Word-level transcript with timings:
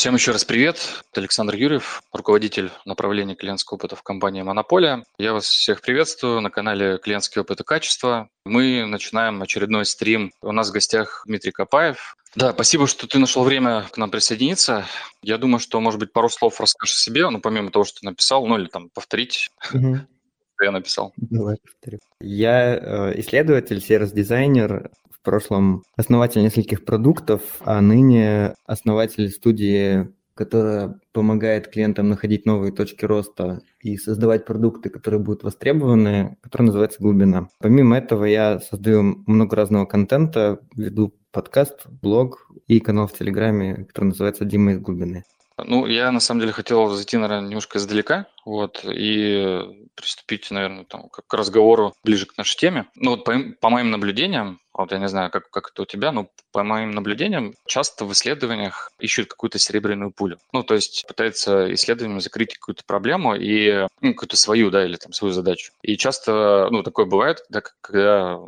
Всем 0.00 0.14
еще 0.14 0.32
раз 0.32 0.46
привет. 0.46 0.78
Это 1.10 1.20
Александр 1.20 1.54
Юрьев, 1.56 2.02
руководитель 2.10 2.70
направления 2.86 3.34
клиентского 3.34 3.76
опыта 3.76 3.96
в 3.96 4.02
компании 4.02 4.40
«Монополия». 4.40 5.04
Я 5.18 5.34
вас 5.34 5.44
всех 5.44 5.82
приветствую 5.82 6.40
на 6.40 6.48
канале 6.48 6.96
«Клиентский 6.96 7.42
опыт 7.42 7.60
и 7.60 7.64
качество». 7.64 8.30
Мы 8.46 8.86
начинаем 8.86 9.42
очередной 9.42 9.84
стрим. 9.84 10.32
У 10.40 10.52
нас 10.52 10.70
в 10.70 10.72
гостях 10.72 11.24
Дмитрий 11.26 11.52
Копаев. 11.52 12.16
Да, 12.34 12.54
спасибо, 12.54 12.86
что 12.86 13.06
ты 13.06 13.18
нашел 13.18 13.44
время 13.44 13.90
к 13.92 13.98
нам 13.98 14.10
присоединиться. 14.10 14.86
Я 15.20 15.36
думаю, 15.36 15.60
что, 15.60 15.78
может 15.82 16.00
быть, 16.00 16.14
пару 16.14 16.30
слов 16.30 16.58
расскажешь 16.62 16.96
о 16.96 17.00
себе, 17.00 17.28
ну, 17.28 17.38
помимо 17.38 17.70
того, 17.70 17.84
что 17.84 18.00
ты 18.00 18.06
написал, 18.06 18.46
ну, 18.46 18.56
или 18.56 18.68
там 18.68 18.88
повторить, 18.88 19.50
что 19.64 20.06
я 20.62 20.70
написал. 20.70 21.12
Давай 21.18 21.58
повторю. 21.62 21.98
Я 22.22 22.74
э, 22.74 23.20
исследователь, 23.20 23.82
сервис-дизайнер, 23.82 24.92
в 25.20 25.24
прошлом 25.24 25.82
основатель 25.96 26.42
нескольких 26.42 26.84
продуктов, 26.84 27.42
а 27.60 27.80
ныне 27.80 28.54
основатель 28.64 29.28
студии, 29.30 30.08
которая 30.34 30.98
помогает 31.12 31.68
клиентам 31.68 32.08
находить 32.08 32.46
новые 32.46 32.72
точки 32.72 33.04
роста 33.04 33.60
и 33.80 33.98
создавать 33.98 34.46
продукты, 34.46 34.88
которые 34.88 35.20
будут 35.20 35.42
востребованы, 35.42 36.38
который 36.40 36.62
называется 36.62 37.00
«Глубина». 37.00 37.48
Помимо 37.58 37.98
этого 37.98 38.24
я 38.24 38.60
создаю 38.60 39.22
много 39.26 39.56
разного 39.56 39.84
контента, 39.84 40.60
веду 40.74 41.14
подкаст, 41.32 41.86
блог 41.86 42.50
и 42.66 42.80
канал 42.80 43.06
в 43.06 43.12
Телеграме, 43.12 43.84
который 43.84 44.06
называется 44.06 44.46
«Дима 44.46 44.72
из 44.72 44.78
глубины». 44.78 45.24
Ну, 45.66 45.86
я 45.86 46.10
на 46.10 46.20
самом 46.20 46.40
деле 46.40 46.52
хотел 46.52 46.88
зайти, 46.88 47.18
наверное, 47.18 47.48
немножко 47.48 47.78
издалека, 47.78 48.26
вот, 48.46 48.82
и 48.84 49.60
приступить, 49.94 50.50
наверное, 50.50 50.84
там, 50.84 51.08
к 51.10 51.34
разговору 51.34 51.92
ближе 52.02 52.26
к 52.26 52.36
нашей 52.38 52.56
теме. 52.56 52.86
Ну, 52.94 53.10
вот 53.10 53.24
по, 53.24 53.34
по 53.60 53.68
моим 53.68 53.90
наблюдениям, 53.90 54.60
вот 54.80 54.92
я 54.92 54.98
не 54.98 55.08
знаю, 55.08 55.30
как, 55.30 55.50
как 55.50 55.70
это 55.70 55.82
у 55.82 55.84
тебя, 55.86 56.12
но 56.12 56.28
по 56.52 56.62
моим 56.62 56.90
наблюдениям, 56.92 57.54
часто 57.66 58.04
в 58.04 58.12
исследованиях 58.12 58.92
ищут 58.98 59.28
какую-то 59.28 59.58
серебряную 59.58 60.10
пулю. 60.10 60.38
Ну, 60.52 60.62
то 60.62 60.74
есть 60.74 61.04
пытаются 61.06 61.72
исследованием 61.74 62.20
закрыть 62.20 62.54
какую-то 62.54 62.84
проблему 62.84 63.34
и 63.34 63.86
ну, 64.00 64.14
какую-то 64.14 64.36
свою, 64.36 64.70
да, 64.70 64.84
или 64.84 64.96
там 64.96 65.12
свою 65.12 65.32
задачу. 65.32 65.72
И 65.82 65.96
часто, 65.96 66.68
ну, 66.70 66.82
такое 66.82 67.06
бывает, 67.06 67.44
когда, 67.48 67.62
когда 67.80 68.38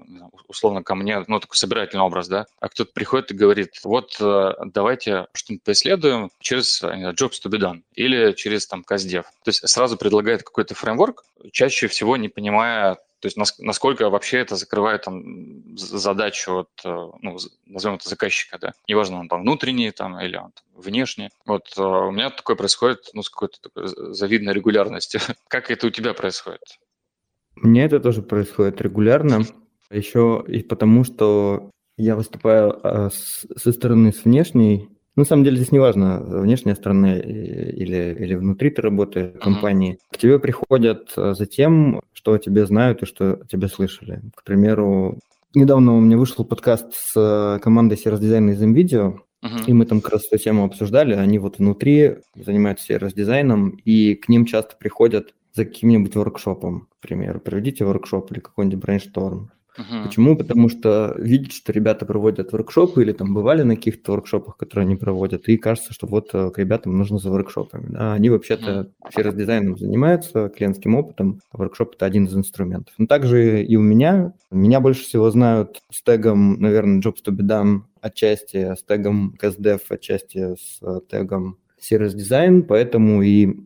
условно 0.48 0.82
ко 0.82 0.94
мне, 0.94 1.24
ну, 1.26 1.40
такой 1.40 1.56
собирательный 1.56 2.02
образ, 2.02 2.28
да, 2.28 2.46
а 2.60 2.68
кто-то 2.68 2.92
приходит 2.92 3.30
и 3.30 3.36
говорит, 3.36 3.80
вот 3.84 4.16
э, 4.20 4.52
давайте 4.66 5.26
что-нибудь 5.32 5.64
поисследуем 5.64 6.30
через 6.40 6.82
знаю, 6.82 7.12
jobs 7.12 7.40
to 7.44 7.50
be 7.50 7.58
done 7.58 7.82
или 7.94 8.32
через 8.32 8.66
там 8.66 8.84
CastDev. 8.88 9.22
То 9.22 9.48
есть 9.48 9.68
сразу 9.68 9.96
предлагает 9.96 10.42
какой-то 10.42 10.74
фреймворк, 10.74 11.24
чаще 11.52 11.86
всего 11.88 12.16
не 12.16 12.28
понимая 12.28 12.98
то 13.22 13.28
есть 13.28 13.60
насколько 13.60 14.10
вообще 14.10 14.38
это 14.38 14.56
закрывает 14.56 15.02
там 15.02 15.78
задачу 15.78 16.58
от, 16.58 16.70
э, 16.84 17.10
ну, 17.22 17.38
назовем 17.66 17.94
это 17.94 18.08
заказчика, 18.08 18.58
да. 18.58 18.72
Неважно, 18.88 19.20
он 19.20 19.28
там 19.28 19.42
внутренний 19.42 19.92
там 19.92 20.18
или 20.18 20.36
он 20.36 20.50
там, 20.50 20.82
внешний. 20.82 21.28
Вот 21.46 21.72
э, 21.76 21.80
у 21.80 22.10
меня 22.10 22.30
такое 22.30 22.56
происходит, 22.56 23.10
ну, 23.14 23.22
с 23.22 23.30
какой-то 23.30 23.60
такой 23.60 23.86
завидной 24.12 24.52
регулярностью. 24.52 25.20
как 25.48 25.70
это 25.70 25.86
у 25.86 25.90
тебя 25.90 26.14
происходит? 26.14 26.80
Мне 27.54 27.84
это 27.84 28.00
тоже 28.00 28.22
происходит 28.22 28.80
регулярно. 28.80 29.42
Еще 29.88 30.44
и 30.48 30.64
потому, 30.64 31.04
что 31.04 31.70
я 31.96 32.16
выступаю 32.16 32.80
а, 32.82 33.10
со 33.10 33.72
стороны 33.72 34.12
с 34.12 34.24
внешней 34.24 34.88
на 35.14 35.24
самом 35.24 35.44
деле 35.44 35.56
здесь 35.56 35.72
не 35.72 35.78
важно, 35.78 36.20
внешняя 36.20 36.74
сторона 36.74 37.18
или, 37.18 38.16
или 38.18 38.34
внутри 38.34 38.70
ты 38.70 38.80
работаешь 38.80 39.34
в 39.34 39.38
компании. 39.38 39.94
Uh-huh. 39.94 40.14
К 40.14 40.18
тебе 40.18 40.38
приходят 40.38 41.12
э, 41.16 41.34
за 41.34 41.44
тем, 41.44 42.00
что 42.22 42.34
о 42.34 42.38
тебе 42.38 42.66
знают 42.66 43.02
и 43.02 43.06
что 43.06 43.32
о 43.32 43.46
тебе 43.46 43.66
слышали. 43.66 44.22
К 44.36 44.44
примеру, 44.44 45.18
недавно 45.54 45.96
у 45.96 46.00
меня 46.00 46.16
вышел 46.16 46.44
подкаст 46.44 46.94
с 46.94 47.12
э, 47.16 47.58
командой 47.60 47.98
сервис-дизайна 47.98 48.50
из 48.50 48.62
NVIDIA, 48.62 49.18
uh-huh. 49.42 49.64
и 49.66 49.72
мы 49.72 49.86
там 49.86 50.00
как 50.00 50.12
раз 50.12 50.26
эту 50.30 50.38
тему 50.38 50.64
обсуждали. 50.64 51.14
Они 51.14 51.40
вот 51.40 51.58
внутри 51.58 52.18
занимаются 52.36 52.84
сервис-дизайном, 52.86 53.70
и 53.70 54.14
к 54.14 54.28
ним 54.28 54.46
часто 54.46 54.76
приходят 54.76 55.34
за 55.52 55.64
каким-нибудь 55.64 56.14
воркшопом, 56.14 56.86
к 56.96 57.02
примеру. 57.02 57.40
Проведите 57.40 57.84
воркшоп 57.84 58.30
или 58.30 58.38
какой-нибудь 58.38 58.78
брейншторм. 58.78 59.50
Uh-huh. 59.78 60.04
Почему? 60.04 60.36
Потому 60.36 60.68
что 60.68 61.14
видят, 61.18 61.52
что 61.52 61.72
ребята 61.72 62.04
проводят 62.04 62.52
воркшопы 62.52 63.02
или 63.02 63.12
там 63.12 63.32
бывали 63.32 63.62
на 63.62 63.76
каких-то 63.76 64.12
воркшопах, 64.12 64.56
которые 64.56 64.84
они 64.84 64.96
проводят, 64.96 65.48
и 65.48 65.56
кажется, 65.56 65.92
что 65.94 66.06
вот 66.06 66.30
э, 66.34 66.50
к 66.50 66.58
ребятам 66.58 66.96
нужно 66.98 67.18
за 67.18 67.30
воркшопами. 67.30 67.86
Да? 67.90 68.12
Они 68.12 68.28
вообще-то 68.28 68.90
uh-huh. 69.02 69.12
сервис-дизайном 69.14 69.78
занимаются, 69.78 70.48
клиентским 70.50 70.94
опытом, 70.94 71.40
а 71.50 71.58
воркшоп– 71.58 71.94
это 71.96 72.04
один 72.06 72.26
из 72.26 72.36
инструментов. 72.36 72.94
Но 72.98 73.06
также 73.06 73.62
и 73.62 73.76
у 73.76 73.82
меня. 73.82 74.34
Меня 74.50 74.80
больше 74.80 75.04
всего 75.04 75.30
знают 75.30 75.82
с 75.90 76.02
тегом, 76.02 76.60
наверное, 76.60 77.00
Jobs 77.00 77.24
to 77.24 77.34
be 77.34 77.42
done 77.42 77.82
отчасти, 78.00 78.74
с 78.74 78.82
тегом 78.82 79.34
CustDev 79.40 79.80
отчасти, 79.88 80.54
с 80.56 80.78
э, 80.82 81.00
тегом 81.08 81.56
сервис-дизайн, 81.80 82.62
поэтому 82.64 83.22
и 83.22 83.56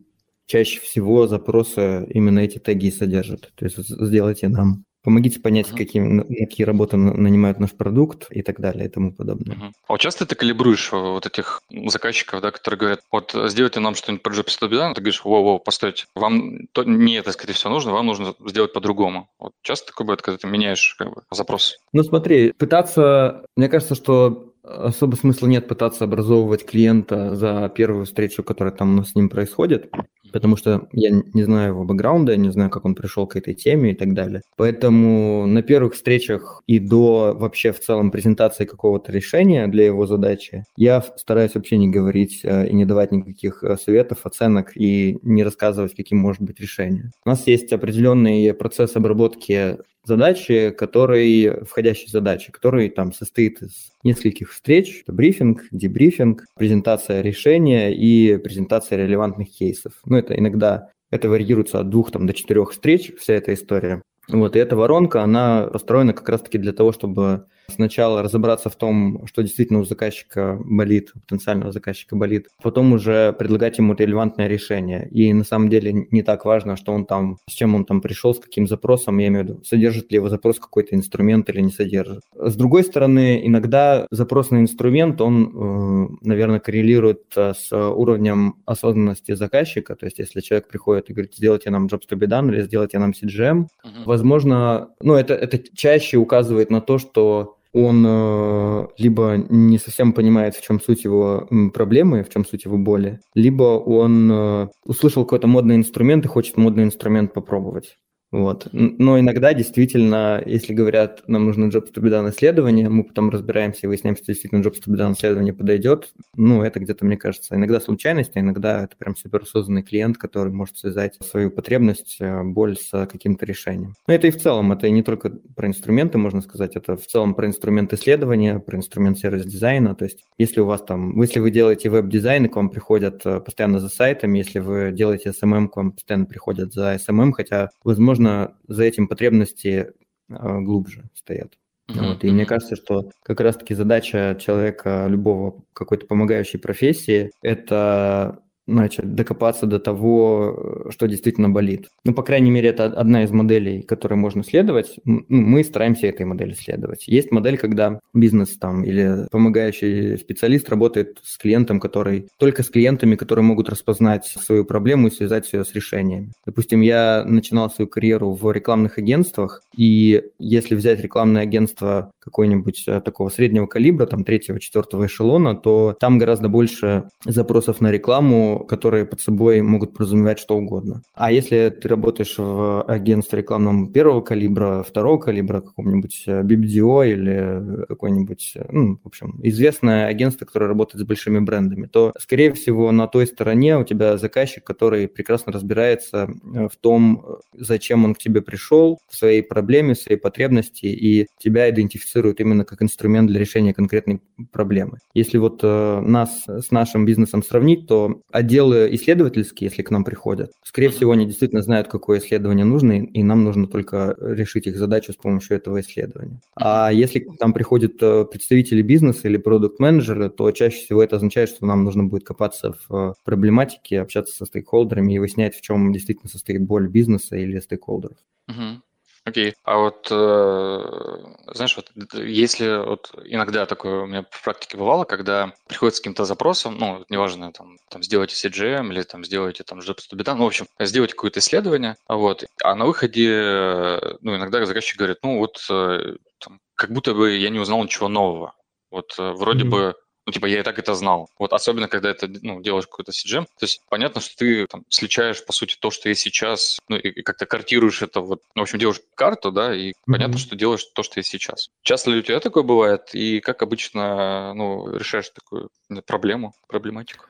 чаще 0.45 0.79
всего 0.79 1.27
запросы 1.27 2.07
именно 2.09 2.39
эти 2.39 2.57
теги 2.57 2.89
содержат. 2.89 3.51
То 3.55 3.65
есть 3.65 3.77
сделайте 3.77 4.47
нам 4.47 4.85
Помогите 5.07 5.39
понять, 5.39 5.67
uh-huh. 5.67 5.77
какие, 5.77 6.45
какие 6.45 6.65
работы 6.65 6.97
нанимают 6.97 7.61
наш 7.61 7.71
продукт 7.71 8.27
и 8.29 8.41
так 8.41 8.59
далее 8.59 8.87
и 8.87 8.89
тому 8.89 9.13
подобное. 9.13 9.55
Uh-huh. 9.55 9.71
А 9.87 9.93
вот 9.93 10.01
часто 10.01 10.25
ты 10.25 10.35
калибруешь 10.35 10.89
э, 10.91 10.97
вот 10.97 11.25
этих 11.25 11.61
заказчиков, 11.85 12.41
да, 12.41 12.51
которые 12.51 12.77
говорят, 12.77 12.99
вот 13.09 13.33
сделайте 13.45 13.79
нам 13.79 13.95
что-нибудь 13.95 14.25
Job 14.25 14.69
да? 14.69 14.93
ты 14.93 14.99
говоришь, 14.99 15.21
воу-воу, 15.23 15.59
постойте, 15.59 16.07
вам 16.13 16.67
то, 16.73 16.83
не 16.83 17.13
это, 17.13 17.31
скорее 17.31 17.53
всего, 17.53 17.71
нужно, 17.71 17.93
вам 17.93 18.05
нужно 18.05 18.33
сделать 18.47 18.73
по-другому. 18.73 19.29
Вот 19.39 19.53
часто 19.61 19.87
такое 19.87 20.07
бывает, 20.07 20.21
когда 20.21 20.39
ты 20.39 20.47
меняешь 20.47 20.95
как 20.99 21.15
бы, 21.15 21.21
запрос? 21.31 21.77
Ну 21.93 22.03
смотри, 22.03 22.51
пытаться, 22.51 23.45
мне 23.55 23.69
кажется, 23.69 23.95
что 23.95 24.55
особо 24.67 25.15
смысла 25.15 25.47
нет 25.47 25.67
пытаться 25.67 26.03
образовывать 26.03 26.65
клиента 26.65 27.35
за 27.35 27.71
первую 27.75 28.05
встречу, 28.05 28.43
которая 28.43 28.73
там 28.73 29.03
с 29.05 29.15
ним 29.15 29.29
происходит 29.29 29.91
потому 30.31 30.55
что 30.55 30.87
я 30.93 31.09
не 31.09 31.43
знаю 31.43 31.69
его 31.69 31.83
бэкграунда, 31.83 32.33
я 32.33 32.37
не 32.37 32.51
знаю, 32.51 32.69
как 32.69 32.85
он 32.85 32.95
пришел 32.95 33.27
к 33.27 33.35
этой 33.35 33.53
теме 33.53 33.91
и 33.91 33.95
так 33.95 34.13
далее. 34.13 34.41
Поэтому 34.55 35.45
на 35.47 35.61
первых 35.61 35.95
встречах 35.95 36.61
и 36.67 36.79
до 36.79 37.33
вообще 37.35 37.71
в 37.71 37.79
целом 37.79 38.11
презентации 38.11 38.65
какого-то 38.65 39.11
решения 39.11 39.67
для 39.67 39.85
его 39.85 40.05
задачи 40.05 40.65
я 40.75 41.01
стараюсь 41.01 41.55
вообще 41.55 41.77
не 41.77 41.89
говорить 41.89 42.41
э, 42.43 42.69
и 42.69 42.73
не 42.73 42.85
давать 42.85 43.11
никаких 43.11 43.63
э, 43.63 43.77
советов, 43.77 44.19
оценок 44.25 44.75
и 44.75 45.17
не 45.21 45.43
рассказывать, 45.43 45.95
каким 45.95 46.17
может 46.19 46.41
быть 46.41 46.59
решение. 46.59 47.11
У 47.25 47.29
нас 47.29 47.47
есть 47.47 47.71
определенный 47.73 48.53
процесс 48.53 48.95
обработки 48.95 49.77
задачи, 50.07 50.71
который, 50.71 51.65
входящей 51.65 52.09
задачи, 52.09 52.51
который 52.51 52.89
там 52.89 53.13
состоит 53.13 53.61
из 53.61 53.91
нескольких 54.03 54.51
встреч, 54.51 55.03
брифинг, 55.07 55.65
дебрифинг, 55.71 56.45
презентация 56.55 57.21
решения 57.21 57.93
и 57.93 58.37
презентация 58.37 58.97
релевантных 58.97 59.49
кейсов. 59.49 59.93
Ну, 60.05 60.17
это 60.17 60.37
иногда, 60.37 60.89
это 61.11 61.29
варьируется 61.29 61.79
от 61.79 61.89
двух 61.89 62.11
там, 62.11 62.25
до 62.25 62.33
четырех 62.33 62.71
встреч, 62.71 63.11
вся 63.19 63.33
эта 63.33 63.53
история. 63.53 64.01
Вот, 64.29 64.55
и 64.55 64.59
эта 64.59 64.75
воронка, 64.75 65.21
она 65.21 65.67
построена 65.67 66.13
как 66.13 66.27
раз-таки 66.27 66.57
для 66.57 66.73
того, 66.73 66.91
чтобы 66.91 67.45
сначала 67.69 68.23
разобраться 68.23 68.69
в 68.69 68.75
том, 68.75 69.25
что 69.27 69.43
действительно 69.43 69.79
у 69.79 69.85
заказчика 69.85 70.59
болит, 70.63 71.11
у 71.15 71.19
потенциального 71.19 71.71
заказчика 71.71 72.15
болит, 72.15 72.47
потом 72.61 72.93
уже 72.93 73.33
предлагать 73.33 73.77
ему 73.77 73.93
релевантное 73.93 74.47
решение. 74.47 75.07
И 75.09 75.33
на 75.33 75.43
самом 75.43 75.69
деле 75.69 76.07
не 76.11 76.23
так 76.23 76.45
важно, 76.45 76.77
что 76.77 76.93
он 76.93 77.05
там, 77.05 77.37
с 77.49 77.53
чем 77.53 77.75
он 77.75 77.85
там 77.85 78.01
пришел, 78.01 78.33
с 78.33 78.39
каким 78.39 78.67
запросом, 78.67 79.17
я 79.17 79.27
имею 79.27 79.45
в 79.45 79.47
виду, 79.47 79.63
содержит 79.63 80.11
ли 80.11 80.15
его 80.15 80.29
запрос 80.29 80.59
какой-то 80.59 80.95
инструмент 80.95 81.49
или 81.49 81.61
не 81.61 81.71
содержит. 81.71 82.21
С 82.35 82.55
другой 82.55 82.83
стороны, 82.83 83.45
иногда 83.45 84.07
запрос 84.11 84.51
на 84.51 84.61
инструмент, 84.61 85.21
он, 85.21 85.51
э, 85.53 86.07
наверное, 86.21 86.59
коррелирует 86.59 87.23
э, 87.35 87.53
с 87.53 87.75
уровнем 87.75 88.55
осознанности 88.65 89.33
заказчика, 89.33 89.95
то 89.95 90.05
есть 90.05 90.19
если 90.19 90.41
человек 90.41 90.67
приходит 90.67 91.09
и 91.09 91.13
говорит, 91.13 91.35
сделайте 91.35 91.69
нам 91.69 91.87
Jobs 91.87 92.07
to 92.09 92.17
be 92.17 92.27
done 92.27 92.51
или 92.51 92.61
сделайте 92.61 92.99
нам 92.99 93.11
CGM, 93.11 93.65
uh-huh. 93.65 94.03
возможно, 94.05 94.89
ну 95.01 95.15
это, 95.15 95.33
это 95.33 95.59
чаще 95.75 96.17
указывает 96.17 96.69
на 96.69 96.81
то, 96.81 96.97
что 96.97 97.56
он 97.77 98.03
э, 98.07 98.87
либо 98.97 99.37
не 99.49 99.77
совсем 99.77 100.13
понимает, 100.13 100.55
в 100.55 100.63
чем 100.63 100.81
суть 100.81 101.03
его 101.03 101.47
проблемы, 101.73 102.23
в 102.23 102.29
чем 102.29 102.45
суть 102.45 102.65
его 102.65 102.77
боли, 102.77 103.19
либо 103.35 103.63
он 103.63 104.31
э, 104.31 104.67
услышал 104.83 105.23
какой-то 105.23 105.47
модный 105.47 105.75
инструмент 105.75 106.25
и 106.25 106.27
хочет 106.27 106.57
модный 106.57 106.83
инструмент 106.83 107.33
попробовать. 107.33 107.97
Вот. 108.31 108.67
Но 108.73 109.19
иногда 109.19 109.53
действительно, 109.53 110.43
если 110.45 110.73
говорят, 110.73 111.23
нам 111.27 111.45
нужно 111.45 111.65
be 111.65 112.09
done 112.09 112.29
исследование, 112.29 112.89
мы 112.89 113.03
потом 113.03 113.29
разбираемся 113.29 113.81
и 113.83 113.87
выясняем, 113.87 114.17
что 114.17 114.25
действительно 114.25 114.59
be 114.59 114.97
done 114.97 115.13
исследование 115.13 115.53
подойдет, 115.53 116.11
ну, 116.35 116.61
это 116.61 116.79
где-то, 116.79 117.05
мне 117.05 117.17
кажется, 117.17 117.55
иногда 117.55 117.79
случайность, 117.79 118.35
а 118.35 118.39
иногда 118.39 118.83
это 118.83 118.97
прям 118.97 119.15
суперосознанный 119.15 119.83
клиент, 119.83 120.17
который 120.17 120.51
может 120.51 120.77
связать 120.77 121.17
свою 121.23 121.51
потребность, 121.51 122.17
э, 122.19 122.43
боль 122.43 122.77
с 122.77 123.05
каким-то 123.07 123.45
решением. 123.45 123.95
Но 124.07 124.13
это 124.13 124.27
и 124.27 124.31
в 124.31 124.37
целом, 124.37 124.71
это 124.71 124.89
не 124.89 125.03
только 125.03 125.29
про 125.55 125.67
инструменты, 125.67 126.17
можно 126.17 126.41
сказать, 126.41 126.75
это 126.75 126.97
в 126.97 127.07
целом 127.07 127.33
про 127.33 127.47
инструмент 127.47 127.93
исследования, 127.93 128.59
про 128.59 128.77
инструмент 128.77 129.17
сервис-дизайна, 129.19 129.95
то 129.95 130.05
есть 130.05 130.25
если 130.37 130.59
у 130.59 130.65
вас 130.65 130.81
там, 130.81 131.19
если 131.21 131.39
вы 131.39 131.49
делаете 131.51 131.89
веб-дизайн, 131.89 132.49
к 132.49 132.55
вам 132.55 132.69
приходят 132.69 133.25
э, 133.25 133.39
постоянно 133.39 133.79
за 133.79 133.89
сайтом, 133.89 134.33
если 134.33 134.59
вы 134.59 134.91
делаете 134.91 135.31
SMM, 135.31 135.69
к 135.69 135.77
вам 135.77 135.93
постоянно 135.93 136.25
приходят 136.25 136.73
за 136.73 136.95
SMM, 136.95 137.31
хотя, 137.31 137.69
возможно, 137.83 138.16
возможно, 138.17 138.57
за 138.67 138.83
этим 138.83 139.07
потребности 139.07 139.93
а, 140.29 140.59
глубже 140.59 141.09
стоят. 141.13 141.57
Uh-huh, 141.89 142.09
вот, 142.09 142.23
и 142.23 142.31
мне 142.31 142.45
кажется, 142.45 142.75
что 142.75 143.11
как 143.23 143.39
раз-таки 143.39 143.73
задача 143.73 144.37
человека 144.39 145.05
любого 145.07 145.63
какой-то 145.73 146.05
помогающей 146.05 146.59
профессии– 146.59 147.31
это 147.41 148.39
значит, 148.67 149.15
докопаться 149.15 149.65
до 149.65 149.79
того, 149.79 150.85
э, 150.87 150.91
что 150.91 151.07
действительно 151.07 151.49
болит. 151.49 151.87
Ну, 152.03 152.13
по 152.13 152.23
крайней 152.23 152.51
мере, 152.51 152.69
это 152.69 152.85
одна 152.85 153.23
из 153.23 153.31
моделей, 153.31 153.81
которой 153.81 154.15
можно 154.15 154.43
следовать. 154.43 154.99
Ну, 155.05 155.23
мы 155.29 155.63
стараемся 155.63 156.07
этой 156.07 156.25
модели 156.25 156.53
следовать. 156.53 157.07
Есть 157.07 157.31
модель, 157.31 157.57
когда 157.57 157.99
бизнес 158.13 158.57
там 158.57 158.83
или 158.83 159.27
помогающий 159.31 160.17
специалист 160.17 160.69
работает 160.69 161.19
с 161.23 161.37
клиентом, 161.37 161.79
который 161.79 162.27
только 162.37 162.63
с 162.63 162.69
клиентами, 162.69 163.15
которые 163.15 163.43
могут 163.43 163.69
распознать 163.69 164.25
свою 164.25 164.65
проблему 164.65 165.07
и 165.07 165.11
связать 165.11 165.51
ее 165.53 165.63
с 165.63 165.73
решениями. 165.73 166.33
Допустим, 166.45 166.81
я 166.81 167.23
начинал 167.25 167.69
свою 167.69 167.87
карьеру 167.87 168.33
в 168.33 168.51
рекламных 168.51 168.97
агентствах, 168.97 169.61
и 169.75 170.23
если 170.39 170.75
взять 170.75 170.99
рекламное 171.01 171.43
агентство 171.43 172.11
какой-нибудь 172.19 172.83
э, 172.87 172.99
такого 172.99 173.29
среднего 173.29 173.67
калибра, 173.67 174.05
там 174.05 174.25
третьего, 174.25 174.59
четвертого 174.59 175.05
эшелона, 175.05 175.55
то 175.55 175.95
там 175.97 176.17
гораздо 176.17 176.49
больше 176.49 177.09
запросов 177.23 177.79
на 177.79 177.89
рекламу, 177.89 178.56
которые 178.59 179.05
под 179.05 179.21
собой 179.21 179.61
могут 179.61 179.93
подразумевать 179.93 180.39
что 180.39 180.57
угодно. 180.57 181.01
А 181.13 181.31
если 181.31 181.69
ты 181.69 181.87
работаешь 181.87 182.35
в 182.37 182.83
агентстве 182.83 183.39
рекламном 183.39 183.91
первого 183.91 184.21
калибра, 184.21 184.83
второго 184.83 185.19
калибра, 185.19 185.61
каком-нибудь 185.61 186.23
э, 186.27 186.41
BBDO 186.43 187.07
или 187.07 187.85
какой-нибудь, 187.87 188.53
э, 188.55 188.65
ну, 188.71 188.99
в 189.03 189.07
общем, 189.07 189.39
известное 189.43 190.07
агентство, 190.07 190.45
которое 190.45 190.67
работает 190.67 191.03
с 191.03 191.07
большими 191.07 191.39
брендами, 191.39 191.87
то, 191.87 192.13
скорее 192.19 192.53
всего, 192.53 192.91
на 192.91 193.07
той 193.07 193.27
стороне 193.27 193.77
у 193.77 193.83
тебя 193.83 194.17
заказчик, 194.17 194.63
который 194.63 195.07
прекрасно 195.07 195.51
разбирается 195.51 196.29
в 196.43 196.75
том, 196.79 197.39
зачем 197.53 198.05
он 198.05 198.15
к 198.15 198.19
тебе 198.19 198.41
пришел, 198.41 198.99
в 199.07 199.15
своей 199.15 199.41
проблеме, 199.43 199.93
в 199.93 199.99
своей 199.99 200.19
потребности, 200.19 200.85
и 200.85 201.27
тебя 201.37 201.69
идентифицирует 201.69 202.39
именно 202.39 202.65
как 202.65 202.81
инструмент 202.81 203.29
для 203.29 203.39
решения 203.39 203.73
конкретной 203.73 204.21
проблемы. 204.51 204.99
Если 205.13 205.37
вот 205.37 205.61
э, 205.63 205.99
нас 206.01 206.43
с 206.47 206.71
нашим 206.71 207.05
бизнесом 207.05 207.43
сравнить, 207.43 207.87
то 207.87 208.21
отделы 208.47 208.87
исследовательские, 208.91 209.69
если 209.69 209.83
к 209.83 209.91
нам 209.91 210.03
приходят, 210.03 210.51
скорее 210.63 210.89
всего, 210.89 211.11
они 211.11 211.25
действительно 211.25 211.61
знают, 211.61 211.87
какое 211.87 212.19
исследование 212.19 212.65
нужно, 212.65 213.03
и 213.03 213.23
нам 213.23 213.43
нужно 213.43 213.67
только 213.67 214.15
решить 214.19 214.67
их 214.67 214.77
задачу 214.77 215.11
с 215.11 215.17
помощью 215.17 215.57
этого 215.57 215.81
исследования. 215.81 216.39
А 216.55 216.91
если 216.91 217.19
к 217.19 217.39
нам 217.39 217.53
приходят 217.53 218.01
э, 218.01 218.25
представители 218.25 218.81
бизнеса 218.81 219.27
или 219.27 219.37
продукт-менеджеры, 219.37 220.29
то 220.29 220.51
чаще 220.51 220.77
всего 220.77 221.03
это 221.03 221.17
означает, 221.17 221.49
что 221.49 221.65
нам 221.65 221.83
нужно 221.83 222.05
будет 222.05 222.23
копаться 222.23 222.73
в 222.87 222.95
э, 222.95 223.13
проблематике, 223.25 223.99
общаться 224.01 224.35
со 224.35 224.45
стейкхолдерами 224.45 225.13
и 225.13 225.19
выяснять, 225.19 225.55
в 225.55 225.61
чем 225.61 225.91
действительно 225.91 226.29
состоит 226.29 226.61
боль 226.61 226.87
бизнеса 226.87 227.35
или 227.35 227.59
стейкхолдеров. 227.59 228.17
Угу. 228.47 228.81
Окей. 229.27 229.55
А 229.63 229.77
вот, 229.77 230.07
э, 230.09 231.53
знаешь, 231.53 231.75
вот 231.75 231.91
если 232.13 232.81
вот 232.81 233.11
иногда 233.25 233.65
такое 233.65 234.03
у 234.03 234.05
меня 234.05 234.25
в 234.31 234.41
практике 234.41 234.77
бывало, 234.77 235.03
когда 235.03 235.51
приходит 235.67 235.95
с 235.95 235.99
каким-то 235.99 236.23
запросом, 236.23 236.77
ну, 236.79 237.03
неважно, 237.09 237.51
там, 237.51 237.77
там 237.89 238.03
сделайте 238.03 238.35
CGM 238.35 238.89
или 238.89 239.01
там 239.01 239.25
сделайте 239.25 239.65
там 239.65 239.79
done, 239.79 240.35
ну, 240.35 240.45
в 240.45 240.47
общем, 240.47 240.67
сделайте 240.79 241.13
какое-то 241.13 241.41
исследование, 241.41 241.97
а 242.07 242.15
вот, 242.15 242.45
а 242.63 242.73
на 242.73 242.85
выходе, 242.85 243.99
ну, 244.21 244.37
иногда 244.37 244.65
заказчик 244.65 244.97
говорит, 244.97 245.17
ну, 245.23 245.39
вот, 245.39 245.59
э, 245.69 246.15
там, 246.39 246.61
как 246.75 246.91
будто 246.91 247.13
бы 247.13 247.35
я 247.35 247.49
не 247.49 247.59
узнал 247.59 247.83
ничего 247.83 248.07
нового. 248.07 248.53
Вот 248.91 249.13
э, 249.19 249.33
вроде 249.33 249.65
mm-hmm. 249.65 249.69
бы 249.69 249.95
ну, 250.27 250.33
типа, 250.33 250.45
я 250.45 250.59
и 250.59 250.63
так 250.63 250.77
это 250.77 250.93
знал. 250.93 251.29
Вот 251.39 251.53
особенно, 251.53 251.87
когда 251.87 252.09
это, 252.11 252.27
ну, 252.41 252.61
делаешь 252.61 252.85
какой-то 252.85 253.13
CGM. 253.13 253.45
То 253.45 253.63
есть 253.63 253.81
понятно, 253.89 254.19
что 254.19 254.35
ты 254.35 254.67
там 254.67 254.83
сличаешь, 254.89 255.43
по 255.45 255.53
сути, 255.53 255.77
то, 255.79 255.89
что 255.89 256.09
есть 256.09 256.19
сейчас, 256.19 256.79
ну, 256.89 256.97
и 256.97 257.21
как-то 257.21 257.45
картируешь 257.45 258.01
это 258.01 258.19
вот, 258.19 258.41
ну, 258.53 258.61
в 258.61 258.63
общем, 258.63 258.77
делаешь 258.77 258.99
карту, 259.15 259.53
да, 259.53 259.73
и 259.73 259.91
mm-hmm. 259.91 259.93
понятно, 260.05 260.37
что 260.37 260.57
делаешь 260.57 260.83
то, 260.93 261.01
что 261.01 261.21
есть 261.21 261.29
сейчас. 261.29 261.69
Часто 261.81 262.11
ли 262.11 262.19
у 262.19 262.21
тебя 262.21 262.41
такое 262.41 262.63
бывает? 262.63 263.09
И 263.13 263.39
как 263.39 263.63
обычно, 263.63 264.53
ну, 264.53 264.93
решаешь 264.93 265.29
такую 265.29 265.69
проблему, 266.05 266.53
проблематику? 266.67 267.27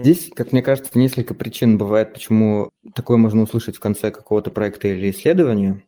Здесь, 0.00 0.28
как 0.34 0.50
мне 0.50 0.62
кажется, 0.62 0.98
несколько 0.98 1.32
причин 1.32 1.78
бывает, 1.78 2.12
почему 2.12 2.70
такое 2.96 3.18
можно 3.18 3.42
услышать 3.42 3.76
в 3.76 3.80
конце 3.80 4.10
какого-то 4.10 4.50
проекта 4.50 4.88
или 4.88 5.10
исследования. 5.10 5.84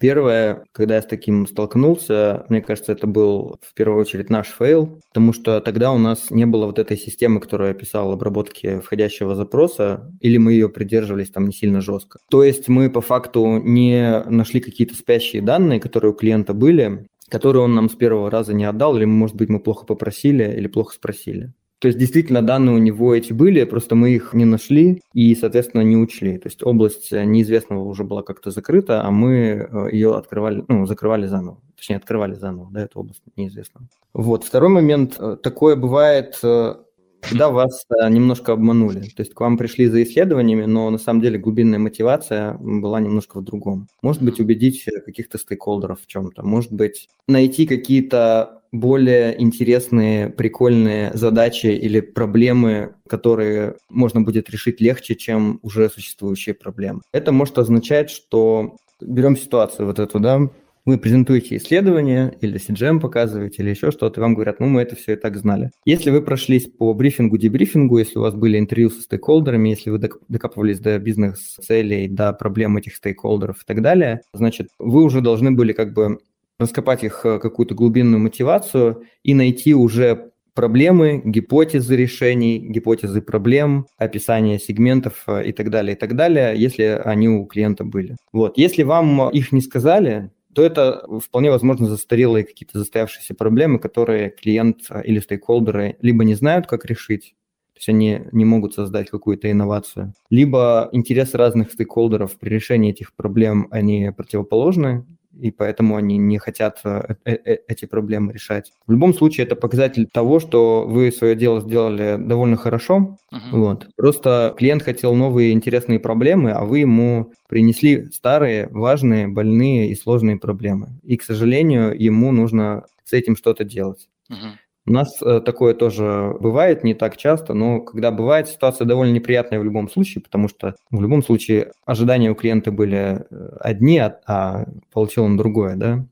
Первое, 0.00 0.64
когда 0.72 0.96
я 0.96 1.02
с 1.02 1.06
таким 1.06 1.46
столкнулся, 1.46 2.46
мне 2.48 2.62
кажется, 2.62 2.92
это 2.92 3.06
был 3.06 3.58
в 3.60 3.74
первую 3.74 4.00
очередь 4.00 4.30
наш 4.30 4.48
фейл, 4.48 4.98
потому 5.12 5.34
что 5.34 5.60
тогда 5.60 5.92
у 5.92 5.98
нас 5.98 6.30
не 6.30 6.46
было 6.46 6.64
вот 6.64 6.78
этой 6.78 6.96
системы, 6.96 7.38
которая 7.38 7.72
описала 7.72 8.14
обработки 8.14 8.80
входящего 8.80 9.34
запроса, 9.34 10.10
или 10.20 10.38
мы 10.38 10.54
ее 10.54 10.70
придерживались 10.70 11.30
там 11.30 11.46
не 11.46 11.52
сильно 11.52 11.82
жестко. 11.82 12.18
То 12.30 12.42
есть 12.42 12.68
мы 12.68 12.88
по 12.88 13.02
факту 13.02 13.58
не 13.62 14.22
нашли 14.26 14.60
какие-то 14.60 14.94
спящие 14.94 15.42
данные, 15.42 15.80
которые 15.80 16.12
у 16.12 16.16
клиента 16.16 16.54
были, 16.54 17.06
которые 17.28 17.62
он 17.62 17.74
нам 17.74 17.90
с 17.90 17.94
первого 17.94 18.30
раза 18.30 18.54
не 18.54 18.64
отдал, 18.64 18.96
или, 18.96 19.04
может 19.04 19.36
быть, 19.36 19.50
мы 19.50 19.60
плохо 19.60 19.84
попросили 19.84 20.44
или 20.56 20.66
плохо 20.66 20.94
спросили. 20.94 21.52
То 21.80 21.88
есть 21.88 21.98
действительно 21.98 22.42
данные 22.42 22.76
у 22.76 22.78
него 22.78 23.14
эти 23.14 23.32
были, 23.32 23.64
просто 23.64 23.94
мы 23.94 24.10
их 24.10 24.34
не 24.34 24.44
нашли 24.44 25.02
и, 25.14 25.34
соответственно, 25.34 25.80
не 25.80 25.96
учли. 25.96 26.36
То 26.36 26.48
есть 26.48 26.62
область 26.62 27.10
неизвестного 27.10 27.82
уже 27.84 28.04
была 28.04 28.22
как-то 28.22 28.50
закрыта, 28.50 29.02
а 29.02 29.10
мы 29.10 29.66
э, 29.70 29.88
ее 29.90 30.14
открывали, 30.14 30.62
ну, 30.68 30.84
закрывали 30.84 31.26
заново. 31.26 31.58
Точнее, 31.76 31.96
открывали 31.96 32.34
заново, 32.34 32.68
да, 32.70 32.82
эту 32.82 33.00
область 33.00 33.22
неизвестного. 33.34 33.88
Вот. 34.12 34.44
Второй 34.44 34.68
момент. 34.68 35.16
Э, 35.18 35.38
такое 35.42 35.74
бывает 35.74 36.38
э, 36.42 36.74
когда 37.20 37.50
вас 37.50 37.86
немножко 38.08 38.52
обманули. 38.52 39.00
То 39.00 39.20
есть 39.22 39.34
к 39.34 39.40
вам 39.40 39.56
пришли 39.56 39.86
за 39.86 40.02
исследованиями, 40.02 40.64
но 40.64 40.90
на 40.90 40.98
самом 40.98 41.20
деле 41.20 41.38
глубинная 41.38 41.78
мотивация 41.78 42.54
была 42.54 43.00
немножко 43.00 43.38
в 43.38 43.44
другом. 43.44 43.88
Может 44.02 44.22
быть, 44.22 44.40
убедить 44.40 44.84
каких-то 45.04 45.38
стейкхолдеров 45.38 46.00
в 46.02 46.06
чем-то. 46.06 46.42
Может 46.42 46.72
быть, 46.72 47.08
найти 47.28 47.66
какие-то 47.66 48.62
более 48.72 49.40
интересные, 49.42 50.28
прикольные 50.28 51.10
задачи 51.14 51.66
или 51.66 52.00
проблемы, 52.00 52.94
которые 53.08 53.76
можно 53.88 54.20
будет 54.20 54.48
решить 54.48 54.80
легче, 54.80 55.16
чем 55.16 55.58
уже 55.62 55.90
существующие 55.90 56.54
проблемы. 56.54 57.00
Это 57.12 57.32
может 57.32 57.58
означать, 57.58 58.10
что 58.10 58.76
берем 59.00 59.36
ситуацию 59.36 59.86
вот 59.86 59.98
эту, 59.98 60.20
да, 60.20 60.48
вы 60.90 60.98
презентуете 60.98 61.56
исследование 61.56 62.36
или 62.40 62.58
CGM 62.58 63.00
показываете, 63.00 63.62
или 63.62 63.70
еще 63.70 63.90
что-то, 63.90 64.20
вам 64.20 64.34
говорят, 64.34 64.58
ну, 64.58 64.66
мы 64.66 64.82
это 64.82 64.96
все 64.96 65.12
и 65.12 65.16
так 65.16 65.36
знали. 65.36 65.70
Если 65.84 66.10
вы 66.10 66.20
прошлись 66.20 66.66
по 66.66 66.92
брифингу, 66.94 67.38
дебрифингу, 67.38 67.98
если 67.98 68.18
у 68.18 68.22
вас 68.22 68.34
были 68.34 68.58
интервью 68.58 68.90
со 68.90 69.00
стейкхолдерами, 69.02 69.68
если 69.68 69.90
вы 69.90 69.98
докапывались 69.98 70.80
до 70.80 70.98
бизнес-целей, 70.98 72.08
до 72.08 72.32
проблем 72.32 72.76
этих 72.76 72.96
стейкхолдеров 72.96 73.62
и 73.62 73.66
так 73.66 73.82
далее, 73.82 74.22
значит, 74.32 74.68
вы 74.78 75.04
уже 75.04 75.20
должны 75.20 75.52
были 75.52 75.72
как 75.72 75.94
бы 75.94 76.18
раскопать 76.58 77.04
их 77.04 77.24
э, 77.24 77.38
какую-то 77.38 77.74
глубинную 77.74 78.20
мотивацию 78.20 79.04
и 79.22 79.32
найти 79.32 79.74
уже 79.74 80.32
проблемы, 80.54 81.22
гипотезы 81.24 81.96
решений, 81.96 82.58
гипотезы 82.58 83.22
проблем, 83.22 83.86
описание 83.96 84.58
сегментов 84.58 85.22
э, 85.26 85.46
и 85.46 85.52
так 85.52 85.70
далее, 85.70 85.94
и 85.94 85.98
так 85.98 86.16
далее, 86.16 86.54
если 86.56 87.00
они 87.04 87.28
у 87.28 87.46
клиента 87.46 87.84
были. 87.84 88.16
Вот. 88.32 88.58
Если 88.58 88.82
вам 88.82 89.30
их 89.30 89.52
не 89.52 89.60
сказали, 89.60 90.30
то 90.54 90.62
это 90.62 91.06
вполне 91.20 91.50
возможно 91.50 91.86
застарелые 91.86 92.44
какие-то 92.44 92.78
застоявшиеся 92.78 93.34
проблемы, 93.34 93.78
которые 93.78 94.30
клиент 94.30 94.82
э, 94.90 95.02
или 95.04 95.20
стейкхолдеры 95.20 95.96
либо 96.00 96.24
не 96.24 96.34
знают, 96.34 96.66
как 96.66 96.84
решить, 96.84 97.34
то 97.72 97.78
есть 97.78 97.88
они 97.88 98.22
не 98.32 98.44
могут 98.44 98.74
создать 98.74 99.10
какую-то 99.10 99.50
инновацию, 99.50 100.14
либо 100.28 100.88
интересы 100.92 101.36
разных 101.36 101.72
стейкхолдеров 101.72 102.38
при 102.38 102.48
решении 102.48 102.90
этих 102.90 103.14
проблем, 103.14 103.68
они 103.70 104.10
противоположны, 104.16 105.06
и 105.38 105.50
поэтому 105.50 105.96
они 105.96 106.18
не 106.18 106.38
хотят 106.38 106.80
э, 106.84 107.14
э, 107.24 107.32
э, 107.32 107.58
эти 107.68 107.84
проблемы 107.84 108.32
решать. 108.32 108.72
В 108.86 108.92
любом 108.92 109.14
случае, 109.14 109.46
это 109.46 109.56
показатель 109.56 110.06
того, 110.06 110.40
что 110.40 110.86
вы 110.86 111.12
свое 111.12 111.34
дело 111.34 111.60
сделали 111.60 112.16
довольно 112.18 112.56
хорошо. 112.56 113.16
Uh-huh. 113.32 113.38
Вот. 113.52 113.88
Просто 113.96 114.54
клиент 114.58 114.82
хотел 114.82 115.14
новые 115.14 115.52
интересные 115.52 116.00
проблемы, 116.00 116.52
а 116.52 116.64
вы 116.64 116.80
ему 116.80 117.32
принесли 117.48 118.06
старые, 118.12 118.68
важные, 118.68 119.28
больные 119.28 119.90
и 119.90 119.94
сложные 119.94 120.38
проблемы. 120.38 120.98
И, 121.02 121.16
к 121.16 121.22
сожалению, 121.22 121.94
ему 122.00 122.32
нужно 122.32 122.84
с 123.04 123.12
этим 123.12 123.36
что-то 123.36 123.64
делать. 123.64 124.08
Uh-huh. 124.30 124.52
У 124.90 124.92
нас 124.92 125.22
э, 125.22 125.40
такое 125.40 125.72
тоже 125.74 126.34
бывает, 126.40 126.82
не 126.82 126.94
так 126.94 127.16
часто, 127.16 127.54
но 127.54 127.80
когда 127.80 128.10
бывает, 128.10 128.48
ситуация 128.48 128.86
довольно 128.86 129.12
неприятная 129.12 129.60
в 129.60 129.64
любом 129.64 129.88
случае, 129.88 130.20
потому 130.20 130.48
что 130.48 130.74
в 130.90 131.00
любом 131.00 131.22
случае 131.22 131.70
ожидания 131.86 132.28
у 132.28 132.34
клиента 132.34 132.72
были 132.72 133.24
э, 133.30 133.48
одни, 133.60 133.98
а, 133.98 134.18
а 134.26 134.64
получил 134.92 135.22
он 135.22 135.36
другое, 135.36 135.76
да? 135.76 136.04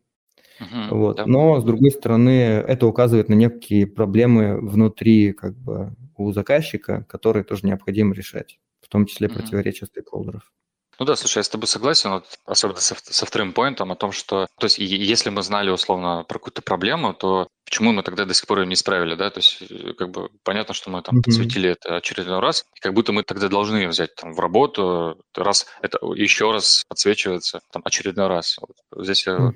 Uh-huh, 0.61 0.91
вот. 0.91 1.17
Да. 1.17 1.27
Но, 1.27 1.61
с 1.61 1.65
другой 1.65 1.91
стороны, 1.91 2.31
это 2.31 2.87
указывает 2.87 3.29
на 3.29 3.35
некие 3.35 3.89
проблемы 3.89 4.61
внутри 4.61 5.33
как 5.33 5.57
бы, 5.57 5.97
у 6.17 6.31
заказчика, 6.31 7.05
которые 7.09 7.43
тоже 7.43 7.67
необходимо 7.67 8.15
решать, 8.15 8.61
в 8.81 8.87
том 8.87 9.07
числе 9.07 9.27
uh-huh. 9.27 9.35
противоречия 9.35 9.87
стейкхолдеров. 9.87 10.53
Ну 10.99 11.07
да, 11.07 11.15
слушай, 11.15 11.39
я 11.39 11.43
с 11.45 11.49
тобой 11.49 11.69
согласен, 11.69 12.11
вот, 12.11 12.25
особенно 12.45 12.81
со, 12.81 12.97
со 12.99 13.25
вторым 13.25 13.53
поинтом 13.53 13.93
о 13.93 13.97
том, 13.97 14.11
что, 14.11 14.49
то 14.59 14.65
есть, 14.65 14.79
если 14.79 15.31
мы 15.31 15.43
знали 15.43 15.71
условно 15.71 16.25
про 16.27 16.39
какую-то 16.39 16.61
проблему, 16.61 17.15
то 17.15 17.47
почему 17.65 17.93
мы 17.93 18.03
тогда 18.03 18.25
до 18.25 18.35
сих 18.35 18.47
пор 18.49 18.61
ее 18.61 18.67
не 18.67 18.75
исправили, 18.75 19.15
да, 19.15 19.31
то 19.31 19.39
есть, 19.39 19.63
э, 19.63 19.93
как 19.97 20.11
бы 20.11 20.29
понятно, 20.43 20.75
что 20.75 20.91
мы 20.91 21.01
там 21.03 21.17
mm-hmm. 21.17 21.23
подсветили 21.23 21.71
это 21.71 21.97
очередной 21.97 22.41
раз, 22.41 22.65
и 22.75 22.81
как 22.81 22.95
будто 22.95 23.13
мы 23.13 23.23
тогда 23.23 23.49
должны 23.49 23.87
взять 23.87 24.17
там 24.17 24.33
в 24.33 24.41
работу, 24.41 25.23
раз 25.37 25.67
это 25.83 25.99
еще 26.15 26.51
раз 26.51 26.83
подсвечивается 26.89 27.61
там 27.71 27.83
очередной 27.85 28.27
раз. 28.27 28.57
Вот. 28.61 29.05
Здесь 29.05 29.25
mm-hmm. 29.27 29.53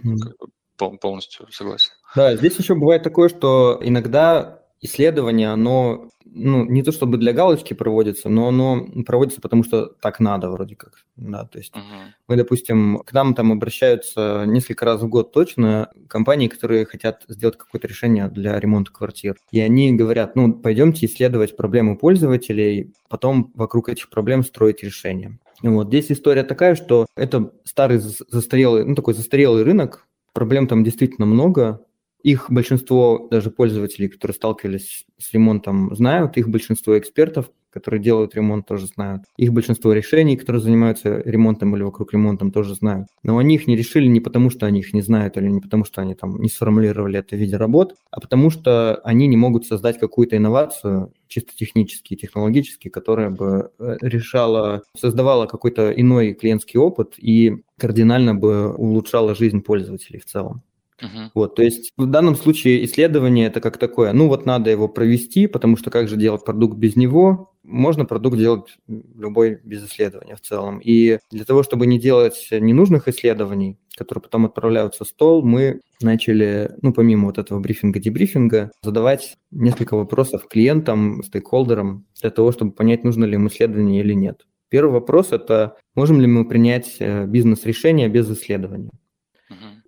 я 0.79 0.99
полностью 0.99 1.51
согласен. 1.51 1.91
Да, 2.15 2.37
здесь 2.37 2.57
еще 2.57 2.75
бывает 2.75 3.03
такое, 3.03 3.29
что 3.29 3.79
иногда 3.83 4.62
исследование, 4.83 5.51
оно 5.51 6.09
ну, 6.35 6.65
не 6.65 6.83
то 6.83 6.93
чтобы 6.93 7.19
для 7.19 7.33
галочки 7.33 7.75
проводится, 7.75 8.29
но 8.29 8.49
оно 8.49 8.87
проводится 9.05 9.41
потому, 9.41 9.65
что 9.65 9.87
так 9.87 10.19
надо 10.21 10.51
вроде 10.51 10.77
как. 10.77 11.05
Да, 11.17 11.45
то 11.45 11.59
есть 11.59 11.75
uh-huh. 11.75 12.13
мы, 12.29 12.37
допустим, 12.37 13.03
к 13.05 13.13
нам 13.13 13.35
там 13.35 13.53
обращаются 13.53 14.45
несколько 14.47 14.85
раз 14.85 15.03
в 15.03 15.09
год 15.09 15.33
точно 15.33 15.91
компании, 16.09 16.49
которые 16.49 16.87
хотят 16.87 17.25
сделать 17.29 17.59
какое-то 17.59 17.87
решение 17.87 18.29
для 18.29 18.59
ремонта 18.59 18.93
квартир. 18.93 19.37
И 19.51 19.61
они 19.61 19.93
говорят, 19.93 20.35
ну, 20.35 20.53
пойдемте 20.53 21.07
исследовать 21.07 21.57
проблемы 21.57 21.97
пользователей, 21.97 22.93
потом 23.09 23.53
вокруг 23.55 23.89
этих 23.89 24.09
проблем 24.09 24.43
строить 24.43 24.83
решения. 24.83 25.39
Вот 25.63 25.89
здесь 25.89 26.11
история 26.11 26.43
такая, 26.45 26.75
что 26.75 27.07
это 27.17 27.53
старый 27.65 27.99
застарелый, 27.99 28.85
ну, 28.85 28.95
такой 28.95 29.15
застарелый 29.15 29.63
рынок, 29.63 30.07
проблем 30.33 30.67
там 30.67 30.83
действительно 30.83 31.27
много, 31.27 31.85
их 32.23 32.51
большинство 32.51 33.29
даже 33.31 33.51
пользователей, 33.51 34.09
которые 34.09 34.35
сталкивались 34.35 35.07
с 35.19 35.33
ремонтом, 35.33 35.95
знают, 35.95 36.37
их 36.37 36.49
большинство 36.49 36.99
экспертов, 36.99 37.51
которые 37.73 38.03
делают 38.03 38.35
ремонт, 38.35 38.67
тоже 38.67 38.87
знают. 38.87 39.23
Их 39.37 39.53
большинство 39.53 39.93
решений, 39.93 40.37
которые 40.37 40.61
занимаются 40.61 41.21
ремонтом 41.25 41.75
или 41.75 41.83
вокруг 41.83 42.13
ремонтом, 42.13 42.53
тоже 42.53 42.75
знают. 42.75 43.09
Но 43.23 43.39
они 43.39 43.55
их 43.55 43.67
не 43.67 43.77
решили 43.77 44.07
не 44.07 44.21
потому, 44.21 44.51
что 44.51 44.67
они 44.67 44.81
их 44.81 44.93
не 44.93 45.01
знают, 45.01 45.37
или 45.37 45.49
не 45.49 45.61
потому, 45.61 45.85
что 45.85 46.03
они 46.03 46.15
там 46.15 46.41
не 46.41 46.49
сформулировали 46.49 47.19
это 47.19 47.35
в 47.35 47.39
виде 47.39 47.57
работ, 47.57 47.95
а 48.11 48.21
потому 48.21 48.51
что 48.51 48.97
они 48.97 49.27
не 49.27 49.37
могут 49.37 49.67
создать 49.67 49.99
какую-то 49.99 50.37
инновацию, 50.37 51.13
чисто 51.29 51.53
технически, 51.57 52.15
технологически, 52.15 52.89
которая 52.89 53.31
бы 53.31 53.71
э, 53.79 53.97
решала, 54.03 54.83
создавала 54.95 55.47
какой-то 55.47 55.91
иной 55.91 56.35
клиентский 56.35 56.79
опыт 56.79 57.15
и 57.17 57.65
кардинально 57.79 58.35
бы 58.35 58.75
улучшала 58.75 59.35
жизнь 59.35 59.63
пользователей 59.63 60.21
в 60.21 60.27
целом. 60.27 60.63
Uh-huh. 61.01 61.31
Вот, 61.35 61.57
то 61.57 61.63
есть 61.63 61.93
в 61.97 62.07
данном 62.07 62.37
случае 62.37 62.85
исследование 62.85 63.47
это 63.47 63.61
как 63.61 63.77
такое, 63.77 64.13
ну 64.13 64.29
вот 64.29 64.47
надо 64.47 64.71
его 64.71 64.89
провести, 64.89 65.47
потому 65.47 65.77
что 65.77 65.91
как 65.91 66.09
же 66.09 66.17
делать 66.17 66.45
продукт 66.45 66.77
без 66.77 66.97
него? 66.97 67.53
Можно 67.65 68.05
продукт 68.05 68.37
делать 68.37 68.77
любой 68.89 69.61
без 69.65 69.85
исследования 69.85 70.37
в 70.37 70.41
целом. 70.41 70.81
И 70.81 71.19
для 71.31 71.45
того, 71.45 71.63
чтобы 71.63 71.87
не 71.87 71.99
делать 71.99 72.49
ненужных 72.51 73.09
исследований, 73.09 73.79
которые 73.97 74.23
потом 74.23 74.47
отправляются 74.47 75.05
в 75.05 75.09
стол, 75.09 75.45
мы 75.45 75.81
начали, 76.01 76.73
ну, 76.83 76.93
помимо 76.93 77.27
вот 77.27 77.39
этого 77.39 77.61
брифинга-дебрифинга, 77.61 78.71
задавать 78.83 79.37
несколько 79.51 79.97
вопросов 79.97 80.49
клиентам, 80.49 81.23
стейкхолдерам 81.23 82.07
для 82.21 82.31
того, 82.31 82.53
чтобы 82.53 82.73
понять, 82.73 83.05
нужно 83.05 83.25
ли 83.25 83.35
им 83.35 83.47
исследование 83.47 84.01
или 84.01 84.15
нет. 84.15 84.47
Первый 84.69 84.93
вопрос– 84.93 85.29
это 85.33 85.77
можем 85.95 86.21
ли 86.21 86.27
мы 86.27 86.49
принять 86.49 86.97
э, 86.99 87.27
бизнес-решение 87.27 88.09
без 88.09 88.31
исследования? 88.31 88.91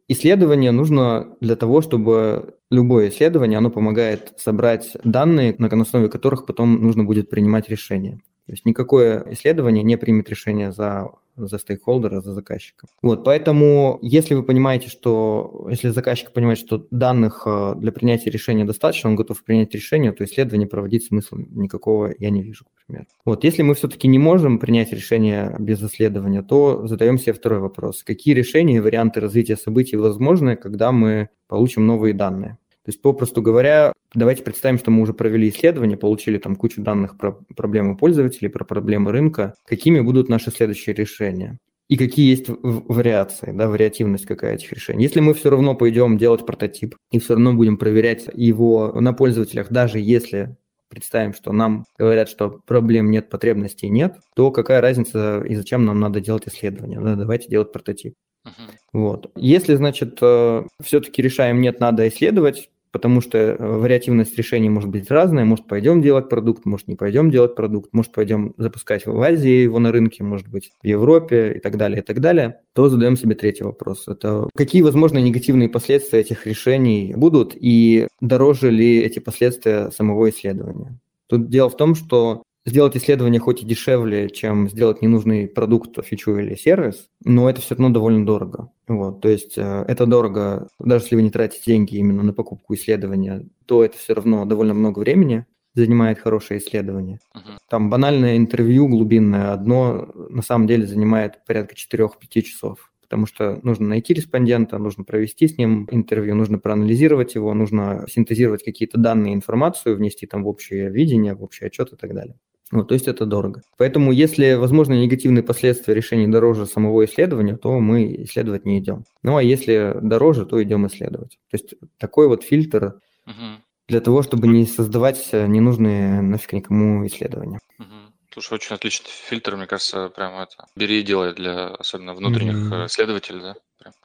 Исследование 0.07 0.71
нужно 0.71 1.35
для 1.41 1.57
того, 1.57 1.81
чтобы 1.81 2.57
любое 2.71 3.09
исследование, 3.09 3.59
оно 3.59 3.71
помогает 3.71 4.35
собрать 4.37 4.97
данные, 5.03 5.55
на 5.59 5.69
основе 5.81 6.09
которых 6.09 6.45
потом 6.45 6.83
нужно 6.83 7.05
будет 7.05 7.31
принимать 7.31 7.71
решение. 7.71 8.21
То 8.47 8.53
есть 8.53 8.67
никакое 8.67 9.25
исследование 9.31 9.83
не 9.83 9.97
примет 9.97 10.29
решение 10.29 10.73
за 10.73 11.11
за 11.37 11.59
стейкхолдера, 11.59 12.21
за 12.21 12.33
заказчика. 12.33 12.87
Вот, 13.03 13.25
поэтому, 13.25 13.99
если 14.03 14.35
вы 14.35 14.43
понимаете, 14.43 14.88
что, 14.88 15.67
если 15.71 15.88
заказчик 15.88 16.33
понимает, 16.33 16.59
что 16.59 16.87
данных 16.91 17.43
э, 17.47 17.75
для 17.76 17.93
принятия 17.93 18.31
решения 18.31 18.64
достаточно, 18.64 19.11
он 19.11 19.17
готов 19.17 19.43
принять 19.45 19.75
решение, 19.75 20.12
то 20.12 20.25
исследование 20.25 20.69
проводить 20.69 21.07
смысла 21.07 21.38
никакого 21.38 22.14
я 22.19 22.31
не 22.31 22.43
вижу, 22.43 22.64
к 22.64 22.87
примеру. 22.87 23.07
Вот, 23.25 23.45
если 23.45 23.62
мы 23.62 23.75
все-таки 23.75 24.09
не 24.09 24.19
можем 24.19 24.59
принять 24.59 24.93
решение 24.93 25.57
без 25.59 25.83
исследования, 25.83 26.43
то 26.43 26.87
задаем 26.87 27.19
себе 27.19 27.33
второй 27.33 27.61
вопрос. 27.61 28.03
Какие 28.03 28.35
решения 28.35 28.76
и 28.76 28.81
варианты 28.81 29.21
развития 29.21 29.57
событий 29.57 29.97
возможны, 29.97 30.57
когда 30.57 30.93
мы 30.93 31.29
получим 31.49 31.87
новые 31.87 32.14
данные? 32.14 32.59
То 32.85 32.91
есть, 32.91 33.00
попросту 33.00 33.41
говоря, 33.41 33.95
давайте 34.14 34.43
представим, 34.43 34.79
что 34.79 34.91
мы 34.91 35.03
уже 35.03 35.14
провели 35.14 35.49
исследование, 35.49 35.97
получили 35.97 36.37
там 36.37 36.55
кучу 36.55 36.83
данных 36.83 37.17
про 37.17 37.33
проблемы 37.57 37.97
пользователей, 37.97 38.50
про 38.50 38.64
проблемы 38.64 39.11
рынка. 39.11 39.55
Какими 39.64 40.00
будут 40.00 40.29
наши 40.29 40.50
следующие 40.50 40.95
решения? 40.95 41.59
И 41.88 41.97
какие 41.97 42.31
есть 42.31 42.47
вариации, 42.49 43.53
да, 43.53 43.69
вариативность 43.69 44.26
какая 44.26 44.55
этих 44.55 44.73
решений. 44.73 45.05
Если 45.05 45.21
мы 45.21 45.35
все 45.35 45.50
равно 45.50 45.75
пойдем 45.75 46.19
делать 46.19 46.45
прототип 46.45 46.97
и 47.11 47.19
все 47.19 47.35
равно 47.35 47.55
будем 47.55 47.76
проверять 47.76 48.26
его 48.33 48.93
на 49.00 49.12
пользователях, 49.12 49.69
даже 49.71 49.99
если 49.99 50.57
представим, 50.88 51.35
что 51.35 51.53
нам 51.53 51.85
говорят, 51.99 52.29
что 52.29 52.61
проблем 52.67 53.11
нет, 53.11 53.29
потребностей 53.29 53.88
нет, 53.88 54.17
то 54.35 54.50
какая 54.50 54.81
разница 54.81 55.43
и 55.43 55.55
зачем 55.55 55.85
нам 55.85 56.00
надо 56.00 56.21
делать 56.21 56.47
исследование? 56.47 57.00
Да, 57.00 57.17
давайте 57.17 57.49
делать 57.49 57.73
прототип. 57.73 58.14
Uh-huh. 58.47 58.75
Вот. 58.93 59.31
Если, 59.37 59.75
значит, 59.75 60.19
э, 60.21 60.64
все-таки 60.83 61.21
решаем 61.23 61.61
нет, 61.61 61.81
надо 61.81 62.07
исследовать, 62.09 62.71
потому 62.95 63.21
что 63.21 63.39
э, 63.39 63.57
вариативность 63.59 64.39
решений 64.39 64.71
может 64.71 64.89
быть 64.89 65.11
разная. 65.11 65.45
Может, 65.45 65.67
пойдем 65.67 66.01
делать 66.01 66.29
продукт, 66.29 66.65
может, 66.65 66.87
не 66.87 66.95
пойдем 66.95 67.29
делать 67.29 67.57
продукт, 67.57 67.93
может, 67.93 68.13
пойдем 68.13 68.55
запускать 68.57 69.05
в 69.05 69.21
Азии 69.21 69.65
его 69.65 69.81
на 69.81 69.91
рынке, 69.91 70.23
может 70.23 70.47
быть, 70.47 70.71
в 70.81 70.87
Европе 70.87 71.55
и 71.57 71.59
так 71.59 71.77
далее, 71.77 72.03
и 72.03 72.05
так 72.05 72.21
далее, 72.21 72.61
то 72.73 72.89
задаем 72.89 73.17
себе 73.17 73.35
третий 73.35 73.65
вопрос. 73.65 74.07
Это 74.07 74.49
какие 74.55 74.83
возможные 74.83 75.25
негативные 75.25 75.69
последствия 75.69 76.21
этих 76.21 76.47
решений 76.47 77.15
будут 77.17 77.57
и 77.57 78.07
дороже 78.21 78.71
ли 78.71 79.01
эти 79.01 79.19
последствия 79.19 79.91
самого 79.91 80.31
исследования? 80.31 80.97
Тут 81.27 81.49
дело 81.49 81.71
в 81.71 81.77
том, 81.77 81.97
что 81.97 82.45
сделать 82.66 82.97
исследование 82.97 83.40
хоть 83.40 83.62
и 83.62 83.66
дешевле, 83.66 84.30
чем 84.30 84.68
сделать 84.68 85.02
ненужный 85.02 85.47
продукт, 85.47 86.02
фичу 86.04 86.37
или 86.37 86.54
сервис, 86.54 87.09
но 87.25 87.49
это 87.49 87.61
все 87.61 87.75
равно 87.75 87.90
довольно 87.90 88.25
дорого. 88.25 88.71
Вот, 88.88 89.21
то 89.21 89.28
есть 89.28 89.59
э, 89.59 89.85
это 89.87 90.06
дорого, 90.06 90.68
даже 90.78 91.04
если 91.04 91.16
вы 91.16 91.23
не 91.23 91.30
тратите 91.30 91.62
деньги 91.66 91.97
именно 91.97 92.23
на 92.23 92.33
покупку 92.33 92.75
исследования, 92.75 93.47
то 93.66 93.85
это 93.85 93.99
все 93.99 94.14
равно 94.14 94.44
довольно 94.44 94.75
много 94.75 95.00
времени 95.00 95.47
занимает 95.75 96.21
хорошее 96.21 96.61
исследование. 96.61 97.18
Uh-huh. 97.35 97.59
Там 97.68 97.90
банальное 97.90 98.37
интервью 98.37 98.87
глубинное 98.87 99.52
одно 99.52 100.09
на 100.30 100.42
самом 100.42 100.66
деле 100.66 100.87
занимает 100.87 101.44
порядка 101.47 101.75
4-5 101.75 102.42
часов 102.42 102.90
потому 103.14 103.26
что 103.26 103.61
нужно 103.62 103.87
найти 103.87 104.12
респондента, 104.12 104.76
нужно 104.78 105.04
провести 105.04 105.47
с 105.47 105.56
ним 105.56 105.87
интервью, 105.92 106.35
нужно 106.35 106.59
проанализировать 106.59 107.37
его, 107.37 107.54
нужно 107.54 108.06
синтезировать 108.09 108.64
какие-то 108.64 108.99
данные, 108.99 109.35
информацию, 109.35 109.97
внести 109.97 110.26
там 110.26 110.42
в 110.42 110.49
общее 110.49 110.90
видение, 110.90 111.35
в 111.35 111.44
общий 111.44 111.64
отчет 111.66 111.92
и 111.92 111.97
так 111.97 112.12
далее. 112.12 112.37
Вот, 112.73 112.88
то 112.88 112.94
есть 112.94 113.09
это 113.09 113.26
дорого. 113.26 113.62
Поэтому 113.76 114.11
если 114.11 114.54
возможны 114.54 114.94
негативные 114.94 115.42
последствия 115.42 115.94
решений 115.94 116.26
дороже 116.26 116.66
самого 116.66 117.04
исследования, 117.04 117.56
то 117.56 117.78
мы 117.78 118.25
исследовать 118.25 118.64
не 118.64 118.78
идем. 118.78 119.04
Ну 119.23 119.37
а 119.37 119.42
если 119.42 119.97
дороже, 120.00 120.47
то 120.47 120.62
идем 120.62 120.87
исследовать. 120.87 121.38
То 121.50 121.56
есть 121.56 121.75
такой 121.99 122.26
вот 122.26 122.42
фильтр 122.42 123.00
угу. 123.26 123.62
для 123.87 124.00
того, 124.00 124.23
чтобы 124.23 124.49
не 124.49 124.66
создавать 124.66 125.30
ненужные 125.33 126.23
нафиг 126.23 126.52
никому 126.52 127.06
исследования. 127.06 127.61
Угу. 127.78 128.14
Слушай, 128.35 128.54
очень 128.54 128.75
отличный 128.75 129.11
фильтр, 129.11 129.54
мне 129.54 129.68
кажется, 129.68 130.09
прям 130.09 130.35
это 130.35 130.66
бери 130.75 130.99
и 130.99 131.04
делай 131.04 131.33
для 131.35 131.68
особенно 131.68 132.14
внутренних 132.14 132.73
mm-hmm. 132.73 132.87
исследователей, 132.87 133.40
да? 133.40 133.54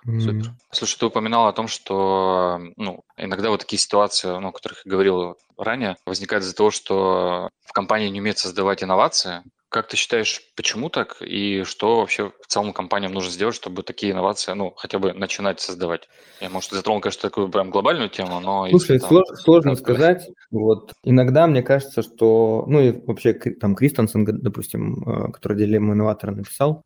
Прям 0.04 0.18
mm-hmm. 0.18 0.22
супер. 0.22 0.54
Слушай, 0.72 1.00
ты 1.00 1.06
упоминал 1.06 1.48
о 1.48 1.54
том, 1.54 1.68
что 1.68 2.60
ну, 2.78 3.04
иногда 3.18 3.50
вот 3.50 3.62
такие 3.62 3.80
ситуации, 3.80 4.28
ну, 4.40 4.50
о 4.50 4.52
которых 4.52 4.86
я 4.86 4.92
говорил 4.92 5.38
ранее, 5.58 5.98
возникают 6.06 6.44
из-за 6.44 6.56
того, 6.56 6.72
что 6.72 7.50
в 7.66 7.74
компании 7.74 8.10
не 8.10 8.20
умеют 8.20 8.38
создавать 8.38 8.84
инновации, 8.84 9.44
как 9.70 9.88
ты 9.88 9.98
считаешь, 9.98 10.42
почему 10.56 10.90
так 10.90 11.22
и 11.22 11.64
что 11.64 12.00
вообще 12.00 12.32
в 12.42 12.48
целом 12.48 12.74
компаниям 12.74 13.14
нужно 13.14 13.30
сделать, 13.32 13.56
чтобы 13.56 13.84
такие 13.84 14.12
инновации, 14.12 14.54
ну, 14.54 14.74
хотя 14.76 14.98
бы 14.98 15.14
начинать 15.14 15.60
создавать? 15.60 16.10
Я, 16.42 16.50
может, 16.50 16.72
затронул, 16.72 17.02
конечно, 17.02 17.22
такую 17.22 17.50
прям 17.50 17.70
глобальную 17.70 18.10
тему, 18.10 18.40
но... 18.40 18.68
Слушай, 18.70 18.94
если, 18.94 19.08
там, 19.08 19.24
сложно 19.36 19.76
сказать. 19.76 20.28
Вот 20.50 20.94
иногда 21.04 21.46
мне 21.46 21.62
кажется, 21.62 22.02
что, 22.02 22.64
ну 22.68 22.82
и 22.82 22.92
вообще 23.06 23.34
там 23.34 23.76
Кристенсен, 23.76 24.26
допустим, 24.26 25.04
э, 25.04 25.32
который 25.32 25.58
дилемму 25.58 25.94
инноватора 25.94 26.32
написал, 26.32 26.84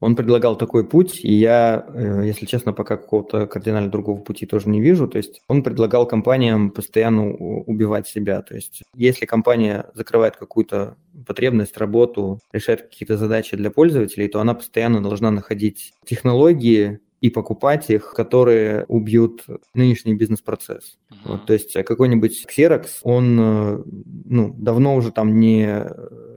он 0.00 0.16
предлагал 0.16 0.56
такой 0.56 0.86
путь, 0.86 1.24
и 1.24 1.32
я, 1.32 1.86
э, 1.94 2.22
если 2.26 2.46
честно, 2.46 2.72
пока 2.72 2.96
какого-то 2.96 3.46
кардинально 3.46 3.90
другого 3.90 4.20
пути 4.20 4.46
тоже 4.46 4.68
не 4.68 4.80
вижу. 4.80 5.08
То 5.08 5.18
есть 5.18 5.42
он 5.48 5.62
предлагал 5.62 6.06
компаниям 6.06 6.70
постоянно 6.70 7.30
убивать 7.30 8.06
себя. 8.08 8.42
То 8.42 8.54
есть 8.54 8.82
если 8.94 9.26
компания 9.26 9.86
закрывает 9.94 10.36
какую-то 10.36 10.96
потребность, 11.26 11.78
работу, 11.78 12.40
решает 12.52 12.82
какие-то 12.82 13.16
задачи 13.16 13.56
для 13.56 13.70
пользователей, 13.70 14.28
то 14.28 14.40
она 14.40 14.54
постоянно 14.54 15.02
должна 15.02 15.30
находить 15.30 15.92
технологии, 16.04 17.00
и 17.24 17.30
покупать 17.30 17.88
их, 17.88 18.12
которые 18.12 18.84
убьют 18.86 19.46
нынешний 19.72 20.12
бизнес-процесс. 20.12 20.98
Uh-huh. 21.10 21.16
Вот, 21.24 21.46
то 21.46 21.54
есть 21.54 21.72
какой-нибудь 21.72 22.44
Xerox, 22.46 22.86
он 23.02 23.40
э, 23.40 23.82
ну, 24.26 24.54
давно 24.58 24.94
уже 24.94 25.10
там 25.10 25.40
не 25.40 25.62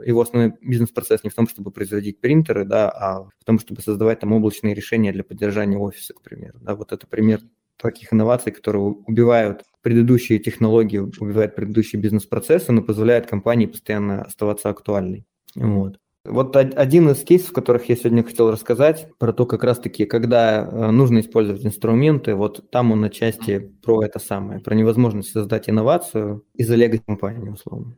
его 0.06 0.22
основной 0.22 0.54
бизнес-процесс 0.62 1.26
не 1.26 1.30
в 1.30 1.36
том, 1.36 1.50
чтобы 1.50 1.72
производить 1.72 2.22
принтеры, 2.22 2.64
да, 2.64 2.90
а 2.90 3.24
в 3.24 3.44
том, 3.44 3.60
чтобы 3.60 3.82
создавать 3.82 4.22
там 4.22 4.32
облачные 4.32 4.74
решения 4.74 5.12
для 5.12 5.26
поддержания 5.26 5.78
офиса, 5.78 6.14
к 6.14 6.22
примеру. 6.22 6.58
Да, 6.62 6.76
вот 6.76 6.94
это 6.94 7.06
пример 7.06 7.42
таких 7.76 8.14
инноваций, 8.14 8.54
которые 8.54 8.82
убивают 8.82 9.64
предыдущие 9.82 10.40
технологии, 10.40 11.00
убивают 11.00 11.54
предыдущие 11.54 12.02
бизнес-процессы, 12.02 12.72
но 12.72 12.82
позволяют 12.82 13.28
компании 13.28 13.66
постоянно 13.66 14.22
оставаться 14.22 14.70
актуальной. 14.70 15.26
Вот. 15.54 16.00
Вот 16.28 16.56
один 16.56 17.10
из 17.10 17.24
кейсов, 17.24 17.54
которых 17.54 17.90
я 17.90 17.96
сегодня 17.96 18.24
хотел 18.24 18.52
рассказать, 18.52 19.08
про 19.18 19.34
то, 19.34 19.46
как 19.46 19.64
раз-таки, 19.64 20.06
когда 20.06 20.64
э, 20.64 20.92
нужно 20.92 21.20
использовать 21.20 21.66
инструменты, 21.66 22.36
вот 22.36 22.70
там 22.70 22.92
он 22.92 23.04
отчасти 23.04 23.72
про 23.84 24.04
это 24.04 24.20
самое, 24.20 24.60
про 24.60 24.76
невозможность 24.76 25.32
создать 25.32 25.70
инновацию 25.70 26.46
из-за 26.54 26.76
лего-компании, 26.76 27.50
условно. 27.50 27.98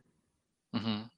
Угу. 0.72 1.10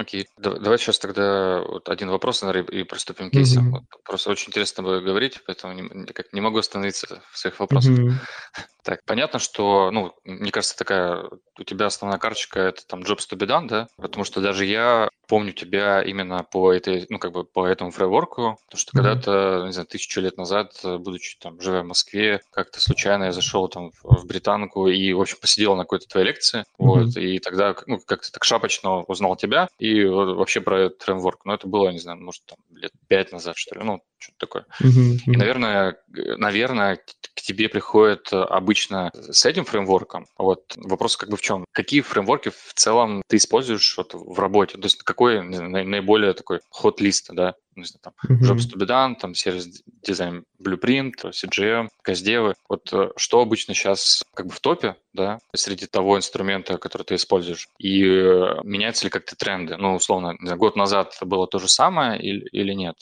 Окей, 0.00 0.26
давай 0.38 0.78
сейчас 0.78 0.98
тогда 0.98 1.60
вот 1.60 1.90
один 1.90 2.08
вопрос, 2.08 2.40
наверное, 2.40 2.70
и 2.70 2.84
приступим 2.84 3.28
к 3.28 3.34
кейсам. 3.34 3.64
Мгм. 3.66 3.72
Вот 3.92 4.02
просто 4.02 4.30
очень 4.30 4.48
интересно 4.48 4.82
было 4.82 5.00
говорить, 5.00 5.40
поэтому 5.46 5.74
не, 5.74 6.06
как 6.06 6.32
не 6.32 6.40
могу 6.40 6.56
остановиться 6.56 7.22
в 7.30 7.38
своих 7.38 7.60
вопросах. 7.60 7.98
Мгм. 7.98 8.18
Так, 8.82 9.00
понятно, 9.04 9.38
что, 9.38 9.90
ну, 9.90 10.14
мне 10.24 10.50
кажется, 10.50 10.74
такая 10.74 11.28
у 11.58 11.64
тебя 11.64 11.84
основная 11.84 12.18
карточка 12.18 12.60
это 12.60 12.86
там 12.86 13.00
Jobs 13.00 13.28
to 13.30 13.36
be 13.36 13.46
done, 13.46 13.68
да? 13.68 13.88
Потому 13.98 14.24
что 14.24 14.40
даже 14.40 14.64
я 14.64 15.10
помню 15.28 15.52
тебя 15.52 16.02
именно 16.02 16.44
по 16.50 16.72
этой, 16.72 17.04
ну, 17.10 17.18
как 17.18 17.32
бы 17.32 17.44
по 17.44 17.66
этому 17.66 17.90
фреймворку, 17.90 18.56
потому 18.66 18.80
что 18.80 18.92
Мгм. 18.94 19.02
когда-то, 19.04 19.64
не 19.66 19.72
знаю, 19.72 19.86
тысячу 19.86 20.22
лет 20.22 20.38
назад, 20.38 20.72
э, 20.82 20.96
будучи 20.96 21.38
там, 21.38 21.60
живя 21.60 21.82
в 21.82 21.86
Москве, 21.86 22.40
как-то 22.52 22.80
случайно 22.80 23.24
я 23.24 23.32
зашел 23.32 23.68
там 23.68 23.90
в 24.02 24.24
британку 24.26 24.88
и, 24.88 25.12
в 25.12 25.20
общем, 25.20 25.36
посидел 25.42 25.76
на 25.76 25.82
какой-то 25.84 26.06
твоей 26.08 26.26
лекции, 26.28 26.64
вот, 26.78 27.08
Мгм. 27.08 27.20
и 27.22 27.38
тогда, 27.38 27.76
ну, 27.86 28.00
как-то 28.04 28.32
так 28.32 28.44
шапочно 28.44 29.02
узнал 29.02 29.36
тебя 29.36 29.68
и 29.78 29.89
вот 30.04 30.36
вообще 30.36 30.60
про 30.60 30.90
фреймворк. 30.98 31.44
Но 31.44 31.54
это 31.54 31.66
было, 31.66 31.90
не 31.90 31.98
знаю, 31.98 32.20
может, 32.20 32.42
там, 32.46 32.58
лет 32.70 32.92
пять 33.08 33.32
назад, 33.32 33.56
что 33.56 33.78
ли, 33.78 33.84
ну, 33.84 34.00
что-то 34.18 34.38
такое. 34.38 34.66
Мгм. 34.80 35.12
И, 35.26 35.30
Мгм. 35.30 35.38
наверное, 35.38 35.96
наверное, 36.08 36.96
к 36.96 37.40
тебе 37.40 37.68
приходит 37.68 38.32
э, 38.32 38.36
обычно 38.36 39.10
с 39.14 39.44
этим 39.46 39.64
фреймворком. 39.64 40.26
Вот 40.36 40.74
вопрос 40.76 41.16
как 41.16 41.30
бы 41.30 41.36
в 41.36 41.40
чем? 41.40 41.64
Какие 41.72 42.02
фреймворки 42.02 42.50
в 42.50 42.74
целом 42.74 43.22
ты 43.26 43.36
используешь 43.36 43.96
вот 43.96 44.14
в 44.14 44.38
работе? 44.38 44.74
То 44.78 44.84
есть 44.84 45.02
какой 45.02 45.40
знаю, 45.52 45.88
наиболее 45.88 46.34
такой 46.34 46.60
ход-лист, 46.70 47.30
да? 47.32 47.54
Не 47.80 47.86
знаю, 47.86 48.00
там, 48.02 48.14
Jobs 48.38 48.66
Мгм. 48.66 48.72
to 48.72 48.76
be 48.78 48.86
done, 48.86 49.14
там, 49.16 49.34
сервис 49.34 49.82
дизайн 50.02 50.44
Blueprint, 50.62 51.32
CGM, 51.32 51.88
каздевы. 52.02 52.54
Вот 52.68 52.92
э, 52.92 53.10
что 53.16 53.40
обычно 53.40 53.74
сейчас 53.74 54.22
как 54.34 54.46
бы 54.46 54.52
в 54.52 54.60
топе, 54.60 54.96
да, 55.12 55.38
среди 55.54 55.86
того 55.86 56.16
инструмента, 56.16 56.78
который 56.78 57.02
ты 57.02 57.14
используешь? 57.16 57.68
И 57.78 58.02
э, 58.04 58.60
меняются 58.62 59.04
ли 59.04 59.10
как-то 59.10 59.36
тренды? 59.36 59.76
Ну, 59.76 59.94
условно, 59.94 60.34
год 60.56 60.76
назад 60.76 61.16
было 61.22 61.46
то 61.46 61.58
же 61.58 61.68
самое 61.68 62.20
или, 62.20 62.46
или 62.52 62.72
нет? 62.72 62.96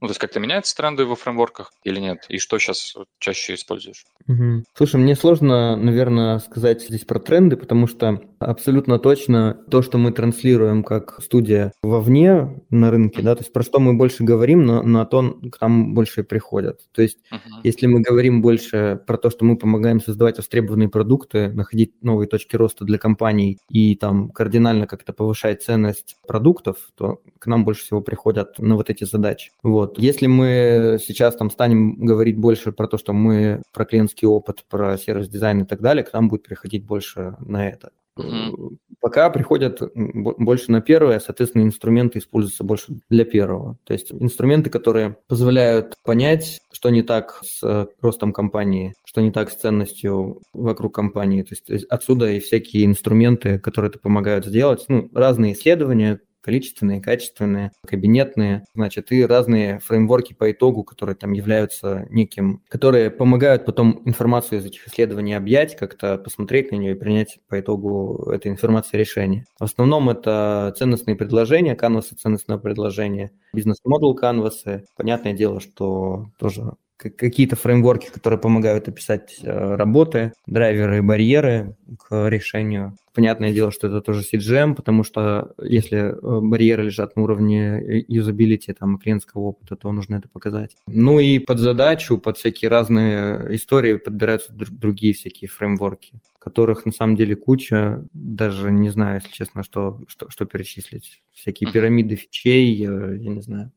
Ну, 0.00 0.06
то 0.06 0.10
есть 0.12 0.20
как-то 0.20 0.38
меняются 0.40 0.76
тренды 0.76 1.04
во 1.04 1.16
фреймворках 1.16 1.72
или 1.84 1.98
нет? 1.98 2.24
И 2.28 2.38
что 2.38 2.58
сейчас 2.58 2.94
чаще 3.18 3.54
используешь? 3.54 4.04
Мгм. 4.26 4.64
Слушай, 4.74 5.00
мне 5.00 5.16
сложно, 5.16 5.74
наверное, 5.76 6.38
сказать 6.38 6.82
здесь 6.82 7.04
про 7.04 7.18
тренды, 7.18 7.56
потому 7.56 7.86
что 7.86 8.20
абсолютно 8.38 8.98
точно 8.98 9.54
то, 9.70 9.82
что 9.82 9.98
мы 9.98 10.12
транслируем 10.12 10.84
как 10.84 11.20
студия 11.22 11.72
вовне 11.82 12.62
на 12.70 12.90
рынке, 12.90 13.22
да, 13.22 13.34
то 13.34 13.40
есть 13.40 13.52
про 13.52 13.62
что 13.62 13.80
мы 13.80 13.94
больше 13.94 14.22
говорим, 14.22 14.64
но 14.66 14.82
на 14.82 15.04
то 15.04 15.38
к 15.50 15.60
нам 15.60 15.94
больше 15.94 16.22
приходят. 16.22 16.80
То 16.92 17.02
есть 17.02 17.18
Мгм. 17.30 17.60
если 17.64 17.86
мы 17.86 18.00
говорим 18.00 18.42
больше 18.42 19.00
про 19.06 19.16
то, 19.16 19.30
что 19.30 19.44
мы 19.44 19.56
помогаем 19.56 20.00
создавать 20.00 20.36
востребованные 20.36 20.88
продукты, 20.88 21.48
находить 21.48 21.94
новые 22.02 22.28
точки 22.28 22.54
роста 22.56 22.84
для 22.84 22.98
компаний 22.98 23.58
и 23.68 23.96
там 23.96 24.30
кардинально 24.30 24.86
как-то 24.86 25.12
повышать 25.12 25.62
ценность 25.62 26.16
продуктов, 26.26 26.76
то 26.96 27.20
к 27.38 27.46
нам 27.46 27.64
больше 27.64 27.82
всего 27.82 28.00
приходят 28.00 28.58
на 28.58 28.76
вот 28.76 28.90
эти 28.90 29.04
задачи. 29.04 29.52
Вот. 29.62 29.87
Если 29.96 30.26
мы 30.26 30.98
сейчас 31.00 31.36
там 31.36 31.50
станем 31.50 31.96
говорить 31.96 32.36
больше 32.36 32.72
про 32.72 32.88
то, 32.88 32.98
что 32.98 33.12
мы 33.12 33.62
про 33.72 33.84
клиентский 33.84 34.26
опыт, 34.26 34.64
про 34.68 34.98
сервис-дизайн 34.98 35.62
и 35.62 35.66
так 35.66 35.80
далее, 35.80 36.04
к 36.04 36.12
нам 36.12 36.28
будет 36.28 36.42
приходить 36.42 36.84
больше 36.84 37.36
на 37.40 37.68
это. 37.68 37.90
Мгм. 38.18 38.78
Пока 39.00 39.30
приходят 39.30 39.80
больше 39.94 40.72
на 40.72 40.80
первое, 40.80 41.20
соответственно, 41.20 41.62
инструменты 41.62 42.18
используются 42.18 42.64
больше 42.64 42.98
для 43.08 43.24
первого. 43.24 43.78
То 43.84 43.92
есть 43.92 44.12
инструменты, 44.12 44.70
которые 44.70 45.16
позволяют 45.28 45.94
понять, 46.04 46.60
что 46.72 46.90
не 46.90 47.02
так 47.02 47.40
с 47.44 47.62
э, 47.62 47.86
ростом 48.00 48.32
компании, 48.32 48.94
что 49.04 49.20
не 49.20 49.30
так 49.30 49.50
с 49.50 49.54
ценностью 49.54 50.42
вокруг 50.52 50.94
компании. 50.94 51.42
То 51.42 51.54
есть 51.54 51.84
отсюда 51.84 52.30
и 52.32 52.40
всякие 52.40 52.86
инструменты, 52.86 53.60
которые 53.60 53.90
это 53.90 54.00
помогают 54.00 54.46
сделать. 54.46 54.84
Ну, 54.88 55.08
разные 55.14 55.52
исследования, 55.52 56.20
количественные, 56.40 57.00
качественные, 57.00 57.72
кабинетные, 57.86 58.64
значит, 58.74 59.12
и 59.12 59.24
разные 59.24 59.80
фреймворки 59.80 60.34
по 60.34 60.50
итогу, 60.50 60.84
которые 60.84 61.16
там 61.16 61.32
являются 61.32 62.06
неким, 62.10 62.62
которые 62.68 63.10
помогают 63.10 63.64
потом 63.64 64.02
информацию 64.04 64.60
из 64.60 64.66
этих 64.66 64.86
исследований 64.88 65.34
объять, 65.34 65.76
как-то 65.76 66.18
посмотреть 66.18 66.72
на 66.72 66.76
нее 66.76 66.92
и 66.92 66.98
принять 66.98 67.38
по 67.48 67.58
итогу 67.58 68.30
этой 68.30 68.50
информации 68.50 68.96
решение. 68.96 69.44
В 69.58 69.64
основном 69.64 70.08
это 70.10 70.74
ценностные 70.76 71.16
предложения, 71.16 71.74
канвасы 71.74 72.14
ценностного 72.14 72.58
предложения, 72.58 73.30
бизнес-модул 73.52 74.14
канвасы. 74.14 74.84
Понятное 74.96 75.32
дело, 75.32 75.60
что 75.60 76.26
тоже 76.38 76.72
какие-то 76.98 77.54
фреймворки, 77.56 78.10
которые 78.10 78.40
помогают 78.40 78.88
описать 78.88 79.38
э, 79.42 79.76
работы, 79.76 80.32
драйверы 80.46 80.98
и 80.98 81.00
барьеры 81.00 81.76
к 81.98 82.28
решению. 82.28 82.96
Понятное 83.14 83.52
дело, 83.52 83.70
что 83.70 83.86
это 83.86 84.00
тоже 84.00 84.22
CGM, 84.22 84.74
потому 84.74 85.04
что 85.04 85.54
если 85.62 85.98
э, 85.98 86.40
барьеры 86.40 86.84
лежат 86.84 87.14
на 87.16 87.22
уровне 87.22 87.80
э, 87.80 88.04
юзабилити, 88.08 88.72
там, 88.72 88.98
клиентского 88.98 89.42
опыта, 89.42 89.76
то 89.76 89.92
нужно 89.92 90.16
это 90.16 90.28
показать. 90.28 90.76
Ну 90.88 91.20
и 91.20 91.38
под 91.38 91.58
задачу, 91.60 92.18
под 92.18 92.36
всякие 92.36 92.68
разные 92.68 93.54
истории 93.54 93.94
подбираются 93.94 94.52
дру- 94.52 94.70
другие 94.70 95.14
всякие 95.14 95.48
фреймворки, 95.48 96.20
которых 96.40 96.84
на 96.84 96.92
самом 96.92 97.14
деле 97.14 97.36
куча, 97.36 98.04
даже 98.12 98.72
не 98.72 98.90
знаю, 98.90 99.20
если 99.22 99.30
честно, 99.30 99.62
что, 99.62 100.00
что, 100.08 100.28
что 100.30 100.46
перечислить. 100.46 101.22
Всякие 101.32 101.70
пирамиды 101.70 102.16
фичей, 102.16 102.74
э, 102.84 103.18
я 103.18 103.30
не 103.30 103.40
знаю, 103.40 103.70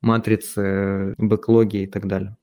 матрицы, 0.00 1.14
бэклоги 1.18 1.78
и 1.78 1.86
так 1.86 2.06
далее. 2.06 2.36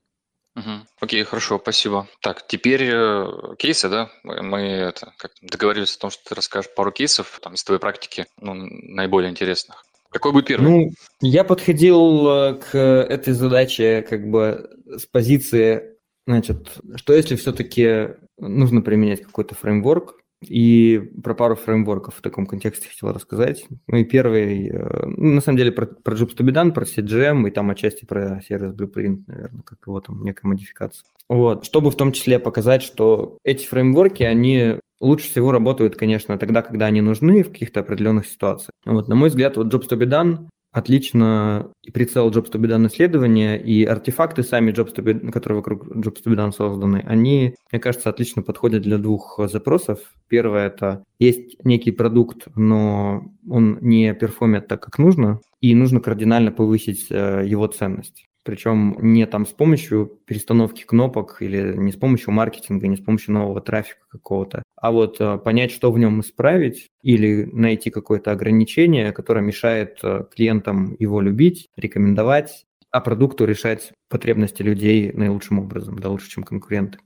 Мгм. 0.54 0.86
Окей, 1.00 1.24
хорошо, 1.24 1.58
спасибо. 1.60 2.06
Так, 2.20 2.46
теперь 2.46 2.84
э, 2.84 3.26
кейсы, 3.58 3.88
да? 3.88 4.10
Мы 4.22 4.42
мы 4.42 4.60
это, 4.60 5.12
как 5.18 5.32
договорились 5.42 5.96
о 5.96 6.00
том, 6.00 6.10
что 6.10 6.28
ты 6.28 6.34
расскажешь 6.34 6.72
пару 6.74 6.92
кейсов 6.92 7.40
там, 7.42 7.54
из 7.54 7.64
твоей 7.64 7.80
практики, 7.80 8.26
ну, 8.40 8.54
наиболее 8.54 9.30
интересных. 9.30 9.84
Какой 10.10 10.30
будет 10.30 10.46
первый? 10.46 10.70
Ну, 10.70 10.90
я 11.20 11.42
подходил 11.42 12.28
э, 12.28 12.54
к 12.54 12.78
этой 12.78 13.32
задаче 13.32 14.06
как 14.08 14.30
бы 14.30 14.70
с 14.86 15.06
позиции, 15.06 15.96
значит, 16.24 16.78
что 16.96 17.14
если 17.14 17.34
все-таки 17.34 18.10
нужно 18.38 18.80
применять 18.80 19.22
какой-то 19.22 19.56
фреймворк, 19.56 20.14
и 20.48 20.98
про 21.22 21.34
пару 21.34 21.56
фреймворков 21.56 22.16
в 22.16 22.22
таком 22.22 22.46
контексте 22.46 22.88
хотел 22.88 23.12
рассказать. 23.12 23.66
Ну 23.86 23.98
и 23.98 24.04
первый, 24.04 24.68
э, 24.68 25.06
ну, 25.06 25.34
на 25.34 25.40
самом 25.40 25.58
деле, 25.58 25.72
про, 25.72 25.86
про 25.86 26.14
Jobs 26.14 26.36
to 26.36 26.72
про 26.72 26.84
CGM, 26.84 27.48
и 27.48 27.50
там 27.50 27.70
отчасти 27.70 28.04
про 28.04 28.40
сервис 28.46 28.74
Blueprint, 28.74 29.24
наверное, 29.26 29.62
как 29.62 29.78
его 29.86 30.00
там, 30.00 30.22
некая 30.22 30.48
модификация. 30.48 31.04
Вот, 31.28 31.64
чтобы 31.64 31.90
в 31.90 31.96
том 31.96 32.12
числе 32.12 32.38
показать, 32.38 32.82
что 32.82 33.38
эти 33.44 33.66
фреймворки, 33.66 34.22
они 34.22 34.80
лучше 35.00 35.30
всего 35.30 35.52
работают, 35.52 35.96
конечно, 35.96 36.38
тогда, 36.38 36.62
когда 36.62 36.86
они 36.86 37.00
нужны 37.00 37.42
в 37.42 37.50
каких-то 37.50 37.80
определенных 37.80 38.26
ситуациях. 38.26 38.70
Вот, 38.84 39.08
на 39.08 39.14
мой 39.14 39.28
взгляд, 39.28 39.56
вот 39.56 39.72
Jobs 39.72 39.88
to 39.88 39.98
be 39.98 40.06
done 40.06 40.48
отлично 40.74 41.70
и 41.82 41.92
прицел 41.92 42.28
Jobs 42.30 42.50
to 42.50 42.60
be 42.60 42.68
done 42.68 42.88
исследования, 42.88 43.56
и 43.56 43.84
артефакты 43.84 44.42
сами, 44.42 44.72
Jobs 44.72 44.94
to 44.94 45.04
be, 45.04 45.30
которые 45.30 45.58
вокруг 45.58 45.86
Jobs 45.86 46.22
to 46.24 46.32
be 46.32 46.36
done 46.36 46.52
созданы, 46.52 47.02
они, 47.06 47.54
мне 47.70 47.80
кажется, 47.80 48.10
отлично 48.10 48.42
подходят 48.42 48.82
для 48.82 48.98
двух 48.98 49.38
запросов. 49.46 50.00
Первое– 50.28 50.66
это 50.74 51.04
есть 51.20 51.64
некий 51.64 51.92
продукт, 51.92 52.48
но 52.56 53.32
он 53.48 53.78
не 53.82 54.14
перформит 54.14 54.66
так, 54.66 54.82
как 54.82 54.98
нужно, 54.98 55.40
и 55.60 55.74
нужно 55.76 56.00
кардинально 56.00 56.50
повысить 56.50 57.06
э, 57.10 57.44
его 57.46 57.68
ценность. 57.68 58.26
Причем 58.44 58.96
не 59.00 59.26
там 59.26 59.46
с 59.46 59.50
помощью 59.50 60.06
перестановки 60.26 60.84
кнопок 60.84 61.38
или 61.40 61.74
не 61.76 61.92
с 61.92 61.96
помощью 61.96 62.32
маркетинга, 62.32 62.86
не 62.86 62.96
с 62.96 63.00
помощью 63.00 63.34
нового 63.34 63.60
трафика 63.60 64.06
какого-то, 64.08 64.62
а 64.76 64.92
вот 64.92 65.18
э, 65.18 65.38
понять, 65.38 65.70
что 65.70 65.90
в 65.90 65.98
нем 65.98 66.20
исправить 66.20 66.88
или 67.02 67.44
найти 67.44 67.90
какое-то 67.90 68.32
ограничение, 68.32 69.12
которое 69.12 69.40
мешает 69.40 69.98
э, 70.02 70.24
клиентам 70.34 70.94
его 70.98 71.22
любить, 71.22 71.68
рекомендовать, 71.76 72.66
а 72.90 73.00
продукту 73.00 73.46
решать 73.46 73.92
потребности 74.10 74.62
людей 74.62 75.10
наилучшим 75.12 75.58
образом, 75.58 75.98
да, 75.98 76.10
лучше, 76.10 76.28
чем 76.28 76.44
конкуренты. 76.44 76.98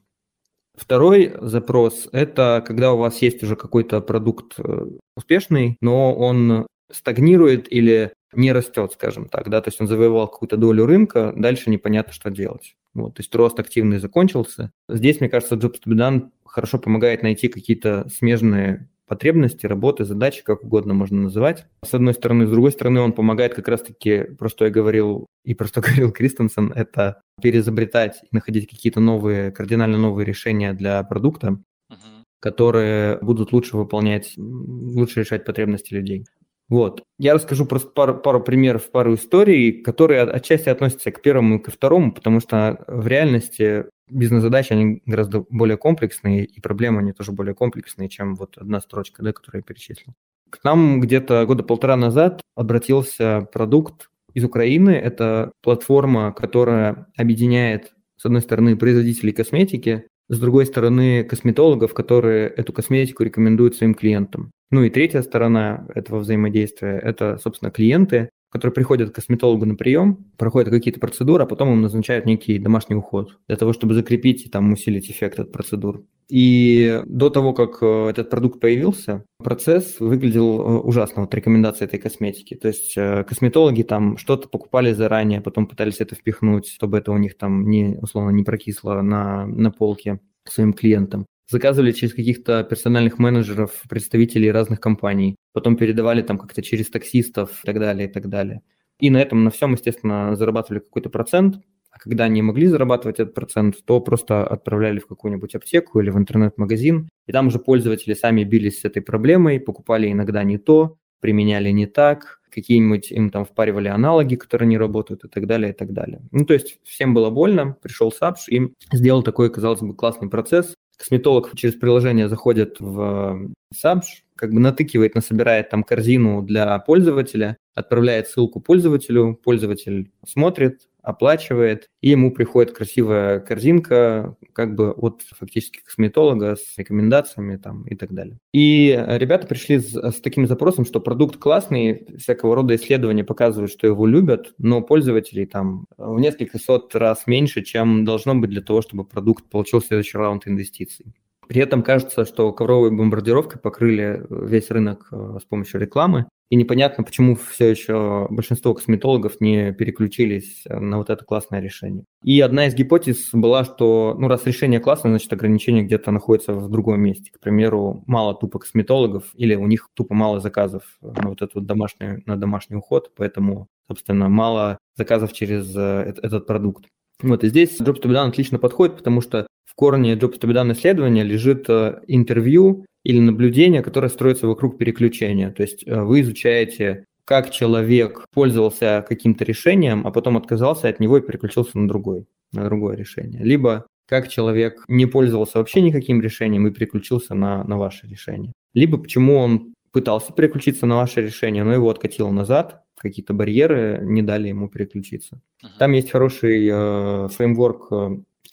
Второй 0.74 1.32
запрос– 1.40 2.08
это 2.12 2.62
когда 2.66 2.92
у 2.92 2.98
вас 2.98 3.22
есть 3.22 3.42
уже 3.42 3.56
какой-то 3.56 4.00
продукт 4.00 4.54
э, 4.58 4.86
успешный, 5.16 5.76
но 5.80 6.14
он 6.14 6.66
стагнирует 6.90 7.72
или 7.72 8.12
не 8.34 8.52
растет, 8.52 8.92
скажем 8.92 9.28
так, 9.28 9.48
да, 9.48 9.60
то 9.60 9.68
есть 9.68 9.80
он 9.80 9.86
завоевал 9.88 10.28
какую-то 10.28 10.56
долю 10.56 10.86
рынка, 10.86 11.32
дальше 11.36 11.70
непонятно, 11.70 12.12
что 12.12 12.30
делать. 12.30 12.76
Вот, 12.94 13.14
то 13.14 13.20
есть 13.20 13.34
рост 13.34 13.58
активный 13.60 13.98
закончился. 13.98 14.72
Здесь, 14.88 15.20
мне 15.20 15.28
кажется, 15.28 15.54
Jobs 15.54 15.76
to 15.84 15.92
be 15.92 15.94
done 15.94 16.30
хорошо 16.44 16.78
помогает 16.78 17.22
найти 17.22 17.48
какие-то 17.48 18.08
смежные 18.08 18.88
потребности, 19.06 19.66
работы, 19.66 20.04
задачи, 20.04 20.42
как 20.44 20.62
угодно 20.64 20.92
можно 20.94 21.22
называть. 21.22 21.66
С 21.82 21.94
одной 21.94 22.12
стороны. 22.12 22.46
С 22.46 22.50
другой 22.50 22.72
стороны, 22.72 23.00
он 23.00 23.12
помогает 23.12 23.54
как 23.54 23.66
раз-таки, 23.68 24.24
про 24.24 24.48
что 24.50 24.66
я 24.66 24.70
говорил 24.70 25.26
и 25.44 25.54
про 25.54 25.66
что 25.66 25.80
говорил 25.80 26.12
Кристенсен, 26.12 26.72
это 26.72 27.20
переизобретать 27.40 28.20
и 28.24 28.28
находить 28.32 28.68
какие-то 28.68 29.00
новые, 29.00 29.50
кардинально 29.50 29.96
новые 29.98 30.26
решения 30.26 30.72
для 30.74 31.02
продукта, 31.04 31.52
Мгм. 31.88 32.24
которые 32.40 33.18
будут 33.22 33.52
лучше 33.52 33.78
выполнять, 33.78 34.34
лучше 34.36 35.20
решать 35.20 35.44
потребности 35.46 35.94
людей. 35.94 36.26
Вот. 36.68 37.02
Я 37.18 37.34
расскажу 37.34 37.64
просто 37.64 37.88
пару, 37.88 38.14
пару 38.18 38.42
примеров, 38.42 38.90
пару 38.90 39.14
историй, 39.14 39.82
которые 39.82 40.22
отчасти 40.22 40.68
относятся 40.68 41.10
к 41.10 41.22
первому 41.22 41.56
и 41.56 41.58
ко 41.58 41.70
второму, 41.70 42.12
потому 42.12 42.40
что 42.40 42.84
в 42.86 43.06
реальности 43.06 43.86
бизнес-задачи, 44.10 44.72
они 44.72 45.02
гораздо 45.06 45.44
более 45.50 45.76
комплексные, 45.76 46.44
и 46.44 46.60
проблемы, 46.60 47.00
они 47.00 47.12
тоже 47.12 47.32
более 47.32 47.54
комплексные, 47.54 48.08
чем 48.08 48.34
вот 48.34 48.56
одна 48.58 48.80
строчка, 48.80 49.22
да, 49.22 49.32
которую 49.32 49.60
я 49.60 49.62
перечислил. 49.62 50.14
К 50.50 50.64
нам 50.64 51.00
где-то 51.00 51.44
года 51.46 51.62
полтора 51.62 51.96
назад 51.96 52.40
обратился 52.54 53.46
продукт 53.52 54.08
из 54.34 54.44
Украины. 54.44 54.90
Это 54.90 55.52
платформа, 55.62 56.32
которая 56.32 57.06
объединяет, 57.16 57.92
с 58.16 58.24
одной 58.24 58.40
стороны, 58.40 58.76
производителей 58.76 59.32
косметики, 59.32 60.06
с 60.28 60.38
другой 60.38 60.66
стороны, 60.66 61.24
косметологов, 61.24 61.94
которые 61.94 62.48
эту 62.48 62.72
косметику 62.72 63.22
рекомендуют 63.22 63.76
своим 63.76 63.94
клиентам. 63.94 64.50
Ну 64.70 64.82
и 64.82 64.90
третья 64.90 65.22
сторона 65.22 65.86
этого 65.94 66.18
взаимодействия– 66.18 66.98
это, 67.02 67.38
собственно, 67.38 67.70
клиенты, 67.70 68.28
которые 68.50 68.74
приходят 68.74 69.10
к 69.10 69.14
косметологу 69.14 69.64
на 69.64 69.74
прием, 69.74 70.26
проходят 70.36 70.70
какие-то 70.70 71.00
процедуры, 71.00 71.44
а 71.44 71.46
потом 71.46 71.72
им 71.72 71.82
назначают 71.82 72.26
некий 72.26 72.58
домашний 72.58 72.96
уход 72.96 73.38
для 73.46 73.56
того, 73.56 73.72
чтобы 73.72 73.94
закрепить 73.94 74.46
и 74.46 74.50
там 74.50 74.72
усилить 74.72 75.10
эффект 75.10 75.38
от 75.40 75.52
процедур. 75.52 76.04
И 76.28 77.02
до 77.06 77.30
того, 77.30 77.54
как 77.54 77.78
э, 77.82 78.10
этот 78.10 78.28
продукт 78.28 78.60
появился, 78.60 79.24
процесс 79.38 79.98
выглядел 79.98 80.60
э, 80.60 80.78
ужасно, 80.80 81.22
вот 81.22 81.34
рекомендации 81.34 81.86
этой 81.86 81.98
косметики. 81.98 82.54
То 82.54 82.68
есть 82.68 82.94
э, 82.96 83.24
косметологи 83.24 83.82
там 83.82 84.18
что-то 84.18 84.48
покупали 84.48 84.92
заранее, 84.92 85.40
потом 85.40 85.66
пытались 85.66 86.00
это 86.00 86.14
впихнуть, 86.14 86.68
чтобы 86.68 86.98
это 86.98 87.12
у 87.12 87.16
них 87.16 87.38
там 87.38 87.68
не, 87.68 87.96
условно, 88.00 88.30
не 88.30 88.44
прокисло 88.44 89.00
на, 89.00 89.46
на 89.46 89.70
полке 89.70 90.20
своим 90.44 90.72
клиентам 90.72 91.26
заказывали 91.50 91.92
через 91.92 92.12
каких-то 92.14 92.62
персональных 92.62 93.18
менеджеров, 93.18 93.82
представителей 93.88 94.52
разных 94.52 94.80
компаний, 94.80 95.36
потом 95.54 95.76
передавали 95.76 96.22
там 96.22 96.36
как-то 96.38 96.62
через 96.62 96.90
таксистов 96.90 97.62
и 97.62 97.66
так 97.66 97.78
далее, 97.78 98.08
и 98.08 98.12
так 98.12 98.28
далее. 98.28 98.60
И 99.00 99.10
на 99.10 99.18
этом, 99.18 99.44
на 99.44 99.50
всем, 99.50 99.72
естественно, 99.72 100.36
зарабатывали 100.36 100.80
какой-то 100.80 101.08
процент, 101.08 101.60
а 101.98 102.02
когда 102.02 102.28
не 102.28 102.42
могли 102.42 102.66
зарабатывать 102.66 103.20
этот 103.20 103.34
процент, 103.34 103.76
то 103.84 104.00
просто 104.00 104.46
отправляли 104.46 105.00
в 105.00 105.06
какую-нибудь 105.06 105.54
аптеку 105.54 106.00
или 106.00 106.10
в 106.10 106.16
интернет-магазин, 106.16 107.08
и 107.26 107.32
там 107.32 107.48
уже 107.48 107.58
пользователи 107.58 108.14
сами 108.14 108.44
бились 108.44 108.80
с 108.80 108.84
этой 108.84 109.02
проблемой, 109.02 109.60
покупали 109.60 110.10
иногда 110.10 110.44
не 110.44 110.58
то, 110.58 110.96
применяли 111.20 111.70
не 111.70 111.86
так, 111.86 112.40
какие-нибудь 112.50 113.10
им 113.10 113.30
там 113.30 113.44
впаривали 113.44 113.88
аналоги, 113.88 114.36
которые 114.36 114.68
не 114.68 114.78
работают 114.78 115.24
и 115.24 115.28
так 115.28 115.46
далее, 115.46 115.72
и 115.72 115.74
так 115.74 115.92
далее. 115.92 116.20
Ну, 116.30 116.44
то 116.44 116.54
есть 116.54 116.78
всем 116.84 117.14
было 117.14 117.30
больно, 117.30 117.76
пришел 117.82 118.12
Сапш 118.12 118.48
и 118.48 118.72
сделал 118.92 119.22
такой, 119.22 119.50
казалось 119.50 119.80
бы, 119.80 119.94
классный 119.94 120.30
процесс, 120.30 120.74
косметолог 120.96 121.50
через 121.56 121.74
приложение 121.74 122.28
заходит 122.28 122.76
в 122.80 123.50
Сабж, 123.74 124.22
как 124.34 124.52
бы 124.52 124.60
натыкивает, 124.60 125.14
насобирает 125.14 125.70
там 125.70 125.82
корзину 125.82 126.42
для 126.42 126.78
пользователя, 126.78 127.56
отправляет 127.74 128.28
ссылку 128.28 128.60
пользователю, 128.60 129.38
пользователь 129.42 130.10
смотрит, 130.26 130.87
оплачивает, 131.08 131.88
и 132.02 132.10
ему 132.10 132.30
приходит 132.30 132.76
красивая 132.76 133.40
корзинка 133.40 134.36
как 134.52 134.74
бы 134.74 134.92
от 134.92 135.22
фактически 135.22 135.80
косметолога 135.82 136.56
с 136.56 136.76
рекомендациями 136.76 137.56
там 137.56 137.84
и 137.84 137.96
так 137.96 138.12
далее. 138.12 138.38
И 138.52 138.90
ребята 139.06 139.46
пришли 139.46 139.78
с, 139.78 139.94
с 139.94 140.20
таким 140.20 140.46
запросом, 140.46 140.84
что 140.84 141.00
продукт 141.00 141.38
классный, 141.38 142.06
всякого 142.18 142.54
рода 142.54 142.76
исследования 142.76 143.24
показывают, 143.24 143.72
что 143.72 143.86
его 143.86 144.06
любят, 144.06 144.52
но 144.58 144.82
пользователей 144.82 145.46
там 145.46 145.86
в 145.96 146.20
несколько 146.20 146.58
сот 146.58 146.94
раз 146.94 147.26
меньше, 147.26 147.62
чем 147.62 148.04
должно 148.04 148.34
быть 148.34 148.50
для 148.50 148.60
того, 148.60 148.82
чтобы 148.82 149.04
продукт 149.04 149.48
получил 149.48 149.80
следующий 149.80 150.18
раунд 150.18 150.46
инвестиций. 150.46 151.14
При 151.48 151.60
этом 151.60 151.82
кажется, 151.82 152.24
что 152.24 152.52
ковровой 152.52 152.90
бомбардировкой 152.90 153.60
покрыли 153.60 154.24
весь 154.28 154.70
рынок 154.70 155.08
э, 155.10 155.38
с 155.40 155.44
помощью 155.44 155.80
рекламы, 155.80 156.26
и 156.50 156.56
непонятно, 156.56 157.04
почему 157.04 157.36
все 157.36 157.70
еще 157.70 158.26
большинство 158.30 158.72
косметологов 158.72 159.40
не 159.40 159.72
переключились 159.72 160.62
на 160.66 160.96
вот 160.96 161.10
это 161.10 161.22
классное 161.24 161.60
решение. 161.60 162.04
И 162.24 162.40
одна 162.40 162.66
из 162.66 162.74
гипотез 162.74 163.30
была, 163.32 163.64
что 163.64 164.16
ну, 164.18 164.28
раз 164.28 164.46
решение 164.46 164.80
классное, 164.80 165.10
значит 165.10 165.32
ограничение 165.32 165.84
где-то 165.84 166.10
находится 166.10 166.54
в 166.54 166.70
другом 166.70 167.00
месте. 167.02 167.30
К 167.32 167.40
примеру, 167.40 168.02
мало 168.06 168.34
тупо 168.34 168.60
косметологов 168.60 169.24
или 169.34 169.54
у 169.56 169.66
них 169.66 169.88
тупо 169.94 170.14
мало 170.14 170.40
заказов 170.40 170.84
на 171.02 171.28
вот 171.28 171.42
этот 171.42 171.66
домашний, 171.66 172.22
на 172.24 172.36
домашний 172.36 172.76
уход, 172.76 173.12
поэтому, 173.14 173.68
собственно, 173.86 174.30
мало 174.30 174.78
заказов 174.96 175.34
через 175.34 175.74
э, 175.76 176.14
этот 176.22 176.46
продукт. 176.46 176.86
Вот, 177.20 177.44
и 177.44 177.48
здесь 177.48 177.78
Jobs 177.80 178.00
to 178.00 178.08
be 178.08 178.14
done 178.14 178.28
отлично 178.28 178.58
подходит, 178.58 178.96
потому 178.96 179.20
что 179.20 179.46
корне 179.78 180.14
Jobs 180.14 180.40
to 180.40 180.48
be 180.48 180.52
done 180.52 180.72
исследования 180.72 181.22
лежит 181.22 181.70
э, 181.70 182.00
интервью 182.08 182.84
или 183.04 183.20
наблюдение, 183.20 183.80
которое 183.80 184.08
строится 184.08 184.48
вокруг 184.48 184.76
переключения. 184.76 185.52
То 185.52 185.62
есть 185.62 185.86
э, 185.86 186.02
вы 186.02 186.22
изучаете, 186.22 187.04
как 187.24 187.50
человек 187.50 188.24
пользовался 188.34 189.04
каким-то 189.08 189.44
решением, 189.44 190.04
а 190.04 190.10
потом 190.10 190.36
отказался 190.36 190.88
от 190.88 190.98
него 190.98 191.18
и 191.18 191.20
переключился 191.20 191.78
на 191.78 191.86
другой, 191.86 192.26
на 192.52 192.64
другое 192.64 192.96
решение. 192.96 193.40
Либо 193.44 193.86
как 194.08 194.28
человек 194.28 194.84
не 194.88 195.06
пользовался 195.06 195.58
вообще 195.58 195.80
никаким 195.80 196.20
решением 196.20 196.66
и 196.66 196.72
переключился 196.72 197.36
на, 197.36 197.62
на 197.62 197.78
ваше 197.78 198.08
решение. 198.08 198.52
Либо 198.74 198.98
почему 198.98 199.36
он 199.36 199.74
пытался 199.92 200.32
переключиться 200.32 200.86
на 200.86 200.96
ваше 200.96 201.20
решение, 201.20 201.62
но 201.62 201.72
его 201.72 201.88
откатило 201.88 202.32
назад, 202.32 202.82
какие-то 202.96 203.32
барьеры 203.32 204.00
не 204.02 204.22
дали 204.22 204.48
ему 204.48 204.68
переключиться. 204.68 205.40
Uh-huh. 205.62 205.68
Там 205.78 205.92
есть 205.92 206.10
хороший 206.10 206.68
э, 206.68 207.28
фреймворк 207.28 207.92
э, 207.92 208.08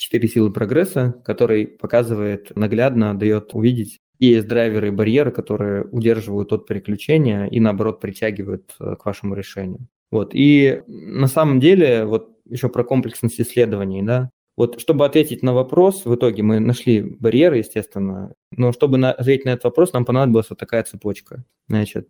«Четыре 0.06 0.28
силы 0.28 0.54
прогресса», 0.54 1.20
который 1.26 1.65
показывает, 1.65 2.56
наглядно 2.56 3.18
дает 3.18 3.56
увидеть, 3.56 3.98
и 4.20 4.28
есть 4.28 4.48
драйверы 4.48 4.89
и 4.89 4.91
барьеры, 4.91 5.32
которые 5.32 5.84
удерживают 5.86 6.54
от 6.54 6.68
переключения 6.68 7.48
и, 7.48 7.60
наоборот, 7.60 8.02
притягивают 8.02 8.76
э, 8.80 8.98
к 8.98 9.04
вашему 9.04 9.34
решению. 9.34 9.88
Вот. 10.12 10.36
И 10.36 10.84
на 10.86 11.26
самом 11.26 11.60
деле, 11.60 12.06
вот 12.06 12.38
еще 12.48 12.70
про 12.70 12.84
комплексность 12.84 13.41
исследований, 13.41 14.04
да, 14.04 14.30
вот 14.56 14.80
чтобы 14.80 15.08
ответить 15.08 15.41
на 15.41 15.56
вопрос, 15.56 16.06
в 16.06 16.13
итоге 16.13 16.44
мы 16.44 16.60
нашли 16.60 17.02
барьеры, 17.02 17.58
естественно, 17.58 18.32
но 18.52 18.74
чтобы 18.74 19.00
на, 19.00 19.12
ответить 19.12 19.46
на 19.46 19.50
этот 19.50 19.63
вопрос, 19.63 19.91
нам 19.91 20.06
понадобилась 20.06 20.52
вот 20.52 20.60
такая 20.60 20.84
цепочка. 20.84 21.46
Значит, 21.68 22.10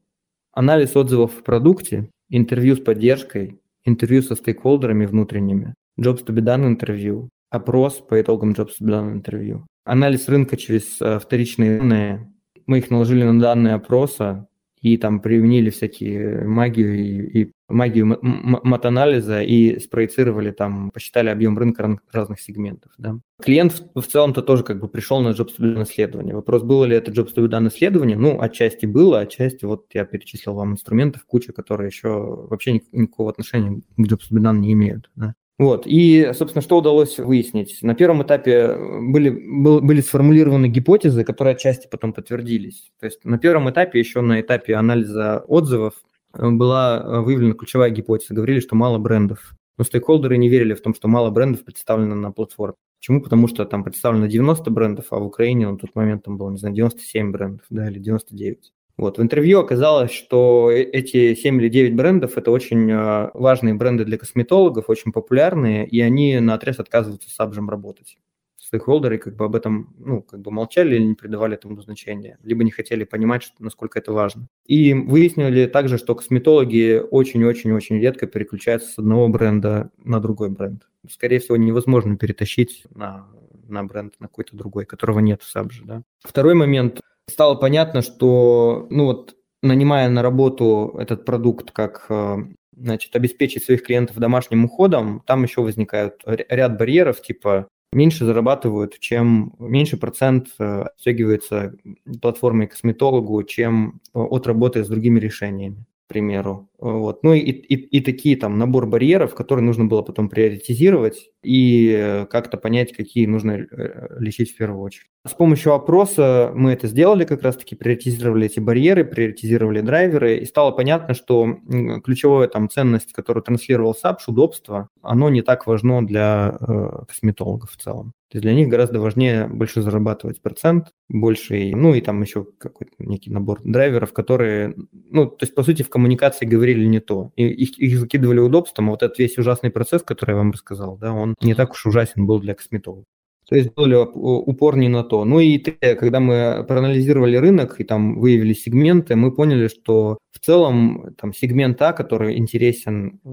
анализ 0.52 0.98
отзывов 0.98 1.32
в 1.32 1.44
продукте, 1.44 2.10
интервью 2.28 2.76
с 2.76 2.82
поддержкой, 2.82 3.62
интервью 3.86 4.22
со 4.22 4.36
стейкхолдерами 4.36 5.06
внутренними, 5.06 5.76
jobs 5.98 6.26
to 6.26 6.36
be 6.36 6.42
done 6.44 6.68
интервью, 6.68 7.30
опрос 7.50 8.02
по 8.02 8.20
итогам 8.20 8.52
jobs 8.52 8.82
done 8.82 9.14
интервью, 9.14 9.66
анализ 9.84 10.28
рынка 10.28 10.58
через 10.58 11.02
э, 11.02 11.20
вторичные 11.20 11.80
данные. 11.80 12.32
Мы 12.68 12.80
их 12.80 12.90
наложили 12.90 13.24
на 13.24 13.40
данные 13.40 13.76
опроса 13.76 14.48
и 14.86 14.98
там 14.98 15.20
применили 15.20 15.72
всякие 15.72 16.44
магию 16.46 16.96
и, 16.96 17.42
и 17.42 17.52
магию 17.68 18.20
матанализа 18.22 19.42
и 19.42 19.80
спроецировали 19.80 20.52
там, 20.52 20.92
посчитали 20.92 21.30
объем 21.30 21.58
рынка 21.58 21.98
разных 22.12 22.40
сегментов. 22.40 22.92
Да. 23.00 23.20
Клиент 23.42 23.74
в, 23.96 24.02
в 24.02 24.06
целом-то 24.06 24.44
тоже 24.44 24.64
как 24.64 24.80
бы 24.80 24.88
пришел 24.88 25.22
на 25.22 25.30
Jobs 25.30 25.56
исследование. 25.84 26.36
Вопрос, 26.36 26.62
было 26.62 26.86
ли 26.86 26.96
это 26.96 27.12
Jobs 27.12 27.34
to 27.36 27.68
исследование? 27.68 28.16
Ну, 28.16 28.40
отчасти 28.40 28.86
было, 28.86 29.22
отчасти 29.22 29.66
вот 29.66 29.86
я 29.94 30.06
перечислил 30.06 30.54
вам 30.54 30.74
инструментов, 30.74 31.26
куча, 31.26 31.52
которые 31.52 31.88
еще 31.88 32.46
вообще 32.48 32.74
никакого 32.92 33.32
отношения 33.32 33.82
к 33.98 34.00
Jobs 34.00 34.28
не 34.32 34.74
имеют. 34.74 35.10
Да. 35.16 35.34
Вот. 35.58 35.84
И, 35.88 36.32
собственно, 36.34 36.62
что 36.62 36.78
удалось 36.78 37.18
выяснить? 37.18 37.80
На 37.82 37.96
первом 37.96 38.24
этапе 38.24 38.76
были, 38.76 39.30
был, 39.30 39.80
были 39.80 40.02
сформулированы 40.02 40.68
гипотезы, 40.68 41.24
которые 41.24 41.56
отчасти 41.56 41.88
потом 41.90 42.12
подтвердились. 42.12 42.92
То 43.00 43.06
есть 43.06 43.24
на 43.24 43.38
первом 43.38 43.70
этапе, 43.70 44.00
еще 44.00 44.20
на 44.20 44.42
этапе 44.42 44.76
анализа 44.76 45.46
отзывов, 45.48 45.94
э, 46.34 46.50
была 46.50 47.22
выявлена 47.22 47.54
ключевая 47.54 47.90
гипотеза. 47.90 48.34
Говорили, 48.34 48.60
что 48.60 48.76
мало 48.76 48.98
брендов. 48.98 49.56
Но 49.78 49.86
стейкхолдеры 49.86 50.38
не 50.38 50.50
верили 50.50 50.74
в 50.74 50.82
том, 50.82 50.94
что 50.94 51.08
мало 51.08 51.30
брендов 51.32 51.64
представлено 51.64 52.16
на 52.16 52.32
платформе. 52.32 52.76
Почему? 53.00 53.22
Потому 53.22 53.48
что 53.48 53.66
там 53.66 53.84
представлено 53.84 54.28
90 54.28 54.70
брендов, 54.72 55.06
а 55.12 55.20
в 55.20 55.26
Украине 55.26 55.70
на 55.70 55.78
тот 55.78 55.96
момент 55.96 56.24
там 56.24 56.38
было, 56.38 56.50
не 56.50 56.58
знаю, 56.58 56.76
97 56.76 57.32
брендов, 57.32 57.66
да, 57.70 57.90
или 57.90 58.00
99. 58.00 58.74
Вот. 58.98 59.18
В 59.18 59.22
интервью 59.22 59.60
оказалось, 59.60 60.12
что 60.12 60.72
э, 60.72 60.82
эти 60.82 61.36
7 61.36 61.60
или 61.60 61.70
9 61.70 61.96
брендов– 61.96 62.34
это 62.38 62.52
очень 62.52 62.90
а, 62.92 63.32
важные 63.34 63.74
бренды 63.74 64.06
для 64.06 64.18
косметологов, 64.18 64.90
очень 64.90 65.12
популярные, 65.12 65.86
и 65.86 66.00
они 66.00 66.40
на 66.40 66.54
отрез 66.54 66.80
отказываются 66.80 67.30
с 67.30 67.40
Абжем 67.40 67.70
работать. 67.70 68.18
Стейкхолдеры 68.58 69.20
как 69.20 69.36
бы 69.36 69.46
об 69.46 69.56
этом 69.56 69.94
ну, 70.00 70.22
как 70.24 70.40
бы 70.40 70.50
молчали 70.50 70.96
или 70.96 71.04
не 71.04 71.14
придавали 71.14 71.56
этому 71.56 71.82
значения, 71.82 72.40
либо 72.42 72.64
не 72.64 72.72
хотели 72.72 73.04
понимать, 73.04 73.44
что, 73.44 73.56
насколько 73.60 74.00
это 74.00 74.12
важно. 74.12 74.48
И 74.66 74.94
выяснили 74.94 75.68
также, 75.68 75.98
что 75.98 76.16
косметологи 76.16 77.00
очень-очень-очень 77.12 78.00
редко 78.00 78.28
переключаются 78.28 78.92
с 78.92 78.98
одного 78.98 79.28
бренда 79.28 79.92
на 80.04 80.20
другой 80.20 80.50
бренд. 80.50 80.88
Скорее 81.08 81.40
всего, 81.40 81.58
невозможно 81.58 82.18
перетащить 82.18 82.86
на, 82.96 83.28
на 83.68 83.84
бренд 83.84 84.16
на 84.20 84.28
какой-то 84.30 84.56
другой, 84.56 84.86
которого 84.86 85.20
нет 85.20 85.44
в 85.44 85.50
Сабже. 85.50 85.84
Да? 85.84 86.02
Второй 86.24 86.56
момент– 86.56 87.02
стало 87.30 87.56
понятно, 87.56 88.02
что, 88.02 88.88
ну 88.90 89.06
вот, 89.06 89.36
нанимая 89.62 90.10
на 90.10 90.22
работу 90.22 90.96
этот 91.00 91.26
продукт 91.26 91.72
как 91.72 92.06
э, 92.10 92.38
значит, 92.76 93.16
обеспечить 93.16 93.64
своих 93.64 93.84
клиентов 93.84 94.18
домашним 94.18 94.66
уходом, 94.66 95.24
там 95.26 95.44
еще 95.44 95.62
возникают 95.62 96.22
ряд 96.26 96.78
барьеров, 96.78 97.22
типа 97.22 97.68
меньше 97.92 98.26
зарабатывают, 98.26 99.00
чем 99.00 99.56
меньше 99.60 99.98
процент 99.98 100.50
э, 100.60 100.84
отстегивается 100.84 101.76
платформой 102.22 102.68
косметологу, 102.68 103.42
чем 103.44 104.02
от 104.14 104.48
работы 104.48 104.84
с 104.84 104.88
другими 104.88 105.20
решениями. 105.20 105.86
к 106.06 106.10
примеру. 106.10 106.70
Вот. 106.80 107.24
Ну 107.24 107.34
и, 107.34 107.40
и, 107.40 107.76
и 107.76 108.02
такие 108.02 108.38
там 108.38 108.58
набор 108.58 108.86
барьеров, 108.86 109.34
которые 109.34 109.64
нужно 109.64 109.86
было 109.86 110.02
потом 110.02 110.30
приоритизировать 110.30 111.30
и 111.44 112.26
как-то 112.30 112.58
понять, 112.58 112.94
какие 112.94 113.26
нужно 113.26 113.52
э, 113.52 114.08
лечить 114.20 114.52
в 114.52 114.58
первую 114.58 114.82
очередь. 114.82 115.08
С 115.28 115.34
помощью 115.34 115.74
опроса 115.74 116.52
мы 116.54 116.72
это 116.72 116.88
сделали, 116.88 117.26
как 117.26 117.42
раз-таки 117.42 117.76
приоритизировали 117.76 118.46
эти 118.46 118.60
барьеры, 118.60 119.06
приоритизировали 119.06 119.82
драйверы, 119.82 120.38
и 120.38 120.46
стало 120.46 120.72
понятно, 120.72 121.14
что 121.14 121.58
ключевая 122.04 122.48
там 122.48 122.70
ценность, 122.70 123.14
которую 123.14 123.44
транслировал 123.44 123.96
САПШ, 123.96 124.28
удобство, 124.28 124.90
оно 125.02 125.30
не 125.30 125.42
так 125.42 125.68
важно 125.68 126.06
для 126.06 126.58
э, 126.60 127.06
косметологов 127.08 127.72
в 127.72 127.78
целом. 127.78 128.14
То 128.30 128.38
есть 128.38 128.44
для 128.44 128.54
них 128.54 128.68
гораздо 128.68 129.00
важнее 129.00 129.48
больше 129.48 129.82
зарабатывать 129.82 130.42
процент, 130.42 130.88
больше, 131.10 131.72
ну 131.74 131.94
и 131.94 132.02
там 132.02 132.22
еще 132.22 132.46
какой-то 132.58 132.92
некий 132.98 133.30
набор 133.30 133.62
драйверов, 133.64 134.14
которые, 134.14 134.76
ну, 134.92 135.28
то 135.28 135.44
есть 135.44 135.56
по 135.56 135.64
сути 135.64 135.84
в 135.84 135.90
коммуникации 135.90 136.46
говорили 136.66 136.86
не 136.86 137.00
то. 137.00 137.32
И 137.36 137.48
их, 137.48 137.78
их 137.78 138.00
закидывали 138.00 138.40
удобством, 138.40 138.90
а 138.90 138.92
вот 138.92 139.04
этот 139.04 139.20
весь 139.20 139.38
ужасный 139.38 139.70
процесс, 139.70 140.02
который 140.02 140.32
я 140.32 140.38
вам 140.38 140.52
рассказал, 140.52 140.98
да, 140.98 141.14
он 141.14 141.36
не 141.42 141.54
так 141.54 141.72
уж 141.72 141.86
ужасен 141.86 142.26
был 142.26 142.40
для 142.40 142.56
косметологов. 142.56 143.06
То 143.48 143.56
есть 143.56 143.70
сделали 143.72 143.96
упор 143.96 144.76
не 144.76 144.90
на 144.90 145.04
то. 145.04 145.24
Ну 145.24 145.40
и 145.40 145.60
когда 145.60 146.20
мы 146.20 146.66
проанализировали 146.68 147.38
рынок 147.38 147.80
и 147.80 147.84
там 147.84 148.20
выявили 148.20 148.54
сегменты, 148.54 149.16
мы 149.16 149.32
поняли, 149.32 149.68
что 149.68 150.18
в 150.32 150.40
целом 150.40 151.14
там 151.16 151.32
сегмент 151.32 151.80
А, 151.82 151.94
который 151.94 152.38
интересен 152.38 153.20
э, 153.24 153.30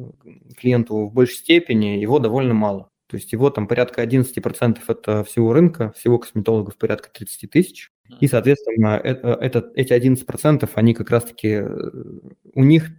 клиенту 0.59 1.07
в 1.07 1.14
большей 1.14 1.37
степени, 1.37 1.99
его 1.99 2.18
довольно 2.18 2.53
мало. 2.53 2.88
То 3.07 3.16
есть 3.16 3.33
его 3.33 3.49
там 3.49 3.66
порядка 3.66 4.03
11% 4.05 4.79
это 4.87 5.25
всего 5.25 5.55
рынка, 5.55 5.92
всего 5.97 6.18
косметологов 6.18 6.77
порядка 6.77 7.09
30 7.11 7.51
тысяч. 7.51 7.90
И, 8.21 8.27
соответственно, 8.27 9.01
это, 9.03 9.29
это, 9.40 9.71
эти 9.75 9.92
11% 9.92 10.68
они 10.75 10.95
как 10.95 11.11
раз-таки, 11.11 11.49
э, 11.49 11.90
у 12.55 12.64
них 12.64 12.90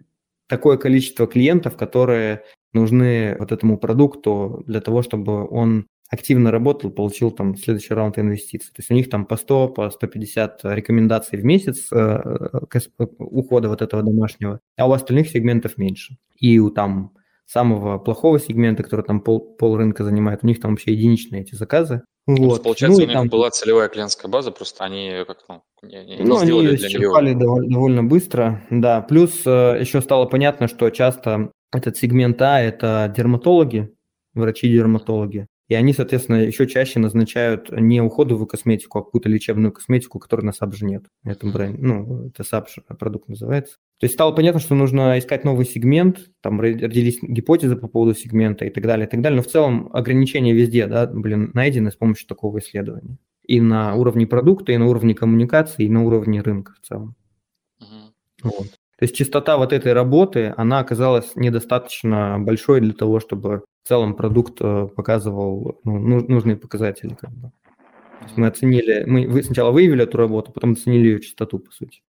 такое 0.48 0.76
количество 0.76 1.26
клиентов, 1.26 1.76
которые 1.76 2.44
нужны 2.72 3.36
вот 3.38 3.52
этому 3.52 3.78
продукту 3.78 4.62
для 4.66 4.80
того, 4.80 5.02
чтобы 5.02 5.48
он 5.48 5.86
активно 6.10 6.50
работал, 6.50 6.90
получил 6.90 7.30
там 7.30 7.56
следующий 7.56 7.94
раунд 7.94 8.18
инвестиций. 8.18 8.68
То 8.68 8.80
есть 8.80 8.90
у 8.90 8.94
них 8.94 9.08
там 9.10 9.26
по 9.26 9.36
100, 9.36 9.68
по 9.68 9.90
150 9.90 10.60
рекомендаций 10.64 11.38
в 11.38 11.44
месяц 11.44 11.88
э, 11.92 11.96
э, 11.96 13.06
ухода 13.18 13.68
вот 13.68 13.82
этого 13.82 14.02
домашнего, 14.02 14.60
а 14.76 14.88
у 14.88 14.92
остальных 14.92 15.28
сегментов 15.28 15.78
меньше. 15.78 16.16
И 16.38 16.58
у 16.58 16.70
там 16.70 17.12
самого 17.46 17.98
плохого 17.98 18.38
сегмента, 18.38 18.82
который 18.82 19.04
там 19.04 19.20
пол, 19.20 19.56
пол 19.56 19.76
рынка 19.76 20.04
занимает, 20.04 20.40
у 20.42 20.46
них 20.46 20.60
там 20.60 20.72
вообще 20.72 20.92
единичные 20.92 21.42
эти 21.42 21.54
заказы. 21.54 22.02
Вот. 22.26 22.62
Получается, 22.62 23.00
ну, 23.00 23.04
у 23.04 23.08
них 23.08 23.16
там... 23.16 23.28
была 23.28 23.50
целевая 23.50 23.88
клиентская 23.88 24.30
база, 24.30 24.50
просто 24.50 24.84
они 24.84 25.24
как 25.26 25.38
ну, 25.48 25.62
не, 25.82 26.04
не, 26.04 26.22
ну, 26.22 26.38
сделали 26.38 26.68
они 26.68 26.76
для 26.78 26.88
исчерпали 26.88 27.34
довольно, 27.34 27.70
довольно 27.70 28.04
быстро, 28.04 28.62
да. 28.70 29.02
Плюс 29.02 29.42
э, 29.44 29.76
еще 29.80 30.00
стало 30.00 30.24
понятно, 30.24 30.66
что 30.66 30.88
часто 30.88 31.50
этот 31.70 31.98
сегмент 31.98 32.40
А– 32.40 32.60
это 32.62 33.12
дерматологи, 33.14 33.94
врачи-дерматологи. 34.32 35.48
И 35.68 35.74
они, 35.74 35.94
соответственно, 35.94 36.36
еще 36.36 36.66
чаще 36.66 36.98
назначают 36.98 37.70
не 37.72 38.02
уходовую 38.02 38.46
косметику, 38.46 38.98
а 38.98 39.04
какую-то 39.04 39.30
лечебную 39.30 39.72
косметику, 39.72 40.18
которой 40.18 40.42
на 40.42 40.50
SAP 40.50 40.74
же 40.74 40.84
нет. 40.84 41.06
Это 41.24 41.46
бренд, 41.46 41.78
ну, 41.80 42.26
это 42.26 42.42
SAP 42.42 42.66
продукт 42.98 43.28
называется. 43.28 43.76
То 43.98 44.04
есть 44.04 44.14
стало 44.14 44.32
понятно, 44.32 44.60
что 44.60 44.74
нужно 44.74 45.18
искать 45.18 45.44
новый 45.44 45.64
сегмент, 45.64 46.30
там 46.42 46.60
родились 46.60 47.18
гипотезы 47.22 47.76
по 47.76 47.88
поводу 47.88 48.14
сегмента 48.14 48.66
и 48.66 48.70
так 48.70 48.84
далее, 48.84 49.06
и 49.06 49.10
так 49.10 49.22
далее. 49.22 49.38
Но 49.38 49.42
в 49.42 49.46
целом 49.46 49.88
ограничения 49.94 50.52
везде, 50.52 50.86
да, 50.86 51.06
блин, 51.06 51.50
найдены 51.54 51.90
с 51.90 51.96
помощью 51.96 52.28
такого 52.28 52.58
исследования. 52.58 53.16
И 53.46 53.60
на 53.60 53.94
уровне 53.94 54.26
продукта, 54.26 54.72
и 54.72 54.76
на 54.76 54.86
уровне 54.86 55.14
коммуникации, 55.14 55.84
и 55.84 55.90
на 55.90 56.04
уровне 56.04 56.42
рынка 56.42 56.72
в 56.72 56.86
целом. 56.86 57.14
Uh-huh. 57.80 58.12
Вот. 58.42 58.70
То 58.98 59.02
есть 59.02 59.16
частота 59.16 59.56
вот 59.56 59.72
этой 59.72 59.92
работы, 59.92 60.54
она 60.56 60.78
оказалась 60.78 61.32
недостаточно 61.34 62.38
большой 62.38 62.80
для 62.80 62.92
того, 62.92 63.20
чтобы 63.20 63.64
в 63.84 63.88
целом 63.88 64.14
продукт 64.14 64.60
э, 64.60 64.88
показывал 64.88 65.78
ну, 65.84 66.26
нужные 66.26 66.56
показатели. 66.56 67.14
Как 67.14 67.30
бы. 67.30 67.52
То 68.20 68.24
есть 68.24 68.36
мы 68.38 68.46
оценили, 68.46 69.04
мы 69.04 69.42
сначала 69.42 69.70
выявили 69.70 70.04
эту 70.04 70.16
работу, 70.16 70.52
потом 70.52 70.72
оценили 70.72 71.08
ее 71.08 71.20
частоту, 71.20 71.58
по 71.58 71.70
сути. 71.70 72.02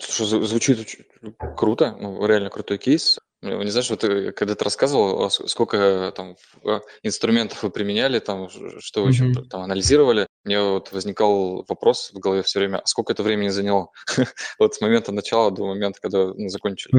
Слушай, 0.00 0.44
звучит 0.46 1.08
круто, 1.56 1.96
ну, 2.00 2.26
реально 2.26 2.50
крутой 2.50 2.78
кейс. 2.78 3.20
Ну, 3.40 3.62
не 3.62 3.70
знаешь, 3.70 3.88
вот 3.88 4.00
ты, 4.00 4.32
когда 4.32 4.56
ты 4.56 4.64
рассказывал, 4.64 5.22
а 5.22 5.30
сколько 5.30 6.12
там 6.16 6.34
а, 6.64 6.80
инструментов 7.04 7.62
вы 7.62 7.70
применяли, 7.70 8.18
там, 8.18 8.48
что 8.80 9.04
вы 9.04 9.10
еще 9.10 9.32
там 9.48 9.62
анализировали, 9.62 10.26
мне 10.44 10.60
вот 10.60 10.90
возникал 10.92 11.64
вопрос 11.68 12.10
в 12.12 12.18
голове 12.18 12.42
все 12.42 12.58
время, 12.58 12.78
а 12.78 12.86
сколько 12.86 13.12
это 13.12 13.22
времени 13.22 13.48
заняло? 13.48 13.90
вот 14.58 14.74
с 14.74 14.80
момента 14.80 15.12
начала 15.12 15.52
до 15.52 15.66
момента, 15.66 16.00
когда 16.00 16.32
ну, 16.34 16.48
закончили. 16.48 16.92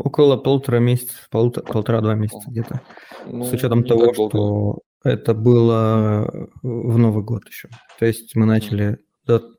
Около 0.00 0.38
полутора 0.38 0.78
месяцев, 0.78 1.28
полтора-два 1.30 2.14
месяца 2.14 2.44
где-то. 2.46 2.80
Ну, 3.26 3.44
с 3.44 3.52
учетом 3.52 3.84
того, 3.84 4.14
что 4.14 4.78
это 5.04 5.34
было 5.34 6.48
в 6.62 6.96
Новый 6.96 7.22
год 7.22 7.42
еще. 7.48 7.68
То 7.98 8.06
есть 8.06 8.34
мы 8.34 8.46
начали 8.46 8.98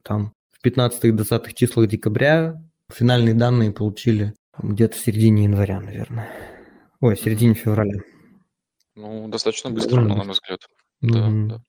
там 0.04 0.34
в 0.52 0.66
15-20 0.66 1.54
числах 1.54 1.88
декабря, 1.88 2.56
финальные 2.92 3.36
данные 3.36 3.72
получили 3.72 4.34
где-то 4.62 4.96
в 4.96 5.00
середине 5.00 5.46
января, 5.46 5.80
наверное. 5.80 6.30
Ой, 7.02 7.16
в 7.16 7.20
середине 7.20 7.54
февраля. 7.54 8.02
Ну, 8.96 9.28
достаточно 9.28 9.70
быстро, 9.70 10.02
на 10.02 10.16
мой 10.16 10.30
взгляд. 10.30 10.62
Да, 11.02 11.30
да. 11.30 11.62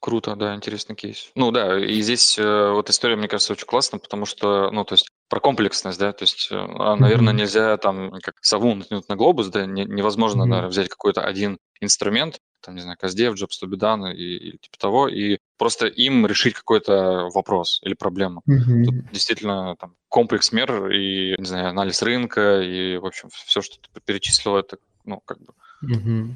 Круто, 0.00 0.34
да, 0.34 0.56
интересный 0.56 0.96
кейс. 0.96 1.30
Ну 1.36 1.52
да, 1.52 1.78
и 1.78 2.00
здесь 2.00 2.36
э, 2.36 2.70
вот 2.72 2.90
история, 2.90 3.14
мне 3.14 3.28
кажется, 3.28 3.52
очень 3.52 3.68
классная, 3.68 4.00
потому 4.00 4.26
что, 4.26 4.68
ну, 4.72 4.84
то 4.84 4.94
есть 4.94 5.08
про 5.28 5.38
комплексность, 5.38 6.00
да, 6.00 6.12
то 6.12 6.24
есть, 6.24 6.48
э, 6.50 6.56
а, 6.56 6.96
наверное, 6.96 7.32
mm-hmm. 7.32 7.36
нельзя 7.36 7.76
там 7.76 8.10
как 8.20 8.34
сову 8.40 8.74
натянуть 8.74 9.08
на 9.08 9.14
глобус, 9.14 9.46
да, 9.46 9.64
не, 9.64 9.84
невозможно, 9.84 10.42
mm-hmm. 10.42 10.46
наверное, 10.46 10.70
взять 10.70 10.88
какой-то 10.88 11.20
один 11.24 11.56
инструмент, 11.80 12.40
там, 12.62 12.74
не 12.74 12.80
знаю, 12.80 12.96
Каздев, 12.98 13.34
Jobs 13.34 13.60
to 13.62 14.12
и, 14.14 14.36
и 14.36 14.58
типа 14.58 14.78
того, 14.78 15.08
и 15.08 15.38
просто 15.58 15.86
им 15.86 16.26
решить 16.26 16.54
какой-то 16.54 17.28
вопрос 17.34 17.80
или 17.82 17.94
проблему. 17.94 18.42
Mm-hmm. 18.48 18.84
Тут 18.84 19.12
действительно 19.12 19.76
там 19.76 19.94
комплекс 20.08 20.52
мер 20.52 20.90
и, 20.90 21.34
не 21.38 21.44
знаю, 21.44 21.68
анализ 21.68 22.02
рынка 22.02 22.60
и, 22.62 22.96
в 22.96 23.06
общем, 23.06 23.28
все, 23.30 23.60
что 23.60 23.76
ты 23.80 24.00
перечислил, 24.00 24.56
это, 24.56 24.78
ну, 25.04 25.20
как 25.24 25.38
бы, 25.38 25.52
mm-hmm. 25.84 26.30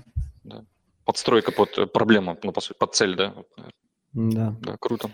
да, 0.44 0.64
подстройка 1.04 1.52
под 1.52 1.78
э, 1.78 1.86
проблему, 1.86 2.38
ну, 2.42 2.52
по 2.52 2.60
сути, 2.60 2.76
под 2.78 2.94
цель, 2.94 3.16
да? 3.16 3.34
Да. 4.12 4.56
Да, 4.60 4.76
круто. 4.78 5.10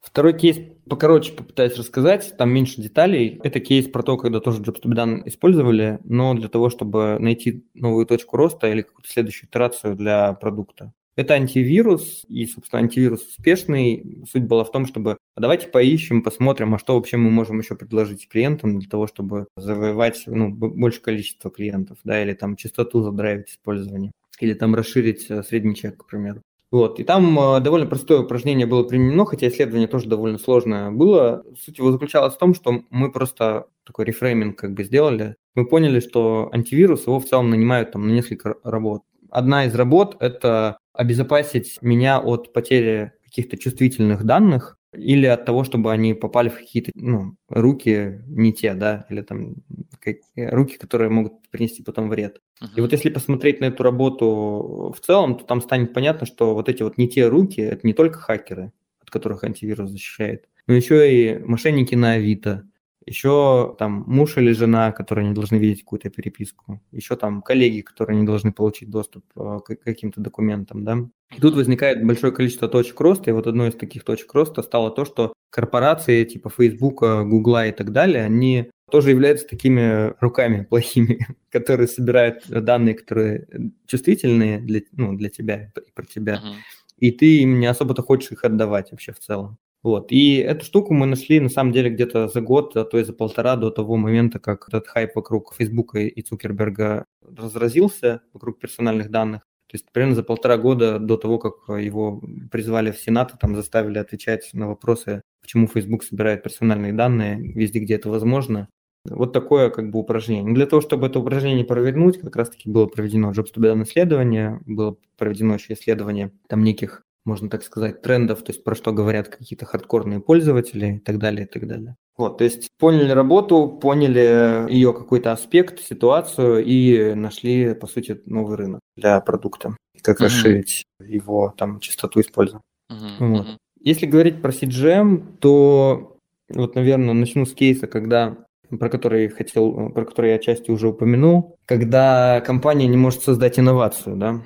Второй 0.00 0.36
кейс 0.36 0.58
покороче 0.88 1.32
попытаюсь 1.32 1.76
рассказать, 1.76 2.34
там 2.36 2.50
меньше 2.50 2.80
деталей. 2.80 3.38
Это 3.44 3.60
кейс 3.60 3.86
про 3.86 4.02
то, 4.02 4.16
когда 4.16 4.40
тоже 4.40 4.62
Jobs 4.62 4.82
to 4.82 4.90
be 4.90 4.96
done 4.96 5.22
использовали, 5.26 5.98
но 6.04 6.34
для 6.34 6.48
того, 6.48 6.70
чтобы 6.70 7.18
найти 7.20 7.64
новую 7.74 8.06
точку 8.06 8.36
роста 8.36 8.68
или 8.68 8.82
какую-то 8.82 9.10
следующую 9.10 9.48
итерацию 9.48 9.94
для 9.94 10.32
продукта. 10.32 10.92
Это 11.16 11.34
антивирус, 11.34 12.24
и, 12.28 12.46
собственно, 12.46 12.82
антивирус 12.82 13.26
успешный. 13.26 14.24
Суть 14.30 14.44
была 14.44 14.64
в 14.64 14.72
том, 14.72 14.86
чтобы 14.86 15.18
а 15.34 15.40
давайте 15.40 15.68
поищем, 15.68 16.22
посмотрим, 16.22 16.74
а 16.74 16.78
что 16.78 16.94
вообще 16.94 17.16
мы 17.16 17.30
можем 17.30 17.58
еще 17.58 17.74
предложить 17.74 18.28
клиентам 18.28 18.78
для 18.78 18.88
того, 18.88 19.06
чтобы 19.06 19.46
завоевать 19.56 20.22
ну, 20.26 20.50
большее 20.50 21.02
количество 21.02 21.50
клиентов, 21.50 21.98
да, 22.04 22.22
или 22.22 22.32
там 22.32 22.56
частоту 22.56 23.02
задрайвить 23.02 23.50
использование, 23.50 24.12
или 24.38 24.54
там 24.54 24.74
расширить 24.74 25.30
э, 25.30 25.42
средний 25.42 25.74
чек, 25.74 25.98
к 25.98 26.06
примеру. 26.06 26.42
Вот. 26.70 27.00
И 27.00 27.04
там 27.04 27.38
э, 27.38 27.60
довольно 27.60 27.86
простое 27.86 28.20
упражнение 28.20 28.66
было 28.66 28.84
применено, 28.84 29.24
хотя 29.24 29.48
исследование 29.48 29.88
тоже 29.88 30.08
довольно 30.08 30.38
сложное 30.38 30.90
было. 30.90 31.44
Суть 31.60 31.78
его 31.78 31.90
заключалась 31.90 32.34
в 32.34 32.38
том, 32.38 32.54
что 32.54 32.82
мы 32.90 33.10
просто 33.10 33.66
такой 33.84 34.04
рефрейминг 34.04 34.56
как 34.56 34.74
бы 34.74 34.84
сделали. 34.84 35.36
Мы 35.54 35.66
поняли, 35.66 35.98
что 35.98 36.48
антивирус 36.52 37.06
его 37.06 37.18
в 37.18 37.24
целом 37.24 37.50
нанимают 37.50 37.92
там 37.92 38.06
на 38.06 38.12
несколько 38.12 38.54
работ. 38.62 39.02
Одна 39.30 39.66
из 39.66 39.74
работ– 39.74 40.16
это 40.20 40.78
обезопасить 40.92 41.78
меня 41.82 42.20
от 42.20 42.52
потери 42.52 43.12
каких-то 43.24 43.56
чувствительных 43.56 44.24
данных 44.24 44.76
или 44.92 45.26
от 45.26 45.44
того, 45.44 45.64
чтобы 45.64 45.92
они 45.92 46.14
попали 46.14 46.48
в 46.48 46.58
какие-то 46.58 46.90
ну, 46.94 47.36
руки 47.48 48.22
не 48.26 48.52
те, 48.52 48.74
да, 48.74 49.06
или 49.08 49.22
там 49.22 49.56
как, 50.00 50.16
руки, 50.36 50.78
которые 50.78 51.10
могут 51.10 51.48
принести 51.50 51.82
потом 51.82 52.08
вред. 52.08 52.40
Uh-huh. 52.60 52.68
И 52.76 52.80
вот 52.80 52.92
если 52.92 53.10
посмотреть 53.10 53.60
на 53.60 53.66
эту 53.66 53.82
работу 53.82 54.94
в 54.96 55.00
целом, 55.00 55.36
то 55.36 55.44
там 55.44 55.60
станет 55.60 55.92
понятно, 55.92 56.26
что 56.26 56.54
вот 56.54 56.68
эти 56.68 56.82
вот 56.82 56.98
не 56.98 57.08
те 57.08 57.28
руки, 57.28 57.60
это 57.60 57.86
не 57.86 57.92
только 57.92 58.18
хакеры, 58.18 58.72
от 59.00 59.10
которых 59.10 59.44
антивирус 59.44 59.90
защищает, 59.90 60.48
но 60.66 60.74
еще 60.74 61.12
и 61.12 61.38
мошенники 61.38 61.94
на 61.94 62.12
Авито, 62.12 62.68
еще 63.10 63.74
там 63.78 64.04
муж 64.06 64.36
или 64.36 64.52
жена, 64.52 64.92
которые 64.92 65.28
не 65.28 65.34
должны 65.34 65.56
видеть 65.56 65.80
какую-то 65.80 66.10
переписку, 66.10 66.80
еще 66.92 67.16
там 67.16 67.42
коллеги, 67.42 67.80
которые 67.80 68.18
не 68.18 68.24
должны 68.24 68.52
получить 68.52 68.88
доступ 68.88 69.24
э, 69.36 69.58
к 69.64 69.76
каким-то 69.84 70.20
документам, 70.20 70.84
да. 70.84 70.98
И 71.36 71.40
тут 71.40 71.54
возникает 71.54 72.06
большое 72.06 72.32
количество 72.32 72.68
точек 72.68 73.00
роста, 73.00 73.30
и 73.30 73.32
вот 73.32 73.46
одной 73.46 73.70
из 73.70 73.74
таких 73.74 74.04
точек 74.04 74.32
роста 74.32 74.62
стало 74.62 74.90
то, 74.92 75.04
что 75.04 75.32
корпорации 75.50 76.24
типа 76.24 76.50
Facebook, 76.50 77.00
Google 77.00 77.64
и 77.68 77.72
так 77.72 77.92
далее, 77.92 78.24
они 78.24 78.70
тоже 78.90 79.10
являются 79.10 79.46
такими 79.46 80.14
руками 80.20 80.62
плохими, 80.62 81.26
которые 81.50 81.88
собирают 81.88 82.48
данные, 82.48 82.94
которые 82.94 83.48
чувствительные 83.86 84.60
для, 84.60 84.82
ну, 84.92 85.16
для 85.16 85.30
тебя 85.30 85.72
и 85.76 85.90
про 85.92 86.06
тебя. 86.06 86.34
Uh-huh. 86.34 86.54
И 86.98 87.10
ты 87.10 87.40
им 87.40 87.58
не 87.58 87.66
особо-то 87.66 88.02
хочешь 88.02 88.30
их 88.30 88.44
отдавать 88.44 88.92
вообще 88.92 89.12
в 89.12 89.18
целом. 89.18 89.58
Вот. 89.82 90.12
И 90.12 90.36
эту 90.36 90.64
штуку 90.64 90.92
мы 90.92 91.06
нашли, 91.06 91.40
на 91.40 91.48
самом 91.48 91.72
деле, 91.72 91.90
где-то 91.90 92.28
за 92.28 92.40
год, 92.40 92.76
а 92.76 92.84
то 92.84 92.98
и 92.98 93.04
за 93.04 93.12
полтора 93.14 93.56
до 93.56 93.70
того 93.70 93.96
момента, 93.96 94.38
как 94.38 94.68
этот 94.68 94.86
хайп 94.88 95.16
вокруг 95.16 95.54
Фейсбука 95.54 96.00
и 96.00 96.22
Цукерберга 96.22 97.06
разразился, 97.22 98.20
вокруг 98.32 98.58
персональных 98.58 99.10
данных. 99.10 99.42
То 99.68 99.76
есть 99.76 99.86
примерно 99.92 100.16
за 100.16 100.24
полтора 100.24 100.58
года 100.58 100.98
до 100.98 101.16
того, 101.16 101.38
как 101.38 101.54
его 101.80 102.20
призвали 102.50 102.90
в 102.90 102.98
Сенат, 102.98 103.34
там 103.40 103.54
заставили 103.54 103.98
отвечать 103.98 104.50
на 104.52 104.68
вопросы, 104.68 105.22
почему 105.40 105.68
Facebook 105.68 106.02
собирает 106.02 106.42
персональные 106.42 106.92
данные 106.92 107.38
везде, 107.40 107.78
где 107.78 107.94
это 107.94 108.10
возможно. 108.10 108.68
Вот 109.08 109.32
такое 109.32 109.70
как 109.70 109.90
бы 109.90 110.00
упражнение. 110.00 110.52
Для 110.52 110.66
того, 110.66 110.82
чтобы 110.82 111.06
это 111.06 111.20
упражнение 111.20 111.64
провернуть, 111.64 112.20
как 112.20 112.36
раз-таки 112.36 112.68
было 112.68 112.86
проведено 112.86 113.30
Jobs 113.30 113.54
to 113.54 113.82
исследование, 113.84 114.60
было 114.66 114.96
проведено 115.16 115.54
еще 115.54 115.72
исследование 115.72 116.32
там 116.48 116.64
неких 116.64 117.04
можно 117.24 117.50
так 117.50 117.62
сказать, 117.62 118.02
трендов, 118.02 118.42
то 118.42 118.52
есть 118.52 118.64
про 118.64 118.74
что 118.74 118.92
говорят 118.92 119.28
какие-то 119.28 119.66
хардкорные 119.66 120.20
пользователи 120.20 120.96
и 120.96 120.98
так 120.98 121.18
далее, 121.18 121.46
и 121.46 121.48
так 121.48 121.66
далее. 121.66 121.96
Вот, 122.16 122.38
то 122.38 122.44
есть 122.44 122.68
поняли 122.78 123.10
работу, 123.12 123.68
поняли 123.68 124.70
ее 124.70 124.92
какой-то 124.92 125.32
аспект, 125.32 125.80
ситуацию 125.80 126.64
и 126.64 127.14
нашли, 127.14 127.74
по 127.74 127.86
сути, 127.86 128.20
новый 128.26 128.56
рынок 128.56 128.80
для 128.96 129.20
продукта, 129.20 129.76
как 130.02 130.20
mm-hmm. 130.20 130.24
расширить 130.24 130.84
его 131.00 131.54
там 131.56 131.80
частоту 131.80 132.20
использования. 132.20 132.62
Mm-hmm. 132.92 133.26
Вот. 133.26 133.46
Если 133.80 134.06
говорить 134.06 134.42
про 134.42 134.52
CGM, 134.52 135.38
то 135.38 136.18
вот, 136.50 136.74
наверное, 136.74 137.14
начну 137.14 137.46
с 137.46 137.54
кейса, 137.54 137.86
когда 137.86 138.36
про 138.78 138.88
который 138.88 139.28
хотел, 139.28 139.90
про 139.90 140.04
который 140.04 140.30
я 140.30 140.36
отчасти 140.36 140.70
уже 140.70 140.88
упомянул, 140.88 141.56
когда 141.66 142.40
компания 142.40 142.86
не 142.86 142.96
может 142.96 143.22
создать 143.22 143.58
инновацию, 143.58 144.16
да, 144.16 144.42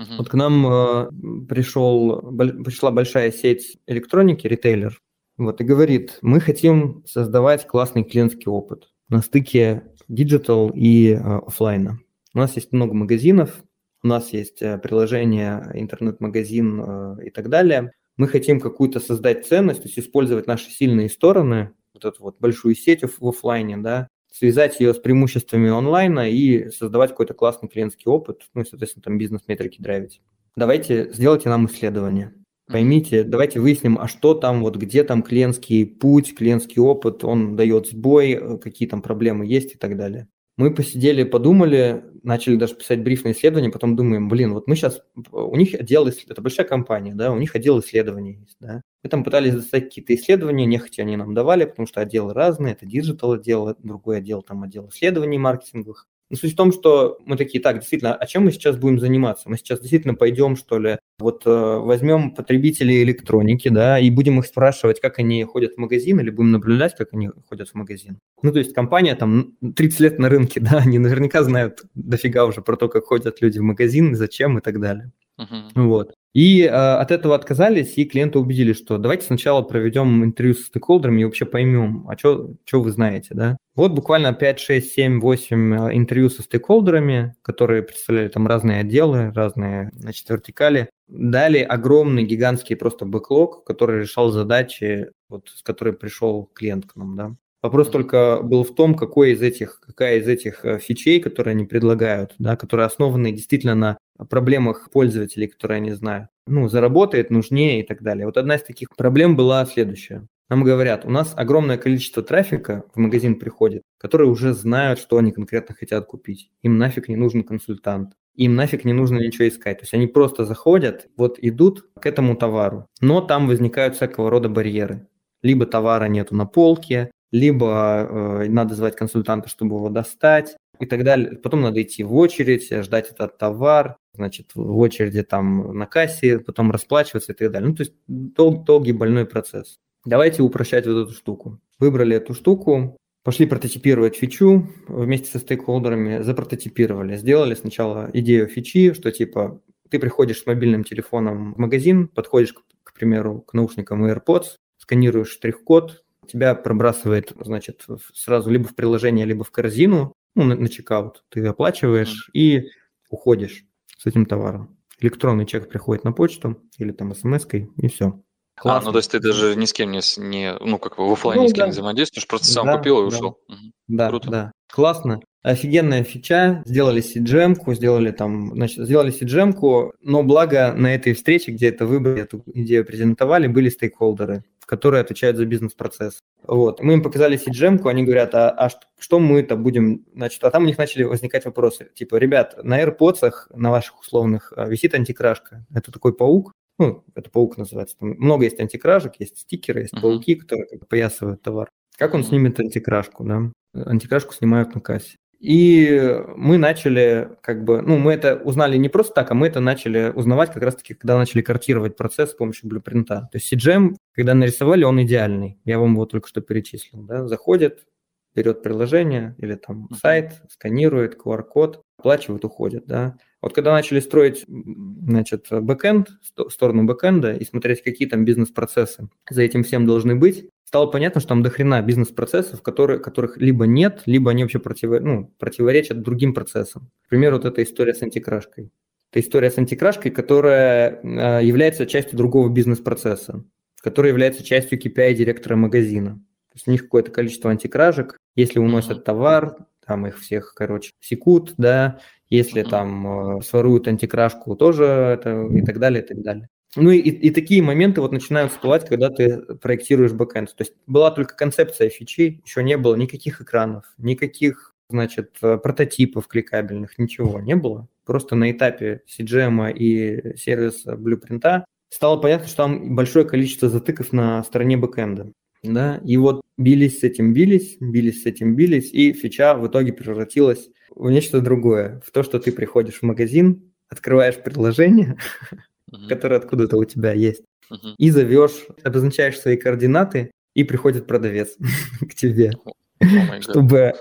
Uh-huh. 0.00 0.18
Вот 0.18 0.28
к 0.28 0.34
нам 0.34 0.66
э, 0.66 1.10
пришел, 1.48 2.20
пришла 2.36 2.90
большая 2.90 3.32
сеть 3.32 3.78
электроники, 3.86 4.46
ритейлер, 4.46 5.00
вот, 5.38 5.60
и 5.60 5.64
говорит, 5.64 6.18
мы 6.22 6.40
хотим 6.40 7.02
создавать 7.06 7.66
классный 7.66 8.04
клиентский 8.04 8.46
опыт 8.46 8.90
на 9.08 9.20
стыке 9.22 9.84
digital 10.08 10.70
и 10.74 11.10
э, 11.10 11.16
офлайна. 11.18 11.98
У 12.34 12.38
нас 12.38 12.56
есть 12.56 12.72
много 12.72 12.94
магазинов, 12.94 13.62
у 14.02 14.08
нас 14.08 14.32
есть 14.32 14.62
э, 14.62 14.78
приложение, 14.78 15.70
интернет-магазин 15.74 16.80
э, 16.80 17.26
и 17.26 17.30
так 17.30 17.48
далее. 17.48 17.92
Мы 18.16 18.28
хотим 18.28 18.60
какую-то 18.60 19.00
создать 19.00 19.46
ценность, 19.46 19.82
то 19.82 19.88
есть 19.88 19.98
использовать 19.98 20.46
наши 20.46 20.70
сильные 20.70 21.10
стороны, 21.10 21.72
вот 21.92 22.04
эту 22.04 22.22
вот 22.22 22.40
большую 22.40 22.74
сеть 22.74 23.02
в 23.02 23.26
офлайне, 23.26 23.76
да, 23.76 24.08
связать 24.36 24.78
ее 24.80 24.92
с 24.92 24.98
преимуществами 24.98 25.70
онлайна 25.70 26.30
и 26.30 26.68
создавать 26.70 27.10
какой-то 27.10 27.32
классный 27.32 27.68
клиентский 27.68 28.06
опыт, 28.06 28.42
ну 28.54 28.62
и, 28.62 28.64
соответственно, 28.64 29.02
там 29.02 29.18
бизнес-метрики 29.18 29.80
драйвить. 29.80 30.20
Давайте, 30.56 31.10
сделайте 31.12 31.48
нам 31.48 31.66
исследование. 31.66 32.34
Поймите, 32.66 33.22
давайте 33.22 33.60
выясним, 33.60 33.96
а 33.98 34.08
что 34.08 34.34
там, 34.34 34.60
вот 34.60 34.76
где 34.76 35.04
там 35.04 35.22
клиентский 35.22 35.86
путь, 35.86 36.34
клиентский 36.34 36.82
опыт, 36.82 37.22
он 37.24 37.54
дает 37.54 37.86
сбой, 37.86 38.32
э, 38.32 38.58
какие 38.58 38.88
там 38.88 39.02
проблемы 39.02 39.46
есть 39.46 39.74
и 39.74 39.78
так 39.78 39.96
далее. 39.96 40.28
Мы 40.56 40.74
посидели, 40.74 41.22
подумали, 41.22 42.02
начали 42.22 42.56
даже 42.56 42.74
писать 42.74 43.02
бриф 43.02 43.24
на 43.24 43.32
исследование, 43.32 43.70
потом 43.70 43.94
думаем, 43.94 44.28
блин, 44.28 44.52
вот 44.52 44.66
мы 44.66 44.74
сейчас, 44.74 45.00
у 45.30 45.56
них 45.56 45.74
отдел, 45.74 46.08
это 46.08 46.42
большая 46.42 46.66
компания, 46.66 47.14
да, 47.14 47.30
у 47.30 47.38
них 47.38 47.54
отдел 47.54 47.78
исследований 47.80 48.38
есть, 48.40 48.56
да. 48.58 48.82
Мы 49.12 49.24
пытались 49.24 49.54
достать 49.54 49.84
какие-то 49.84 50.14
исследования, 50.14 50.66
нехотя 50.66 51.02
они 51.02 51.16
нам 51.16 51.34
давали, 51.34 51.64
потому 51.64 51.86
что 51.86 52.00
отделы 52.00 52.34
разные, 52.34 52.72
это 52.72 52.86
digital 52.86 53.32
отдел, 53.32 53.74
другой 53.78 54.18
отдел, 54.18 54.42
там 54.42 54.62
отдел 54.62 54.88
исследований 54.88 55.38
маркетинговых. 55.38 56.06
Но 56.28 56.36
суть 56.36 56.54
в 56.54 56.56
том, 56.56 56.72
что 56.72 57.18
мы 57.24 57.36
такие, 57.36 57.62
так, 57.62 57.78
действительно, 57.78 58.14
а 58.14 58.26
чем 58.26 58.44
мы 58.44 58.50
сейчас 58.50 58.76
будем 58.76 58.98
заниматься? 58.98 59.48
Мы 59.48 59.56
сейчас 59.56 59.78
действительно 59.78 60.14
пойдем, 60.14 60.56
что 60.56 60.78
ли, 60.78 60.98
вот 61.20 61.46
э, 61.46 61.50
возьмем 61.50 62.32
потребителей 62.32 63.02
электроники, 63.04 63.68
да, 63.68 64.00
и 64.00 64.10
будем 64.10 64.40
их 64.40 64.46
спрашивать, 64.46 65.00
как 65.00 65.20
они 65.20 65.44
ходят 65.44 65.74
в 65.74 65.78
магазин, 65.78 66.18
или 66.18 66.30
будем 66.30 66.50
наблюдать, 66.50 66.96
как 66.96 67.12
они 67.12 67.30
ходят 67.48 67.68
в 67.68 67.74
магазин. 67.74 68.18
Ну, 68.42 68.52
то 68.52 68.58
есть 68.58 68.74
компания 68.74 69.14
там 69.14 69.56
30 69.76 70.00
лет 70.00 70.18
на 70.18 70.28
рынке, 70.28 70.58
да, 70.60 70.78
они 70.78 70.98
наверняка 70.98 71.44
знают 71.44 71.84
дофига 71.94 72.44
уже 72.44 72.60
про 72.60 72.76
то, 72.76 72.88
как 72.88 73.04
ходят 73.04 73.40
люди 73.40 73.60
в 73.60 73.62
магазин, 73.62 74.16
зачем 74.16 74.58
и 74.58 74.60
так 74.60 74.80
далее. 74.80 75.12
Uh-huh. 75.38 75.70
Вот. 75.74 76.14
И 76.36 76.64
э, 76.64 76.68
от 76.68 77.12
этого 77.12 77.34
отказались, 77.34 77.96
и 77.96 78.04
клиенты 78.04 78.38
убедили, 78.38 78.74
что 78.74 78.98
давайте 78.98 79.24
сначала 79.24 79.62
проведем 79.62 80.22
интервью 80.22 80.54
с 80.54 80.66
стейкхолдерами 80.66 81.22
и 81.22 81.24
вообще 81.24 81.46
поймем, 81.46 82.06
а 82.08 82.18
что 82.18 82.56
вы 82.72 82.90
знаете, 82.90 83.28
да. 83.32 83.56
Вот 83.74 83.92
буквально 83.92 84.34
5, 84.34 84.60
6, 84.60 84.92
7, 84.92 85.20
8 85.20 85.96
интервью 85.96 86.28
со 86.28 86.42
стейкхолдерами, 86.42 87.34
которые 87.40 87.82
представляли 87.82 88.28
там 88.28 88.46
разные 88.46 88.80
отделы, 88.80 89.32
разные, 89.32 89.90
значит, 89.94 90.28
вертикали, 90.28 90.90
дали 91.08 91.60
огромный, 91.60 92.24
гигантский 92.24 92.76
просто 92.76 93.06
бэклог, 93.06 93.64
который 93.64 94.02
решал 94.02 94.30
задачи, 94.30 95.10
вот, 95.30 95.48
с 95.48 95.62
которой 95.62 95.94
пришел 95.94 96.50
клиент 96.52 96.84
к 96.84 96.96
нам, 96.96 97.16
да. 97.16 97.36
Вопрос 97.66 97.90
только 97.90 98.42
был 98.44 98.62
в 98.62 98.72
том, 98.76 98.94
какой 98.94 99.32
из 99.32 99.42
этих, 99.42 99.80
какая 99.80 100.18
из 100.18 100.28
этих 100.28 100.64
э, 100.64 100.78
фичей, 100.78 101.18
которые 101.18 101.50
они 101.50 101.64
предлагают, 101.64 102.32
да, 102.38 102.54
которые 102.54 102.86
основаны 102.86 103.32
действительно 103.32 103.74
на 103.74 103.98
проблемах 104.30 104.88
пользователей, 104.92 105.48
которые 105.48 105.78
они 105.78 105.90
знают, 105.90 106.28
ну, 106.46 106.68
заработает, 106.68 107.30
нужнее 107.30 107.80
и 107.80 107.82
так 107.82 108.02
далее. 108.02 108.24
Вот 108.24 108.36
одна 108.36 108.54
из 108.54 108.62
таких 108.62 108.90
проблем 108.96 109.34
была 109.34 109.66
следующая. 109.66 110.28
Нам 110.48 110.62
говорят, 110.62 111.04
у 111.04 111.10
нас 111.10 111.34
огромное 111.36 111.76
количество 111.76 112.22
трафика 112.22 112.84
в 112.94 113.00
магазин 113.00 113.34
приходит, 113.34 113.82
которые 113.98 114.30
уже 114.30 114.54
знают, 114.54 115.00
что 115.00 115.18
они 115.18 115.32
конкретно 115.32 115.74
хотят 115.74 116.06
купить. 116.06 116.52
Им 116.62 116.78
нафиг 116.78 117.08
не 117.08 117.16
нужен 117.16 117.42
консультант. 117.42 118.12
Им 118.36 118.54
нафиг 118.54 118.84
не 118.84 118.92
нужно 118.92 119.18
ничего 119.18 119.48
искать. 119.48 119.78
То 119.78 119.82
есть 119.82 119.94
они 119.94 120.06
просто 120.06 120.44
заходят, 120.44 121.08
вот 121.16 121.36
идут 121.40 121.88
к 122.00 122.06
этому 122.06 122.36
товару. 122.36 122.86
Но 123.00 123.22
там 123.22 123.48
возникают 123.48 123.96
всякого 123.96 124.30
рода 124.30 124.48
барьеры. 124.48 125.08
Либо 125.42 125.66
товара 125.66 126.04
нету 126.04 126.36
на 126.36 126.46
полке, 126.46 127.10
либо 127.32 128.06
э, 128.08 128.48
надо 128.48 128.74
звать 128.74 128.96
консультанта, 128.96 129.48
чтобы 129.48 129.76
его 129.76 129.88
достать 129.88 130.56
и 130.78 130.86
так 130.86 131.04
далее. 131.04 131.36
Потом 131.36 131.62
надо 131.62 131.82
идти 131.82 132.04
в 132.04 132.14
очередь, 132.14 132.70
ждать 132.70 133.10
этот 133.10 133.38
товар, 133.38 133.96
значит, 134.14 134.50
в 134.54 134.78
очереди 134.78 135.22
там 135.22 135.76
на 135.76 135.86
кассе, 135.86 136.38
потом 136.38 136.70
расплачиваться 136.70 137.32
и 137.32 137.34
так 137.34 137.50
далее. 137.50 137.68
Ну, 137.68 137.74
то 137.74 137.82
есть 137.82 137.94
дол- 138.06 138.62
долгий 138.64 138.92
больной 138.92 139.26
процесс. 139.26 139.78
Давайте 140.04 140.42
упрощать 140.42 140.86
вот 140.86 141.08
эту 141.08 141.12
штуку. 141.12 141.60
Выбрали 141.78 142.16
эту 142.16 142.32
штуку, 142.32 142.96
пошли 143.24 143.46
прототипировать 143.46 144.16
фичу 144.16 144.68
вместе 144.86 145.30
со 145.30 145.38
стейкхолдерами, 145.38 146.22
запрототипировали. 146.22 147.16
Сделали 147.16 147.54
сначала 147.54 148.08
идею 148.12 148.46
фичи, 148.46 148.92
что 148.92 149.10
типа 149.10 149.60
ты 149.90 149.98
приходишь 149.98 150.40
с 150.42 150.46
мобильным 150.46 150.84
телефоном 150.84 151.54
в 151.54 151.58
магазин, 151.58 152.08
подходишь, 152.08 152.52
к, 152.52 152.62
к 152.84 152.94
примеру, 152.94 153.40
к 153.40 153.52
наушникам 153.54 154.04
AirPods, 154.04 154.56
сканируешь 154.78 155.30
штрих-код, 155.30 156.04
тебя 156.26 156.54
пробрасывает, 156.54 157.32
значит, 157.40 157.86
сразу 158.14 158.50
либо 158.50 158.68
в 158.68 158.74
приложение, 158.74 159.26
либо 159.26 159.44
в 159.44 159.50
корзину, 159.50 160.14
ну, 160.34 160.44
на, 160.44 160.54
на 160.54 160.68
чекаут. 160.68 161.24
Ты 161.30 161.44
оплачиваешь 161.46 162.28
mm. 162.28 162.32
и 162.34 162.68
уходишь 163.10 163.64
с 163.98 164.06
этим 164.06 164.26
товаром. 164.26 164.76
Электронный 164.98 165.46
чек 165.46 165.68
приходит 165.68 166.04
на 166.04 166.12
почту 166.12 166.62
или 166.78 166.92
там 166.92 167.14
смс-кой, 167.14 167.70
и 167.76 167.88
все. 167.88 168.20
Классно. 168.56 168.80
А, 168.80 168.84
ну 168.86 168.92
то 168.92 168.98
есть 168.98 169.10
ты 169.10 169.20
даже 169.20 169.54
ни 169.54 169.66
с 169.66 169.72
кем 169.74 169.90
не, 169.90 170.00
не 170.18 170.56
ну 170.60 170.78
как 170.78 170.96
бы 170.96 171.06
в 171.06 171.12
офлайне 171.12 171.42
ну, 171.42 171.46
ни 171.46 171.50
с 171.50 171.52
кем 171.52 171.60
да. 171.60 171.66
не 171.66 171.72
взаимодействуешь, 171.72 172.26
просто 172.26 172.46
сам 172.46 172.66
да, 172.66 172.78
купил 172.78 172.98
и 172.98 173.10
да. 173.10 173.16
ушел. 173.16 173.38
Угу. 173.48 173.72
Да, 173.88 174.08
Круто. 174.08 174.30
да. 174.30 174.52
Классно. 174.72 175.20
Офигенная 175.42 176.02
фича, 176.04 176.62
сделали 176.64 177.02
cgm 177.02 177.74
сделали 177.74 178.10
там, 178.10 178.54
значит, 178.54 178.84
сделали 178.84 179.12
cgm 179.12 179.90
но 180.00 180.22
благо 180.22 180.72
на 180.72 180.94
этой 180.94 181.12
встрече, 181.12 181.52
где 181.52 181.68
это 181.68 181.86
выбрали, 181.86 182.22
эту 182.22 182.42
идею 182.46 182.84
презентовали, 182.84 183.46
были 183.46 183.68
стейкхолдеры 183.68 184.42
которые 184.66 185.00
отвечают 185.00 185.36
за 185.36 185.46
бизнес-процесс. 185.46 186.18
Вот. 186.42 186.80
Мы 186.80 186.94
им 186.94 187.02
показали 187.02 187.38
cgm 187.38 187.88
они 187.88 188.04
говорят, 188.04 188.34
а, 188.34 188.50
а 188.50 188.68
что 188.98 189.18
мы-то 189.18 189.56
будем... 189.56 190.04
Значит, 190.14 190.44
а 190.44 190.50
там 190.50 190.64
у 190.64 190.66
них 190.66 190.76
начали 190.76 191.04
возникать 191.04 191.44
вопросы. 191.44 191.90
Типа, 191.94 192.16
ребят, 192.16 192.58
на 192.62 192.82
AirPods, 192.82 193.32
на 193.54 193.70
ваших 193.70 194.00
условных, 194.00 194.52
а, 194.56 194.66
висит 194.66 194.94
антикрашка. 194.94 195.64
Это 195.74 195.92
такой 195.92 196.14
паук, 196.14 196.52
ну, 196.78 197.04
это 197.14 197.30
паук 197.30 197.56
называется. 197.56 197.96
Там 197.98 198.10
много 198.10 198.44
есть 198.44 198.60
антикражек, 198.60 199.14
есть 199.18 199.38
стикеры, 199.38 199.82
есть 199.82 199.94
uh-huh. 199.94 200.02
пауки, 200.02 200.34
которые 200.34 200.66
как 200.66 200.88
поясывают 200.88 201.42
товар. 201.42 201.70
Как 201.96 202.12
он 202.12 202.22
снимет 202.24 202.60
антикрашку, 202.60 203.24
да? 203.24 203.50
Антикрашку 203.74 204.34
снимают 204.34 204.74
на 204.74 204.80
кассе. 204.80 205.16
И 205.38 206.22
мы 206.36 206.56
начали, 206.56 207.30
как 207.42 207.64
бы, 207.64 207.82
ну, 207.82 207.98
мы 207.98 208.12
это 208.12 208.36
узнали 208.36 208.76
не 208.76 208.88
просто 208.88 209.14
так, 209.14 209.30
а 209.30 209.34
мы 209.34 209.48
это 209.48 209.60
начали 209.60 210.12
узнавать 210.14 210.52
как 210.52 210.62
раз-таки, 210.62 210.94
когда 210.94 211.18
начали 211.18 211.42
картировать 211.42 211.96
процесс 211.96 212.30
с 212.30 212.34
помощью 212.34 212.68
блюпринта. 212.68 213.28
То 213.32 213.38
есть 213.38 213.52
CGM, 213.52 213.96
когда 214.12 214.34
нарисовали, 214.34 214.84
он 214.84 215.02
идеальный. 215.02 215.58
Я 215.64 215.78
вам 215.78 215.92
его 215.92 216.06
только 216.06 216.28
что 216.28 216.40
перечислил, 216.40 217.02
да, 217.02 217.26
заходит, 217.26 217.86
берет 218.34 218.62
приложение 218.62 219.34
или 219.38 219.54
там 219.54 219.88
сайт, 220.00 220.42
сканирует 220.48 221.16
QR-код, 221.22 221.82
оплачивает, 221.98 222.44
уходит, 222.44 222.86
да. 222.86 223.16
Вот 223.42 223.54
когда 223.54 223.72
начали 223.72 224.00
строить, 224.00 224.44
значит, 224.46 225.46
бэкэнд, 225.50 226.08
сторону 226.48 226.84
бэкэнда 226.84 227.34
и 227.34 227.44
смотреть, 227.44 227.82
какие 227.82 228.08
там 228.08 228.24
бизнес-процессы 228.24 229.08
за 229.30 229.42
этим 229.42 229.62
всем 229.62 229.86
должны 229.86 230.16
быть, 230.16 230.48
стало 230.66 230.86
понятно, 230.86 231.20
что 231.20 231.30
там 231.30 231.42
дохрена 231.42 231.80
бизнес-процессов, 231.80 232.60
которые, 232.60 232.98
которых 232.98 233.36
либо 233.36 233.66
нет, 233.66 234.02
либо 234.06 234.32
они 234.32 234.42
вообще 234.42 234.58
против, 234.58 235.00
ну, 235.00 235.32
противоречат 235.38 236.02
другим 236.02 236.34
процессам. 236.34 236.90
Например, 237.04 237.34
вот 237.34 237.44
эта 237.44 237.62
история 237.62 237.94
с 237.94 238.02
антикрашкой. 238.02 238.72
Это 239.12 239.20
история 239.20 239.50
с 239.50 239.58
антикрашкой, 239.58 240.10
которая 240.10 241.00
э, 241.02 241.44
является 241.44 241.86
частью 241.86 242.18
другого 242.18 242.48
бизнес-процесса, 242.48 243.44
который 243.80 244.08
является 244.08 244.42
частью 244.42 244.80
KPI 244.80 245.14
директора 245.14 245.54
магазина. 245.54 246.14
То 246.14 246.56
есть 246.56 246.68
у 246.68 246.72
них 246.72 246.82
какое-то 246.82 247.12
количество 247.12 247.50
антикражек, 247.50 248.18
если 248.34 248.58
уносят 248.58 249.04
товар, 249.04 249.56
там 249.86 250.06
их 250.08 250.18
всех, 250.18 250.52
короче, 250.56 250.90
секут, 251.00 251.54
да, 251.58 252.00
если 252.28 252.64
там 252.64 253.38
э, 253.38 253.42
своруют 253.42 253.86
антикражку, 253.86 254.56
тоже 254.56 254.84
это 254.84 255.46
и 255.46 255.62
так 255.62 255.78
далее, 255.78 256.02
и 256.02 256.06
так 256.06 256.22
далее. 256.22 256.48
Ну 256.76 256.90
и, 256.90 256.98
и 256.98 257.30
такие 257.30 257.62
моменты 257.62 258.00
вот 258.00 258.12
начинают 258.12 258.52
всплывать, 258.52 258.86
когда 258.86 259.08
ты 259.08 259.38
проектируешь 259.60 260.12
бэкэнд. 260.12 260.54
То 260.54 260.62
есть 260.62 260.74
была 260.86 261.10
только 261.10 261.34
концепция 261.34 261.88
фичи, 261.88 262.42
еще 262.44 262.62
не 262.62 262.76
было 262.76 262.94
никаких 262.94 263.40
экранов, 263.40 263.84
никаких, 263.98 264.74
значит, 264.90 265.36
э, 265.42 265.56
прототипов 265.56 266.28
кликабельных, 266.28 266.98
ничего 266.98 267.40
не 267.40 267.56
было. 267.56 267.88
Просто 268.04 268.36
на 268.36 268.50
этапе 268.50 269.02
CGM 269.08 269.72
и 269.72 270.36
сервиса 270.36 270.92
Blueprint 270.92 271.64
стало 271.88 272.18
понятно, 272.18 272.46
что 272.46 272.56
там 272.56 272.94
большое 272.94 273.24
количество 273.24 273.68
затыков 273.68 274.12
на 274.12 274.42
стороне 274.44 274.76
бэкэнда. 274.76 275.32
Да, 275.62 276.00
и 276.04 276.16
вот 276.16 276.42
бились 276.58 277.00
с 277.00 277.02
этим, 277.02 277.32
бились, 277.32 277.76
бились 277.80 278.22
с 278.22 278.26
этим, 278.26 278.54
бились, 278.54 278.92
и 278.92 279.12
фича 279.12 279.54
в 279.54 279.66
итоге 279.66 279.92
превратилась 279.92 280.68
в 280.94 281.10
нечто 281.10 281.40
другое. 281.40 282.00
В 282.04 282.10
то, 282.10 282.22
что 282.22 282.38
ты 282.38 282.52
приходишь 282.52 283.00
в 283.00 283.02
магазин, 283.02 283.72
открываешь 283.88 284.36
приложение, 284.36 285.16
uh-huh. 285.92 286.08
которое 286.08 286.36
откуда-то 286.36 286.76
у 286.76 286.84
тебя 286.84 287.12
есть, 287.12 287.42
uh-huh. 287.70 287.94
и 287.98 288.10
зовешь, 288.10 288.66
обозначаешь 288.82 289.38
свои 289.38 289.56
координаты, 289.56 290.30
и 290.54 290.64
приходит 290.64 291.06
продавец 291.06 291.56
к 292.00 292.14
тебе, 292.14 292.52
oh 292.64 293.40
чтобы, 293.40 293.94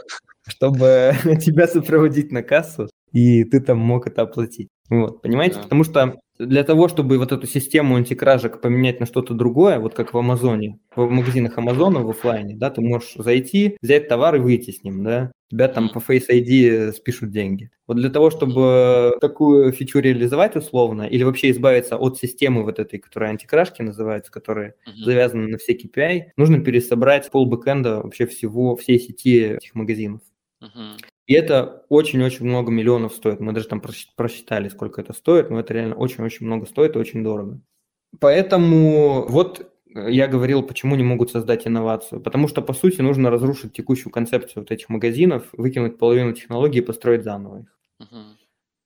чтобы 0.48 1.14
тебя 1.42 1.68
сопроводить 1.68 2.32
на 2.32 2.44
кассу, 2.44 2.90
и 3.12 3.44
ты 3.44 3.60
там 3.60 3.78
мог 3.78 4.08
это 4.08 4.24
оплатить. 4.24 4.70
Вот, 4.90 5.22
понимаете? 5.22 5.58
Yeah. 5.58 5.64
Потому 5.64 5.84
что 5.84 6.20
для 6.38 6.64
того, 6.64 6.88
чтобы 6.88 7.18
вот 7.18 7.32
эту 7.32 7.48
систему 7.48 7.96
антикражек 7.96 8.62
поменять 8.62 9.00
на 9.00 9.06
что-то 9.06 9.34
другое, 9.34 9.80
вот 9.80 9.94
как 9.94 10.14
в 10.14 10.18
Амазоне, 10.18 10.80
в 10.96 11.10
магазинах 11.10 11.58
Амазона 11.58 12.02
в 12.02 12.10
офлайне, 12.10 12.56
да, 12.56 12.70
ты 12.70 12.82
можешь 12.82 13.14
зайти, 13.16 13.78
взять 13.82 14.08
товар 14.08 14.36
и 14.36 14.40
выйти 14.40 14.72
с 14.72 14.84
ним, 14.84 15.04
да, 15.04 15.32
тебя 15.50 15.68
там 15.68 15.90
по 15.90 16.00
Face 16.00 16.30
ID 16.30 16.92
спишут 16.94 17.32
деньги. 17.32 17.70
Вот 17.88 17.98
для 17.98 18.10
того, 18.10 18.30
чтобы 18.30 19.14
такую 19.22 19.72
фичу 19.72 20.00
реализовать 20.00 20.56
условно, 20.56 21.04
или 21.04 21.24
вообще 21.24 21.52
избавиться 21.52 21.98
от 21.98 22.18
системы 22.18 22.64
вот 22.64 22.80
этой, 22.80 23.00
которая 23.00 23.32
антикрашки 23.32 23.82
называется, 23.82 24.32
которая 24.32 24.76
uh-huh. 24.88 25.04
завязана 25.04 25.48
на 25.48 25.58
все 25.58 25.74
KPI, 25.74 26.32
нужно 26.36 26.60
пересобрать 26.60 27.30
пол 27.30 27.46
бэкэнда 27.46 28.02
вообще 28.02 28.26
всего, 28.26 28.76
всей 28.76 29.00
сети 29.00 29.56
этих 29.56 29.76
магазинов. 29.76 30.22
Uh-huh. 30.62 30.98
И 31.28 31.34
это 31.34 31.86
очень-очень 31.90 32.46
много 32.46 32.72
миллионов 32.72 33.14
стоит. 33.14 33.40
Мы 33.40 33.52
даже 33.52 33.68
там 33.68 33.82
просчитали, 34.16 34.70
сколько 34.70 35.02
это 35.02 35.14
стоит, 35.14 35.50
но 35.50 35.60
это 35.60 35.74
реально 35.74 35.96
очень-очень 35.96 36.46
много 36.46 36.66
стоит 36.66 36.96
и 36.96 37.00
очень 37.00 37.24
дорого. 37.24 37.60
Поэтому 38.20 39.26
вот 39.28 39.72
я 39.96 40.28
говорил, 40.28 40.62
почему 40.62 40.96
не 40.96 41.04
могут 41.04 41.32
создать 41.32 41.66
инновацию. 41.66 42.22
Потому 42.22 42.48
что, 42.48 42.62
по 42.62 42.74
сути, 42.74 43.02
нужно 43.02 43.30
разрушить 43.30 43.74
текущую 43.74 44.12
концепцию 44.12 44.64
вот 44.64 44.72
этих 44.72 44.90
магазинов, 44.90 45.48
выкинуть 45.54 45.98
половину 45.98 46.34
технологий 46.34 46.80
и 46.80 46.84
построить 46.84 47.24
заново 47.24 47.62
их. 47.62 47.80
Угу. 48.00 48.20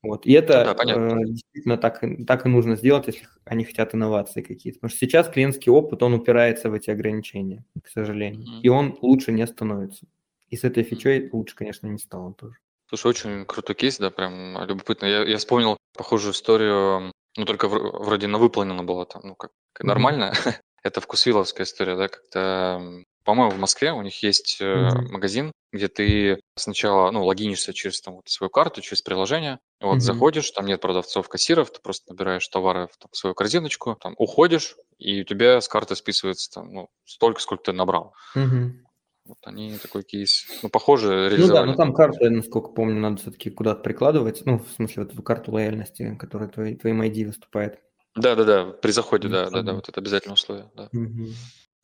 Вот. 0.04 0.26
И 0.26 0.32
это 0.32 0.76
да, 0.78 0.94
э, 0.94 1.26
действительно 1.26 1.78
так, 1.78 2.02
так 2.26 2.46
и 2.46 2.50
нужно 2.50 2.76
сделать, 2.76 3.08
если 3.08 3.28
они 3.44 3.66
хотят 3.66 3.94
инновации 3.94 4.42
какие-то. 4.42 4.80
Потому 4.80 4.92
что 4.92 5.00
сейчас 5.00 5.28
клиентский 5.28 5.72
опыт, 5.72 6.04
он 6.04 6.14
упирается 6.14 6.70
в 6.70 6.74
эти 6.74 6.90
ограничения, 6.90 7.66
к 7.84 7.90
сожалению. 7.90 8.44
Угу. 8.44 8.62
И 8.62 8.70
он 8.70 8.98
лучше 9.02 9.32
не 9.32 9.46
становится. 9.46 10.06
И 10.50 10.58
с 10.58 10.64
этой 10.64 10.84
фичой 10.84 11.30
лучше, 11.32 11.56
конечно, 11.56 11.88
не 11.88 12.00
стало 12.00 12.34
тоже. 12.34 12.56
Слушай, 12.88 13.08
очень 13.08 13.46
крутой 13.46 13.76
кейс, 13.76 14.00
да, 14.00 14.10
прям 14.10 14.64
любопытно. 14.66 15.06
Я, 15.06 15.24
я 15.24 15.38
вспомнил 15.38 15.78
похожую 15.96 16.34
историю, 16.34 17.14
ну, 17.38 17.46
только 17.46 17.68
в, 17.68 17.74
вроде 17.74 18.28
на 18.28 18.40
выполнено 18.40 18.84
было 18.84 19.06
там, 19.06 19.22
ну, 19.24 19.36
как, 19.36 19.52
как 19.74 19.86
mm-hmm. 19.86 19.88
нормально. 19.88 20.34
Это 20.84 21.02
вкусвиловская 21.02 21.66
история, 21.66 21.96
да, 21.96 22.08
как-то, 22.08 23.04
по-моему, 23.26 23.52
в 23.52 23.60
Москве 23.60 23.92
у 23.92 24.02
них 24.02 24.24
есть 24.24 24.60
mm-hmm. 24.60 25.10
магазин, 25.10 25.52
где 25.72 25.88
ты 25.88 26.42
сначала, 26.56 27.12
ну, 27.12 27.24
логинишься 27.26 27.74
через 27.74 28.02
там 28.02 28.16
вот 28.16 28.28
свою 28.28 28.50
карту, 28.50 28.82
через 28.82 29.04
приложение, 29.04 29.60
вот 29.80 29.98
mm-hmm. 29.98 30.00
заходишь, 30.00 30.50
там 30.50 30.66
нет 30.66 30.82
продавцов, 30.82 31.30
кассиров, 31.30 31.72
ты 31.72 31.80
просто 31.82 32.12
набираешь 32.12 32.48
товары 32.48 32.88
в 32.88 32.98
там, 32.98 33.14
свою 33.14 33.36
корзиночку, 33.36 33.98
там 34.02 34.16
уходишь, 34.18 34.78
и 34.98 35.22
у 35.22 35.26
тебя 35.26 35.62
с 35.62 35.68
карты 35.68 35.96
списывается 35.96 36.50
там, 36.50 36.74
ну, 36.74 36.90
столько, 37.06 37.40
сколько 37.40 37.66
ты 37.66 37.72
набрал. 37.72 38.16
Mm-hmm. 38.36 38.72
Вот 39.30 39.38
они 39.44 39.78
такой 39.78 40.02
кейс, 40.02 40.48
ну, 40.64 40.70
похоже, 40.70 41.30
реализовали. 41.30 41.48
Ну 41.48 41.54
да, 41.54 41.66
но 41.66 41.76
там 41.76 41.94
карту, 41.94 42.24
я 42.24 42.32
насколько 42.32 42.70
помню, 42.70 43.00
надо 43.00 43.18
все-таки 43.18 43.52
куда-то 43.52 43.82
прикладывать, 43.82 44.42
ну, 44.46 44.58
в 44.58 44.68
смысле, 44.72 45.04
вот 45.04 45.14
эту 45.14 45.22
карту 45.22 45.52
лояльности, 45.52 46.16
которая 46.20 46.50
твой, 46.50 46.76
твоим 46.76 47.04
ID 47.04 47.28
выступает. 47.28 47.80
Да-да-да, 48.16 48.66
при 48.66 48.90
заходе, 48.90 49.28
да-да-да, 49.28 49.74
вот 49.74 49.88
это 49.88 50.02
обязательное 50.02 50.34
условие, 50.34 50.72
да. 50.76 50.90
Угу. 50.92 51.28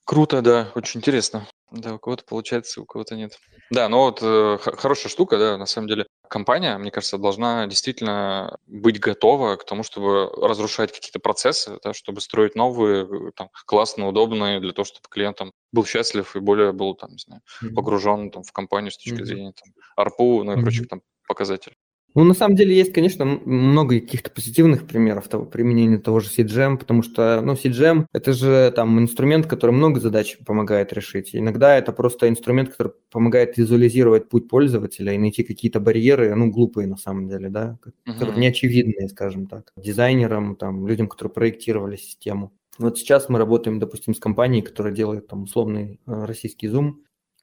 Круто, 0.06 0.41
да, 0.41 0.72
очень 0.74 1.02
интересно. 1.02 1.48
Да, 1.72 1.93
у 1.93 2.00
кого-то 2.00 2.24
получается, 2.26 2.82
у 2.82 2.86
кого-то 2.86 3.16
нет. 3.16 3.38
Да, 3.70 3.89
но 3.89 4.06
вот 4.06 4.20
э, 4.24 4.58
хорошая 4.60 5.12
штука, 5.12 5.38
да, 5.38 5.58
на 5.58 5.68
самом 5.68 5.88
деле. 5.88 6.08
Компания, 6.30 6.78
мне 6.78 6.92
кажется, 6.92 7.18
должна 7.18 7.68
действительно 7.68 8.58
быть 8.68 9.00
готова 9.00 9.56
к 9.56 9.66
тому, 9.66 9.84
чтобы 9.84 10.30
разрушать 10.42 10.92
какие-то 10.92 11.20
процессы, 11.20 11.80
да, 11.84 11.94
чтобы 11.94 12.22
строить 12.22 12.56
новые, 12.56 13.06
э, 13.06 13.32
там, 13.36 13.50
классные, 13.66 14.08
удобные, 14.08 14.60
для 14.60 14.72
того, 14.74 14.86
чтобы 14.86 15.08
клиентам 15.10 15.54
был 15.72 15.86
счастлив 15.86 16.36
и 16.36 16.40
более 16.40 16.72
был, 16.72 16.96
там, 16.96 17.12
не 17.12 17.20
знаю, 17.20 17.42
погружен 17.76 18.32
там, 18.32 18.44
в 18.44 18.52
компанию 18.52 18.92
с 18.92 18.98
точки 18.98 19.24
зрения 19.26 19.54
там, 19.54 20.06
ARPU, 20.06 20.44
ну 20.44 20.52
и 20.54 20.56
прочих 20.62 20.88
там 20.88 21.02
показателей. 21.28 21.78
Ну, 22.16 22.24
на 22.24 22.34
самом 22.34 22.55
деле 22.55 22.76
есть, 22.76 22.93
конечно, 22.93 23.26
много 23.26 23.99
каких-то 23.99 24.32
позитивных 24.32 24.88
примеров 24.88 25.28
того 25.28 25.45
применения 25.45 25.97
того 25.97 26.22
же 26.22 26.30
CGM, 26.30 26.78
потому 26.78 27.03
что, 27.03 27.41
ну, 27.41 27.53
CGM– 27.53 28.05
это 28.13 28.32
же 28.32 28.72
там 28.74 28.97
инструмент, 28.99 29.47
который 29.47 29.72
много 29.72 29.99
задач 29.99 30.38
помогает 30.45 30.93
решить. 30.93 31.36
Иногда 31.36 31.78
это 31.78 31.91
просто 31.91 32.30
инструмент, 32.30 32.70
который 32.70 32.93
помогает 33.11 33.57
визуализировать 33.57 34.30
путь 34.30 34.47
пользователя 34.47 35.13
и 35.13 35.18
найти 35.18 35.43
какие-то 35.43 35.82
барьеры, 35.82 36.34
ну, 36.36 36.49
глупые 36.49 36.88
на 36.88 36.95
самом 36.95 37.28
деле, 37.28 37.49
да, 37.49 37.78
которые 38.05 38.36
uh-huh. 38.36 38.39
неочевидные, 38.39 39.09
скажем 39.09 39.47
так, 39.47 39.74
дизайнерам, 39.76 40.55
там, 40.55 40.88
людям, 40.88 41.09
которые 41.09 41.34
проектировали 41.34 41.97
систему. 41.97 42.53
Вот 42.78 42.97
сейчас 42.97 43.28
мы 43.28 43.39
работаем, 43.39 43.80
допустим, 43.80 44.13
с 44.13 44.20
компанией, 44.20 44.61
которая 44.61 44.93
делает 44.93 45.28
там 45.28 45.43
условный 45.43 45.99
э, 46.07 46.26
российский 46.26 46.68
Zoom, 46.68 46.95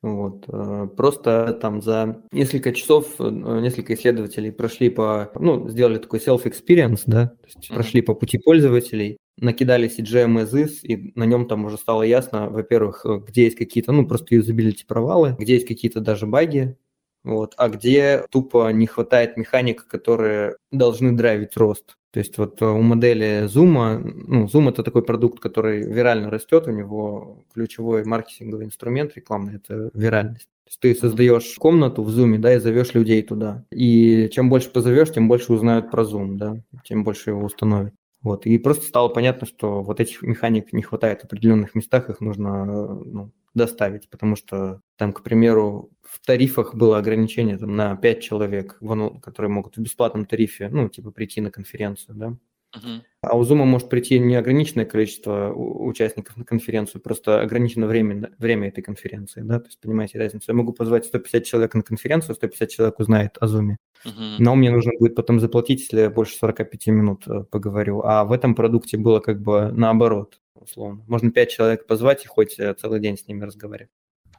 вот. 0.02 0.46
Э, 0.48 0.88
просто 0.96 1.56
там 1.60 1.80
за 1.80 2.22
несколько 2.32 2.72
часов 2.72 3.14
э, 3.20 3.30
несколько 3.30 3.94
исследователей 3.94 4.50
прошли 4.50 4.90
по, 4.90 5.30
ну, 5.36 5.68
сделали 5.68 5.98
такой 5.98 6.18
self-experience, 6.18 7.02
да, 7.06 7.28
то 7.28 7.46
есть 7.46 7.70
mm-hmm. 7.70 7.74
прошли 7.74 8.02
по 8.02 8.14
пути 8.14 8.38
пользователей, 8.38 9.18
накидали 9.38 9.88
CGM 9.88 10.42
as 10.42 10.52
is, 10.54 10.80
и 10.82 11.12
на 11.14 11.24
нем 11.24 11.46
там 11.46 11.64
уже 11.64 11.78
стало 11.78 12.02
ясно, 12.02 12.50
во-первых, 12.50 13.06
э, 13.06 13.20
где 13.28 13.44
есть 13.44 13.56
какие-то, 13.56 13.92
ну, 13.92 14.06
просто 14.06 14.34
юзабилити 14.34 14.84
провалы, 14.86 15.36
где 15.38 15.54
есть 15.54 15.68
какие-то 15.68 16.00
даже 16.00 16.26
баги, 16.26 16.76
вот, 17.22 17.54
а 17.56 17.68
где 17.68 18.24
тупо 18.30 18.72
не 18.72 18.86
хватает 18.86 19.36
механик, 19.36 19.86
которые 19.86 20.56
должны 20.72 21.12
драйвить 21.12 21.56
рост. 21.56 21.96
То 22.12 22.18
есть 22.18 22.36
вот 22.36 22.60
э, 22.60 22.66
у 22.66 22.82
модели 22.82 23.46
Zoom, 23.46 24.24
ну, 24.26 24.44
Zoom 24.44 24.68
это 24.68 24.82
такой 24.82 25.02
продукт, 25.02 25.40
который 25.40 25.82
вирально 25.82 26.28
растет, 26.28 26.68
у 26.68 26.70
него 26.70 27.44
ключевой 27.54 28.04
маркетинговый 28.04 28.66
инструмент 28.66 29.16
рекламный– 29.16 29.56
это 29.56 29.90
виральность. 29.94 30.48
То 30.64 30.68
есть 30.68 30.80
ты 30.80 30.94
создаешь 30.94 31.54
комнату 31.58 32.02
в 32.02 32.10
Zoom, 32.10 32.36
да, 32.36 32.54
и 32.54 32.58
зовешь 32.58 32.92
людей 32.92 33.22
туда. 33.22 33.64
И 33.70 34.28
чем 34.30 34.50
больше 34.50 34.70
позовешь, 34.70 35.10
тем 35.10 35.26
больше 35.26 35.54
узнают 35.54 35.90
про 35.90 36.02
Zoom, 36.02 36.36
да, 36.36 36.56
тем 36.84 37.02
больше 37.02 37.30
его 37.30 37.44
установят. 37.44 37.94
Вот. 38.22 38.46
И 38.46 38.56
просто 38.58 38.86
стало 38.86 39.08
понятно, 39.08 39.46
что 39.46 39.82
вот 39.82 40.00
этих 40.00 40.22
механик 40.22 40.72
не 40.72 40.82
хватает 40.82 41.22
в 41.22 41.24
определенных 41.24 41.74
местах, 41.74 42.08
их 42.08 42.20
нужно 42.20 42.64
ну, 42.64 43.32
доставить, 43.54 44.08
потому 44.08 44.36
что 44.36 44.80
там, 44.96 45.12
к 45.12 45.22
примеру, 45.22 45.90
в 46.02 46.24
тарифах 46.24 46.74
было 46.74 46.98
ограничение 46.98 47.58
там, 47.58 47.74
на 47.74 47.96
5 47.96 48.22
человек, 48.22 48.78
которые 49.22 49.50
могут 49.50 49.76
в 49.76 49.80
бесплатном 49.80 50.26
тарифе, 50.26 50.68
ну, 50.68 50.88
типа, 50.88 51.10
прийти 51.10 51.40
на 51.40 51.50
конференцию, 51.50 52.14
да. 52.16 52.36
Uh-huh. 52.74 53.02
А 53.20 53.36
у 53.36 53.42
Zoom 53.42 53.64
может 53.64 53.88
прийти 53.88 54.18
неограниченное 54.18 54.86
количество 54.86 55.52
участников 55.52 56.36
на 56.36 56.44
конференцию, 56.44 57.02
просто 57.02 57.40
ограничено 57.40 57.86
время, 57.86 58.30
время 58.38 58.68
этой 58.68 58.82
конференции, 58.82 59.42
да, 59.42 59.60
то 59.60 59.66
есть 59.66 59.78
понимаете 59.80 60.18
разницу. 60.18 60.50
Я 60.50 60.54
могу 60.54 60.72
позвать 60.72 61.04
150 61.04 61.44
человек 61.44 61.74
на 61.74 61.82
конференцию, 61.82 62.34
150 62.34 62.68
человек 62.70 62.98
узнает 62.98 63.36
о 63.40 63.46
Zoom, 63.46 63.76
uh-huh. 64.04 64.36
но 64.38 64.54
мне 64.54 64.70
нужно 64.70 64.92
будет 64.98 65.14
потом 65.14 65.38
заплатить, 65.38 65.80
если 65.80 66.00
я 66.00 66.10
больше 66.10 66.34
45 66.36 66.86
минут 66.88 67.28
э, 67.28 67.44
поговорю. 67.50 68.02
А 68.02 68.24
в 68.24 68.32
этом 68.32 68.54
продукте 68.54 68.96
было 68.96 69.20
как 69.20 69.40
бы 69.42 69.70
наоборот, 69.72 70.40
условно. 70.54 71.04
Можно 71.06 71.30
5 71.30 71.50
человек 71.50 71.86
позвать 71.86 72.24
и 72.24 72.28
хоть 72.28 72.58
э, 72.58 72.74
целый 72.74 73.00
день 73.00 73.18
с 73.18 73.26
ними 73.28 73.44
разговаривать. 73.44 73.90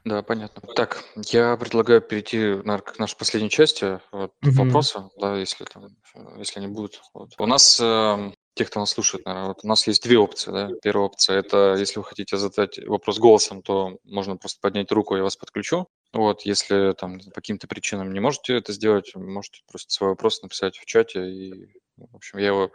Да, 0.04 0.22
понятно. 0.22 0.60
Так, 0.74 1.02
я 1.16 1.56
предлагаю 1.56 2.02
перейти, 2.02 2.38
наверное, 2.38 2.80
к 2.80 2.98
нашей 2.98 3.16
последней 3.16 3.48
части 3.48 4.00
вот, 4.12 4.32
mm-hmm. 4.44 4.50
вопроса, 4.50 5.08
да, 5.18 5.36
если 5.38 5.64
там, 5.64 5.88
если 6.36 6.58
они 6.58 6.68
будут. 6.68 7.00
Вот. 7.14 7.30
У 7.38 7.46
нас, 7.46 7.80
э, 7.80 8.32
те, 8.52 8.66
кто 8.66 8.80
нас 8.80 8.90
слушает, 8.90 9.24
наверное, 9.24 9.48
вот 9.48 9.60
у 9.62 9.66
нас 9.66 9.86
есть 9.86 10.02
две 10.02 10.18
опции, 10.18 10.52
да. 10.52 10.68
Первая 10.82 11.06
опция– 11.06 11.38
это 11.38 11.76
если 11.78 12.00
вы 12.00 12.04
хотите 12.04 12.36
задать 12.36 12.78
вопрос 12.86 13.18
голосом, 13.18 13.62
то 13.62 13.96
можно 14.04 14.36
просто 14.36 14.60
поднять 14.60 14.92
руку, 14.92 15.16
я 15.16 15.22
вас 15.22 15.36
подключу. 15.36 15.88
Вот, 16.12 16.42
если 16.42 16.92
там 16.92 17.18
по 17.18 17.36
каким-то 17.36 17.66
причинам 17.66 18.12
не 18.12 18.20
можете 18.20 18.58
это 18.58 18.74
сделать, 18.74 19.14
можете 19.14 19.62
просто 19.70 19.90
свой 19.90 20.10
вопрос 20.10 20.42
написать 20.42 20.76
в 20.76 20.84
чате, 20.84 21.30
и, 21.30 21.80
в 21.96 22.14
общем, 22.14 22.38
я 22.40 22.48
его 22.48 22.70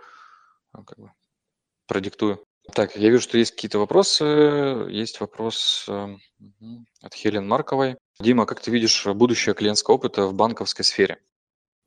ну, 0.73 0.83
как 0.83 0.97
бы 0.97 1.11
продиктую. 1.87 2.43
Так, 2.73 2.95
я 2.95 3.09
вижу, 3.09 3.21
что 3.21 3.37
есть 3.37 3.51
какие-то 3.51 3.79
вопросы. 3.79 4.23
Есть 4.89 5.19
вопрос 5.19 5.85
э, 5.87 6.15
от 7.01 7.13
Хелен 7.13 7.47
Марковой. 7.47 7.97
Дима, 8.19 8.45
как 8.45 8.59
ты 8.61 8.71
видишь 8.71 9.05
будущее 9.05 9.55
клиентского 9.55 9.95
опыта 9.95 10.27
в 10.27 10.33
банковской 10.33 10.83
сфере? 10.83 11.19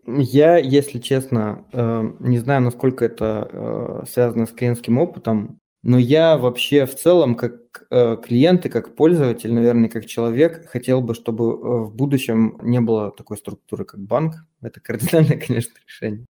Я, 0.05 0.57
если 0.57 0.99
честно, 0.99 1.65
э, 1.73 2.03
не 2.21 2.39
знаю, 2.39 2.63
насколько 2.63 3.05
это 3.05 3.49
э, 3.53 4.05
связано 4.09 4.47
с 4.47 4.53
клиентским 4.53 4.99
опытом, 4.99 5.61
но 5.83 5.99
я 5.99 6.37
вообще 6.37 6.87
в 6.87 6.95
целом, 6.95 7.35
как 7.35 7.87
э, 7.91 8.17
клиент 8.23 8.67
и 8.67 8.69
как 8.69 8.95
пользователь, 8.95 9.53
наверное, 9.53 9.89
как 9.89 10.07
человек, 10.07 10.69
хотел 10.69 11.01
бы, 11.01 11.15
чтобы 11.15 11.87
в 11.87 11.95
будущем 11.95 12.59
не 12.63 12.81
было 12.81 13.11
такой 13.11 13.37
структуры, 13.37 13.85
как 13.85 14.01
банк. 14.01 14.35
Это 14.61 14.81
кардинальное, 14.81 15.39
конечно, 15.47 15.73
решение. 15.85 16.27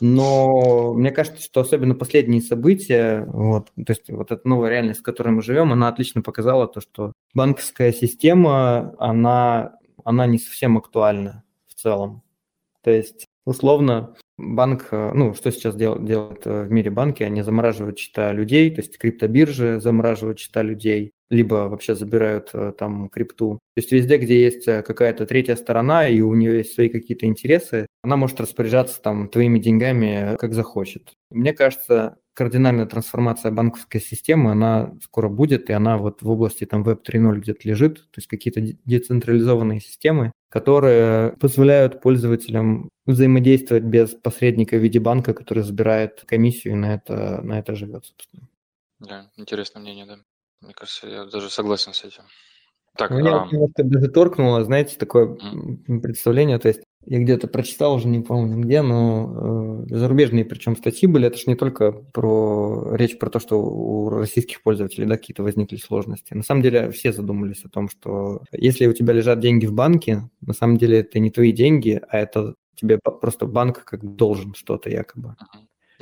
Но 0.00 0.92
мне 0.94 1.12
кажется, 1.12 1.42
что 1.42 1.60
особенно 1.60 1.94
последние 1.94 2.42
события, 2.42 3.24
вот, 3.26 3.72
то 3.74 3.92
есть 3.92 4.10
вот 4.10 4.32
эта 4.32 4.46
новая 4.46 4.70
реальность, 4.70 5.00
в 5.00 5.04
которой 5.04 5.28
мы 5.28 5.42
живем, 5.42 5.72
она 5.72 5.88
отлично 5.88 6.22
показала 6.22 6.66
то, 6.66 6.80
что 6.80 7.12
банковская 7.34 7.92
система, 7.92 8.94
она, 8.98 9.78
она 10.04 10.26
не 10.26 10.38
совсем 10.38 10.76
актуальна 10.78 11.44
в 11.68 11.74
целом. 11.74 12.22
То 12.82 12.90
есть, 12.90 13.26
условно, 13.44 14.14
банк, 14.38 14.88
э, 14.90 15.12
ну, 15.14 15.34
что 15.34 15.50
сейчас 15.50 15.74
дел, 15.76 15.98
делают 15.98 16.46
э, 16.46 16.64
в 16.64 16.70
мире 16.70 16.90
банки, 16.90 17.22
они 17.22 17.42
замораживают 17.42 17.98
счета 17.98 18.32
людей, 18.32 18.70
то 18.70 18.80
есть 18.80 18.98
криптобиржи 18.98 19.80
замораживают 19.80 20.38
счета 20.38 20.62
людей, 20.62 21.12
либо 21.30 21.68
вообще 21.68 21.94
забирают 21.94 22.50
э, 22.52 22.72
там 22.78 23.08
крипту. 23.08 23.58
То 23.74 23.80
есть 23.80 23.92
везде, 23.92 24.18
где 24.18 24.42
есть 24.42 24.64
какая-то 24.64 25.26
третья 25.26 25.56
сторона, 25.56 26.08
и 26.08 26.20
у 26.20 26.34
нее 26.34 26.58
есть 26.58 26.74
свои 26.74 26.88
какие-то 26.88 27.26
интересы, 27.26 27.86
она 28.02 28.16
может 28.16 28.40
распоряжаться 28.40 29.00
там 29.00 29.28
твоими 29.28 29.58
деньгами 29.58 30.36
как 30.38 30.52
захочет. 30.52 31.12
Мне 31.30 31.52
кажется, 31.52 32.18
кардинальная 32.36 32.86
трансформация 32.86 33.50
банковской 33.50 34.00
системы, 34.00 34.52
она 34.52 34.94
скоро 35.02 35.28
будет, 35.28 35.70
и 35.70 35.72
она 35.72 35.96
вот 35.96 36.20
в 36.20 36.28
области 36.28 36.66
там 36.66 36.84
Web 36.84 37.00
3.0 37.02 37.38
где-то 37.38 37.60
лежит, 37.66 37.96
то 37.96 38.18
есть 38.18 38.28
какие-то 38.28 38.60
децентрализованные 38.84 39.80
системы, 39.80 40.32
которые 40.48 41.36
позволяют 41.40 42.00
пользователям 42.00 42.88
взаимодействовать 43.06 43.84
без 43.84 44.14
посредника 44.14 44.76
в 44.76 44.80
виде 44.80 45.00
банка, 45.00 45.34
который 45.34 45.62
забирает 45.62 46.24
комиссию 46.26 46.74
и 46.74 46.76
на 46.76 46.94
это, 46.94 47.40
на 47.42 47.58
это 47.58 47.74
живет, 47.74 48.06
собственно. 48.06 48.48
Да, 48.98 49.30
интересное 49.36 49.80
мнение, 49.80 50.06
да. 50.06 50.18
Мне 50.60 50.72
кажется, 50.72 51.06
я 51.08 51.24
даже 51.26 51.50
согласен 51.50 51.92
с 51.92 52.04
этим. 52.04 52.24
Так, 52.96 53.10
Меня 53.10 53.42
а... 53.42 53.48
немножко 53.52 53.84
даже 53.84 54.08
торкнуло, 54.08 54.64
знаете, 54.64 54.96
такое 54.96 55.36
mm. 55.36 56.00
представление, 56.00 56.58
то 56.58 56.68
есть 56.68 56.80
я 57.06 57.20
где-то 57.20 57.46
прочитал, 57.46 57.94
уже 57.94 58.08
не 58.08 58.20
помню 58.20 58.58
где, 58.58 58.82
но 58.82 59.84
э, 59.88 59.94
зарубежные 59.94 60.44
причем 60.44 60.76
статьи 60.76 61.06
были, 61.06 61.28
это 61.28 61.38
же 61.38 61.44
не 61.46 61.54
только 61.54 61.92
про 61.92 62.96
речь 62.96 63.16
про 63.18 63.30
то, 63.30 63.38
что 63.38 63.60
у 63.62 64.08
российских 64.08 64.60
пользователей 64.62 65.06
да, 65.06 65.16
какие-то 65.16 65.44
возникли 65.44 65.76
сложности. 65.76 66.34
На 66.34 66.42
самом 66.42 66.62
деле 66.62 66.90
все 66.90 67.12
задумались 67.12 67.64
о 67.64 67.68
том, 67.68 67.88
что 67.88 68.42
если 68.50 68.86
у 68.86 68.92
тебя 68.92 69.12
лежат 69.12 69.38
деньги 69.38 69.66
в 69.66 69.72
банке, 69.72 70.28
на 70.40 70.52
самом 70.52 70.78
деле 70.78 70.98
это 70.98 71.20
не 71.20 71.30
твои 71.30 71.52
деньги, 71.52 72.00
а 72.08 72.18
это 72.18 72.54
тебе 72.74 72.98
просто 72.98 73.46
банк 73.46 73.84
как 73.84 74.02
должен 74.16 74.54
что-то 74.54 74.90
якобы. 74.90 75.36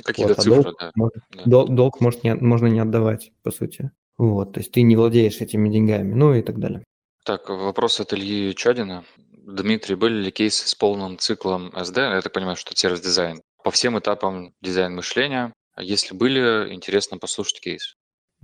Какие-то 0.03 0.33
вот, 0.33 0.39
а 0.39 0.41
цифры, 0.41 0.63
долг, 0.63 0.75
да. 0.79 0.91
Может, 0.95 1.13
да. 1.31 1.43
Долг, 1.45 1.75
долг 1.75 2.01
может 2.01 2.23
не, 2.23 2.35
можно 2.35 2.67
не 2.67 2.79
отдавать, 2.79 3.31
по 3.43 3.51
сути. 3.51 3.91
Вот, 4.17 4.53
то 4.53 4.59
есть 4.59 4.71
ты 4.71 4.81
не 4.81 4.95
владеешь 4.95 5.41
этими 5.41 5.69
деньгами, 5.69 6.13
ну 6.13 6.33
и 6.33 6.41
так 6.41 6.59
далее. 6.59 6.83
Так, 7.25 7.49
вопрос 7.49 7.99
от 7.99 8.13
Ильи 8.13 8.53
Чадина. 8.55 9.03
Дмитрий, 9.29 9.95
были 9.95 10.23
ли 10.23 10.31
кейсы 10.31 10.67
с 10.67 10.75
полным 10.75 11.17
циклом 11.17 11.69
SD? 11.69 11.99
Я 11.99 12.21
так 12.21 12.31
понимаю, 12.31 12.55
что 12.55 12.71
это 12.71 12.79
сервис-дизайн. 12.79 13.41
По 13.63 13.71
всем 13.71 13.97
этапам 13.99 14.53
дизайн 14.61 14.95
мышления. 14.95 15.53
А 15.75 15.83
если 15.83 16.15
были, 16.15 16.73
интересно 16.73 17.17
послушать 17.17 17.59
кейс. 17.61 17.95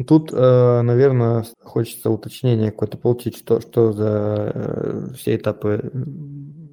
Тут, 0.08 0.32
э, 0.34 0.82
наверное, 0.82 1.46
хочется 1.62 2.10
уточнения 2.10 2.72
какое-то 2.72 2.98
получить, 2.98 3.38
что, 3.38 3.62
что 3.62 3.94
за 3.94 4.52
э, 4.54 5.14
все 5.16 5.36
этапы 5.36 5.92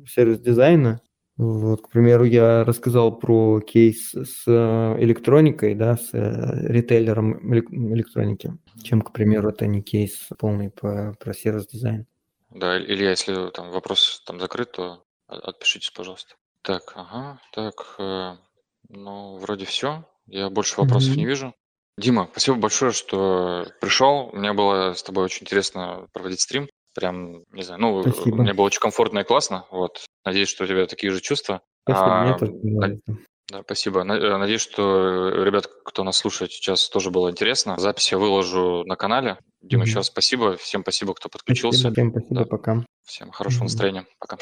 сервис-дизайна. 0.09 1.01
Вот, 1.39 1.83
к 1.83 1.89
примеру, 1.89 2.25
я 2.25 2.65
рассказал 2.65 3.17
про 3.17 3.61
кейс 3.61 4.13
с 4.13 4.43
э, 4.47 4.97
электроникой, 4.99 5.77
да, 5.77 5.97
с 5.97 6.11
ритейлером 6.13 7.39
электроники, 7.95 8.59
чем, 8.83 9.03
к 9.03 9.13
примеру, 9.13 9.51
это 9.51 9.69
не 9.69 9.81
кейс 9.81 10.29
полный 10.37 10.71
по, 10.71 11.15
про 11.21 11.33
сервис-дизайн. 11.33 12.07
Да, 12.51 12.77
Илья, 12.77 13.11
если 13.11 13.51
там 13.51 13.71
вопрос 13.71 14.21
там 14.27 14.41
закрыт, 14.41 14.73
то 14.73 15.05
отпишитесь, 15.29 15.91
пожалуйста. 15.91 16.35
Так, 16.63 16.93
ага, 16.97 17.41
так, 17.53 17.95
э, 18.01 18.33
ну, 18.89 19.37
вроде 19.39 19.65
все. 19.65 20.05
Я 20.27 20.51
больше 20.51 20.81
вопросов 20.81 21.15
не 21.17 21.25
вижу. 21.25 21.55
Дима, 21.97 22.29
спасибо 22.33 22.59
большое, 22.59 22.93
что 22.93 23.67
пришел. 23.81 24.31
Мне 24.33 24.53
было 24.53 24.95
с 24.95 25.03
тобой 25.05 25.25
очень 25.25 25.45
интересно 25.45 26.09
проводить 26.13 26.41
стрим. 26.41 26.69
Прям, 26.99 27.45
не 27.53 27.63
знаю, 27.63 27.81
ну, 27.81 28.03
Спасибо. 28.03 28.43
мне 28.43 28.55
было 28.55 28.67
очень 28.67 28.81
комфортно 28.81 29.21
и 29.21 29.25
классно. 29.25 29.65
Вот. 29.71 30.05
Надеюсь, 30.25 30.49
что 30.49 30.65
у 30.65 30.67
тебя 30.67 30.87
такие 30.87 31.13
же 31.13 31.21
чувства. 31.21 31.63
Спасибо, 31.85 32.21
мне 32.21 32.31
а, 32.33 32.39
тоже 32.39 32.53
да, 33.51 33.63
спасибо. 33.63 34.01
Э, 34.01 34.37
надеюсь, 34.37 34.61
что 34.61 35.31
ребят, 35.43 35.69
кто 35.85 36.05
нас 36.05 36.19
слушает 36.19 36.53
сейчас, 36.53 36.89
тоже 36.91 37.11
было 37.11 37.31
интересно. 37.31 37.79
Запись 37.79 38.13
я 38.13 38.19
выложу 38.19 38.85
на 38.85 38.97
канале. 38.97 39.39
Дима, 39.63 39.83
mm-hmm. 39.83 39.87
еще 39.87 39.97
раз 39.97 40.07
спасибо. 40.07 40.57
Всем 40.59 40.83
спасибо, 40.83 41.15
кто 41.15 41.29
подключился. 41.31 41.81
Спасибо, 41.81 41.95
всем 41.95 42.11
спасибо, 42.11 42.35
да. 42.41 42.45
пока. 42.45 42.85
Всем 43.05 43.31
хорошего 43.31 43.63
mm-hmm. 43.63 43.65
настроения. 43.65 44.07
Пока. 44.19 44.37